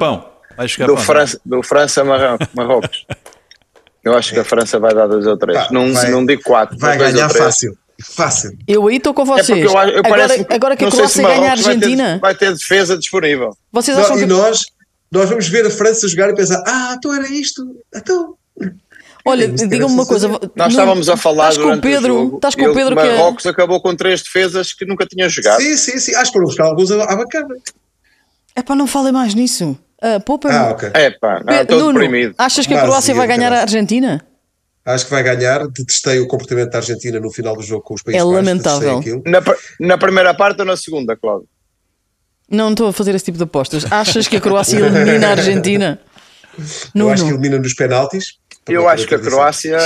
do. 0.86 0.96
França, 0.96 1.40
do 1.44 1.62
França 1.62 2.04
Marrocos. 2.04 2.46
Marrocos. 2.54 3.06
Eu 4.04 4.14
acho 4.16 4.32
que 4.32 4.38
a 4.40 4.44
França 4.44 4.78
vai 4.78 4.94
dar 4.94 5.06
dois 5.06 5.26
ou 5.26 5.36
três. 5.36 5.58
Pá, 5.58 5.68
não, 5.72 5.92
vai- 5.92 6.10
não 6.10 6.24
digo 6.24 6.42
quatro. 6.42 6.76
Vai 6.78 6.90
mas 6.90 6.98
dois 6.98 7.14
ganhar 7.14 7.30
fácil. 7.30 7.76
Fácil. 8.00 8.56
Eu 8.66 8.86
aí 8.88 8.96
estou 8.96 9.12
com 9.14 9.22
É 9.22 9.26
vocês. 9.26 9.64
eu, 9.64 9.76
acho- 9.78 9.92
eu 9.92 9.98
agora, 10.04 10.26
agora 10.50 10.76
que 10.76 10.84
a 10.84 10.88
não 10.88 10.96
Croácia 10.96 11.22
ganha 11.22 11.34
a 11.36 11.40
Marrocos 11.40 11.64
vai 11.64 11.74
ter- 11.74 11.84
Argentina, 11.84 12.18
Vai 12.20 12.34
ter, 12.34 12.52
defesa 12.52 12.96
disponível. 12.96 13.56
vocês 13.72 13.96
Não, 13.96 14.04
acham 14.04 14.16
e 14.16 14.20
que. 14.20 14.26
nós, 14.26 14.64
nós 15.12 15.28
vamos 15.28 15.46
ver 15.48 15.66
a 15.66 15.70
França 15.70 16.08
jogar 16.08 16.30
e 16.30 16.34
pensar: 16.34 16.62
ah, 16.66 16.94
então 16.98 17.14
era 17.14 17.28
isto. 17.28 17.62
Então. 17.94 18.34
Olha, 19.24 19.46
diga-me 19.46 19.84
uma 19.84 20.04
coisa. 20.04 20.26
Nós 20.28 20.40
não- 20.56 20.66
estávamos 20.68 21.08
a 21.08 21.16
falar 21.16 21.50
Estás 21.50 21.56
com 21.58 21.62
o 21.62 21.66
durante 21.66 21.82
Pedro, 21.82 22.14
o 22.14 22.18
jogo. 22.24 22.36
estás 22.36 22.54
com 22.56 22.62
o 22.62 22.64
ele- 22.64 22.74
Pedro 22.74 22.96
que 22.96 23.02
é. 23.02 23.16
Marrocos 23.16 23.46
acabou 23.46 23.80
com 23.80 23.94
três 23.94 24.20
defesas 24.22 24.72
que 24.72 24.84
nunca 24.84 25.06
tinha 25.06 25.28
jogado. 25.28 25.60
Sim, 25.60 25.76
sim, 25.76 25.98
sim. 26.00 26.14
Acho 26.16 26.24
que 26.24 26.32
foram 26.32 26.46
buscar 26.46 26.64
alguns 26.64 26.90
à 26.90 27.14
bacana. 27.14 27.54
É 28.56 28.62
pá, 28.62 28.74
não 28.74 28.86
falem 28.88 29.12
mais 29.12 29.32
nisso. 29.34 29.78
Ah, 30.00 30.18
poupa-me. 30.18 30.54
Ah, 30.56 30.70
ok. 30.72 30.90
É 30.94 31.10
pá, 31.10 31.40
estou 31.60 31.92
deprimido. 31.92 32.34
achas 32.36 32.66
que 32.66 32.74
a 32.74 32.82
Croácia 32.82 33.14
vai 33.14 33.28
ganhar 33.28 33.52
a. 33.52 33.60
Argentina? 33.60 34.20
Acho 34.84 35.04
que 35.04 35.10
vai 35.12 35.22
ganhar. 35.22 35.68
Detestei 35.68 36.18
o 36.18 36.26
comportamento 36.26 36.70
da 36.70 36.78
Argentina 36.78 37.20
no 37.20 37.30
final 37.30 37.54
do 37.54 37.62
jogo 37.62 37.82
com 37.84 37.94
os 37.94 38.02
Países 38.02 38.20
É 38.20 38.24
lamentável. 38.24 39.00
Na, 39.24 39.40
na 39.78 39.96
primeira 39.98 40.34
parte 40.34 40.58
ou 40.58 40.66
na 40.66 40.76
segunda, 40.76 41.16
Cláudio? 41.16 41.46
Não 42.52 42.70
estou 42.70 42.88
a 42.88 42.92
fazer 42.92 43.14
esse 43.14 43.24
tipo 43.24 43.38
de 43.38 43.44
apostas. 43.44 43.90
Achas 43.90 44.28
que 44.28 44.36
a 44.36 44.40
Croácia 44.40 44.76
elimina 44.84 45.28
a 45.28 45.30
Argentina? 45.30 45.98
Eu 46.94 47.08
acho 47.08 47.24
que 47.24 47.30
Nuno, 47.30 47.40
elimina 47.40 47.58
nos 47.58 47.72
penaltis. 47.72 48.38
Eu 48.68 48.88
acho 48.88 49.08
que 49.08 49.14
a 49.14 49.18
Croácia 49.18 49.78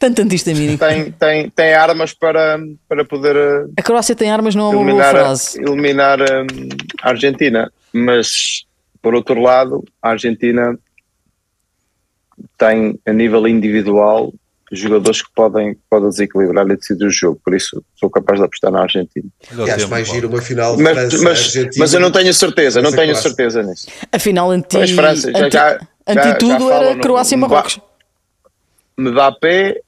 tanto 0.00 0.22
antihistamínico. 0.22 0.84
tem, 0.84 1.12
tem, 1.12 1.50
tem 1.50 1.74
armas 1.74 2.12
para, 2.12 2.58
para 2.88 3.04
poder 3.04 3.36
eh, 3.36 3.66
A 3.76 3.82
Croácia 3.82 4.16
tem 4.16 4.30
armas, 4.30 4.54
não 4.54 4.64
é 4.64 4.68
uma 4.68 4.72
boa 4.72 4.84
eliminar, 4.84 5.10
frase. 5.10 5.60
eliminar 5.60 6.20
eh, 6.20 6.46
a 7.02 7.10
Argentina. 7.10 7.70
Mas, 7.92 8.64
por 9.00 9.14
outro 9.14 9.40
lado, 9.40 9.84
a 10.02 10.10
Argentina 10.10 10.76
tem, 12.58 12.98
a 13.06 13.12
nível 13.12 13.46
individual, 13.46 14.32
jogadores 14.78 15.22
que 15.22 15.30
podem, 15.34 15.76
podem 15.90 16.08
desequilibrar 16.08 16.66
e 16.70 16.76
decidir 16.76 17.04
o 17.04 17.10
jogo. 17.10 17.40
Por 17.44 17.54
isso, 17.54 17.82
sou 17.96 18.08
capaz 18.10 18.38
de 18.38 18.44
apostar 18.46 18.70
na 18.72 18.82
Argentina. 18.82 19.26
E 19.66 19.70
acho 19.70 19.88
mais 19.88 20.08
giro 20.08 20.28
uma 20.28 20.40
final 20.40 20.76
de 20.76 20.82
Mas, 20.82 20.96
França 20.98 21.16
mas, 21.24 21.38
Argentina. 21.38 21.72
mas 21.78 21.94
eu 21.94 22.00
não 22.00 22.10
tenho 22.10 22.32
certeza, 22.34 22.80
não 22.82 22.90
tenho 22.90 23.08
Croácia. 23.12 23.22
certeza 23.30 23.62
nisso. 23.62 23.86
Afinal, 24.10 24.50
anti, 24.50 24.68
Pois, 24.76 24.90
França, 24.92 25.30
já- 25.32 25.38
anti, 25.46 25.52
já- 25.52 25.70
já- 25.70 25.80
anti 26.08 26.22
já 26.28 26.34
tudo 26.36 26.58
falam 26.68 26.82
era 26.82 26.94
no- 26.94 27.00
Croácia 27.02 27.34
e 27.34 27.38
Marrocos. 27.38 27.80
Mbappé, 28.98 29.80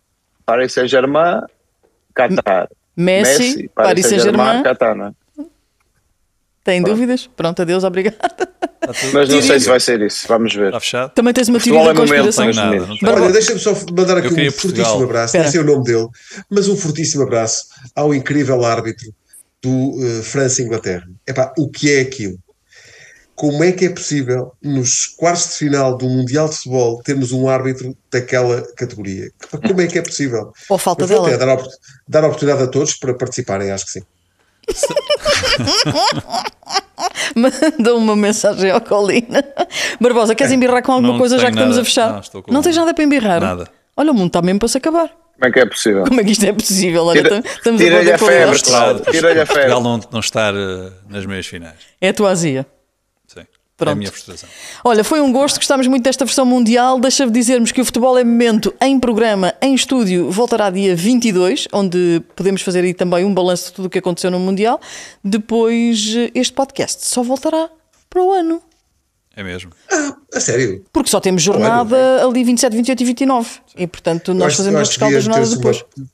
Paris 0.47 0.73
Saint-Germain, 0.73 1.41
Qatar. 2.15 2.69
Messi, 2.97 3.69
Paris 3.75 4.07
Saint-Germain. 4.07 4.63
Qatar, 4.63 4.97
é? 4.99 5.43
Tem 6.63 6.83
dúvidas? 6.83 7.27
Pronto, 7.37 7.61
adeus, 7.63 7.85
obrigado. 7.85 8.17
Mas 9.13 9.29
não 9.29 9.43
sei 9.43 9.61
se 9.61 9.69
vai 9.69 9.81
ser 9.81 10.01
isso, 10.03 10.27
vamos 10.29 10.55
ver. 10.55 10.67
Está 10.67 10.81
fechado? 10.81 11.13
Também 11.15 11.33
tens 11.35 11.49
uma 11.49 11.61
teoria 11.61 11.85
da 11.85 11.91
é 11.91 11.95
momento, 11.95 12.25
conspiração. 12.25 12.47
Não 12.47 12.53
nada. 12.55 12.99
Não 13.03 13.13
Olha, 13.25 13.33
deixa-me 13.33 13.59
só 13.61 13.75
mandar 13.97 14.19
aqui 14.19 14.29
um 14.29 14.51
fortíssimo 14.51 15.05
abraço, 15.05 15.37
nem 15.39 15.51
sei 15.51 15.61
o 15.61 15.65
nome 15.65 15.85
dele, 15.85 16.07
mas 16.51 16.69
um 16.69 16.77
fortíssimo 16.77 17.23
abraço 17.23 17.65
ao 17.95 18.15
incrível 18.15 18.65
árbitro 18.65 19.13
do 19.63 19.95
eh, 20.05 20.23
França-Inglaterra. 20.23 21.07
Epá, 21.27 21.53
o 21.59 21.71
que 21.71 21.91
é 21.91 22.01
aquilo? 22.01 22.39
Como 23.35 23.65
é 23.65 23.73
que 23.73 23.87
é 23.87 23.91
possível, 23.91 24.53
nos 24.63 25.07
quartos 25.07 25.49
de 25.49 25.53
final 25.55 25.97
do 25.99 26.09
Mundial 26.09 26.49
de 26.49 26.55
Futebol, 26.55 27.03
termos 27.03 27.33
um 27.33 27.49
árbitro 27.49 27.97
daquela 28.13 28.63
categoria? 28.77 29.29
Como 29.67 29.81
é 29.81 29.87
que 29.89 29.99
é 29.99 30.03
possível? 30.03 30.53
Ou 30.69 30.79
falta 30.79 31.03
Mas 31.03 31.11
dela. 31.11 31.31
é 31.31 31.37
dar, 31.37 31.49
op- 31.49 31.69
dar 32.09 32.25
oportunidade 32.25 32.63
a 32.63 32.67
todos 32.69 32.95
para 32.95 33.13
participarem, 33.15 33.73
acho 33.73 33.87
que 33.87 33.91
sim. 33.93 34.03
Manda 37.35 37.95
uma 37.95 38.17
mensagem 38.17 38.71
ao 38.71 38.81
Colina. 38.81 39.45
Barbosa, 40.01 40.35
queres 40.35 40.53
embirrar 40.53 40.83
com 40.83 40.93
alguma 40.93 41.13
Não 41.13 41.19
coisa 41.19 41.39
já 41.39 41.47
que 41.47 41.53
estamos 41.53 41.77
nada. 41.77 41.83
a 41.83 41.85
fechar? 41.85 42.13
Não, 42.13 42.21
estou 42.21 42.43
com- 42.43 42.63
tens 42.63 42.77
nada 42.77 42.95
para 42.95 43.05
embirrar? 43.05 43.41
Nada. 43.41 43.69
Olha, 43.97 44.11
o 44.11 44.15
mundo 44.15 44.29
está 44.29 44.43
mesmo 44.43 44.59
para 44.59 44.69
se 44.69 44.79
acabar. 44.79 45.09
Como 45.35 45.47
é 45.47 45.51
que 45.53 45.61
é 45.61 45.67
possível? 45.67 46.05
Como 46.05 46.21
é 46.21 46.25
que 46.25 46.31
isto 46.31 46.45
é 46.47 46.53
possível? 46.53 47.05
Olha, 47.05 47.23
Tira- 47.23 47.43
tam- 47.43 47.51
estamos 47.51 47.81
a 47.81 47.85
tira-lhe 47.85 48.05
perder 48.05 48.15
a 48.15 48.19
febre, 48.19 49.41
a 49.41 49.47
Portugal 49.47 49.83
não, 49.83 50.01
não 50.13 50.21
estar 50.21 50.55
eh, 50.55 50.93
nas 51.09 51.27
meias 51.27 51.47
finais. 51.47 51.75
É 52.01 52.09
a 52.11 52.15
tua 52.15 52.31
azia. 52.31 52.65
Sim. 53.75 53.81
É 53.81 53.85
Pronto. 53.85 53.93
a 53.93 53.97
minha 53.97 54.11
frustração. 54.11 54.49
Olha, 54.85 55.03
foi 55.03 55.21
um 55.21 55.33
gosto, 55.33 55.57
gostámos 55.57 55.89
muito 55.89 56.05
desta 56.05 56.25
versão 56.25 56.47
mundial. 56.47 57.01
Deixa-me 57.01 57.33
dizermos 57.33 57.73
que 57.73 57.81
o 57.81 57.85
Futebol 57.85 58.17
é 58.17 58.23
Momento 58.23 58.73
em 58.81 59.01
programa, 59.01 59.53
em 59.61 59.75
estúdio, 59.75 60.31
voltará 60.31 60.71
dia 60.71 60.95
22, 60.95 61.67
onde 61.73 62.23
podemos 62.37 62.63
fazer 62.63 62.85
aí 62.85 62.95
também 62.95 63.25
um 63.25 63.35
balanço 63.35 63.67
de 63.67 63.73
tudo 63.73 63.87
o 63.87 63.91
que 63.91 63.99
aconteceu 63.99 64.31
no 64.31 64.39
Mundial. 64.39 64.81
Depois, 65.25 66.05
este 66.35 66.53
podcast 66.53 67.05
só 67.05 67.23
voltará 67.25 67.69
para 68.09 68.23
o 68.23 68.31
ano. 68.33 68.63
É 69.37 69.43
mesmo. 69.43 69.73
A 70.33 70.39
sério? 70.39 70.85
Porque 70.93 71.11
só 71.11 71.19
temos 71.19 71.43
jornada 71.43 72.25
ali 72.25 72.45
27, 72.45 72.77
28 72.77 73.01
e 73.01 73.05
29. 73.07 73.51
E, 73.77 73.87
portanto, 73.89 74.33
nós 74.33 74.49
acho- 74.49 74.57
fazemos 74.59 74.81
acho 74.83 75.01
da 75.01 75.07
devia 75.07 75.21
jornada 75.21 75.49
depois. 75.57 75.85
uma- 75.99 76.07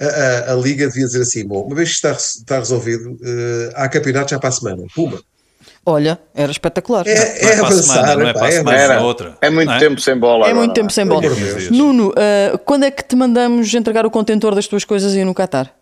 a, 0.00 0.06
a- 0.06 0.52
a 0.52 0.54
Liga 0.54 0.86
devia 0.86 1.06
dizer 1.06 1.22
assim: 1.22 1.44
bom, 1.44 1.62
uma 1.64 1.74
vez 1.74 1.88
que 1.88 1.94
está, 1.96 2.12
está 2.12 2.58
resolvido, 2.60 3.18
eh, 3.24 3.72
há 3.74 3.88
campeonato 3.88 4.30
já 4.30 4.38
para 4.38 4.50
a 4.50 4.52
semana. 4.52 4.84
Puma. 4.94 5.20
Olha, 5.90 6.18
era 6.34 6.52
espetacular. 6.52 7.06
É, 7.08 7.14
Não 7.14 7.22
é 7.22 7.24
é 7.24 7.38
para 7.38 7.48
a 7.48 7.52
avançar. 7.66 7.94
semana, 7.94 8.14
não 8.16 8.26
é 8.26 8.30
epá, 8.30 8.38
para 8.40 8.46
a 8.46 8.50
é 8.50 8.52
semana, 8.52 8.76
avançar. 8.78 8.94
é 8.94 9.00
outra. 9.00 9.38
É 9.40 9.48
muito 9.48 9.70
não 9.70 9.78
tempo 9.78 9.98
sem 10.02 10.18
bola. 10.18 10.44
É 10.44 10.50
agora, 10.50 10.54
muito 10.56 10.74
tempo 10.74 10.92
sem 10.92 11.06
bola. 11.06 11.22
De. 11.34 11.72
Nuno, 11.72 12.12
ah, 12.14 12.58
quando 12.64 12.84
é 12.84 12.90
que 12.90 13.02
te 13.02 13.16
mandamos 13.16 13.72
entregar 13.72 14.04
o 14.04 14.10
contentor 14.10 14.54
das 14.54 14.66
tuas 14.66 14.84
coisas 14.84 15.14
aí 15.14 15.24
no 15.24 15.32
Qatar? 15.34 15.72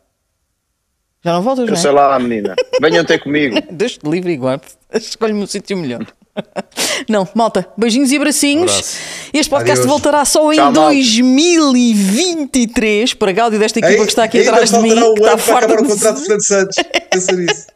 Já 1.24 1.32
não 1.32 1.42
voltas, 1.42 1.64
Eu 1.66 1.70
não 1.74 1.76
sei 1.76 1.90
é? 1.90 1.92
lá, 1.92 2.16
menina. 2.20 2.54
Venham 2.80 3.04
ter 3.04 3.18
comigo. 3.18 3.60
Deixa-te 3.68 4.08
livre 4.08 4.32
e 4.32 4.36
guarde. 4.36 4.62
Escolhe-me 4.94 5.42
um 5.42 5.46
sítio 5.46 5.76
melhor. 5.76 6.06
Não, 7.08 7.26
malta, 7.34 7.66
beijinhos 7.76 8.12
e 8.12 8.16
abracinhos. 8.16 8.70
Abraço. 8.70 8.98
Este 9.32 9.50
podcast 9.50 9.80
Adeus. 9.80 9.90
voltará 9.90 10.24
só 10.24 10.52
em 10.52 10.56
Tchau, 10.56 10.66
malta. 10.66 10.80
2023 10.92 13.14
para 13.14 13.32
Gáudio 13.32 13.58
desta 13.58 13.80
equipa 13.80 13.94
Ei, 13.94 14.00
que 14.04 14.12
está 14.12 14.22
aqui 14.24 14.46
atrás 14.46 14.70
de 14.70 14.78
mim, 14.78 14.90
está 15.14 15.36
farta 15.38 15.64
acabar 15.66 15.80
o 15.80 15.82
de 15.82 15.88
contrato 15.92 16.14
de 16.16 16.20
Fernando 16.22 16.44
Santos. 16.44 16.76
Pensa 17.10 17.32
nisso. 17.32 17.66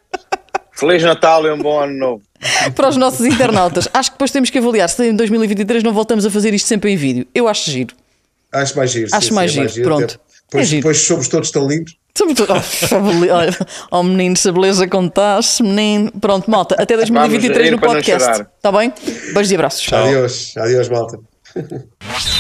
Feliz 0.81 1.03
Natal 1.03 1.47
e 1.47 1.51
um 1.53 1.59
bom 1.59 1.79
ano 1.79 1.93
novo. 1.99 2.23
para 2.75 2.89
os 2.89 2.97
nossos 2.97 3.25
internautas. 3.27 3.87
Acho 3.93 4.11
que 4.11 4.15
depois 4.15 4.31
temos 4.31 4.49
que 4.49 4.57
avaliar 4.59 4.89
se 4.89 5.07
em 5.07 5.15
2023 5.15 5.83
não 5.83 5.93
voltamos 5.93 6.25
a 6.25 6.31
fazer 6.31 6.55
isto 6.55 6.67
sempre 6.67 6.91
em 6.91 6.97
vídeo. 6.97 7.27
Eu 7.35 7.47
acho 7.47 7.71
giro. 7.71 7.95
Acho 8.51 8.77
mais 8.77 8.91
giro. 8.91 9.09
Acho 9.13 9.29
sim, 9.29 9.35
mais 9.35 9.53
sim, 9.53 9.61
é 9.61 9.69
giro, 9.69 9.85
pronto. 9.89 10.19
até- 10.49 10.61
É 10.61 10.65
giro. 10.65 10.81
depois 10.83 10.99
somos 11.03 11.29
todos 11.29 11.51
tão 11.51 11.69
lindos. 11.69 11.97
Somos 12.17 12.35
todos- 12.35 12.93
Oh, 12.93 13.01
bele- 13.01 13.31
olha, 13.31 13.57
oh 13.91 14.03
menino, 14.03 14.37
se 14.37 14.49
a 14.49 14.53
beleza 14.53 14.89
contasse, 14.89 15.63
menino. 15.63 16.11
Pronto, 16.19 16.51
malta, 16.51 16.75
até 16.79 16.97
2023 16.97 17.67
rir 17.67 17.71
no 17.73 17.79
podcast. 17.79 18.41
Está 18.57 18.73
bem? 18.73 18.93
Beijos 19.35 19.53
e 19.53 19.55
abraços. 19.55 19.93
Adeus, 19.93 20.57
adeus, 20.57 20.89
malta. 20.89 21.19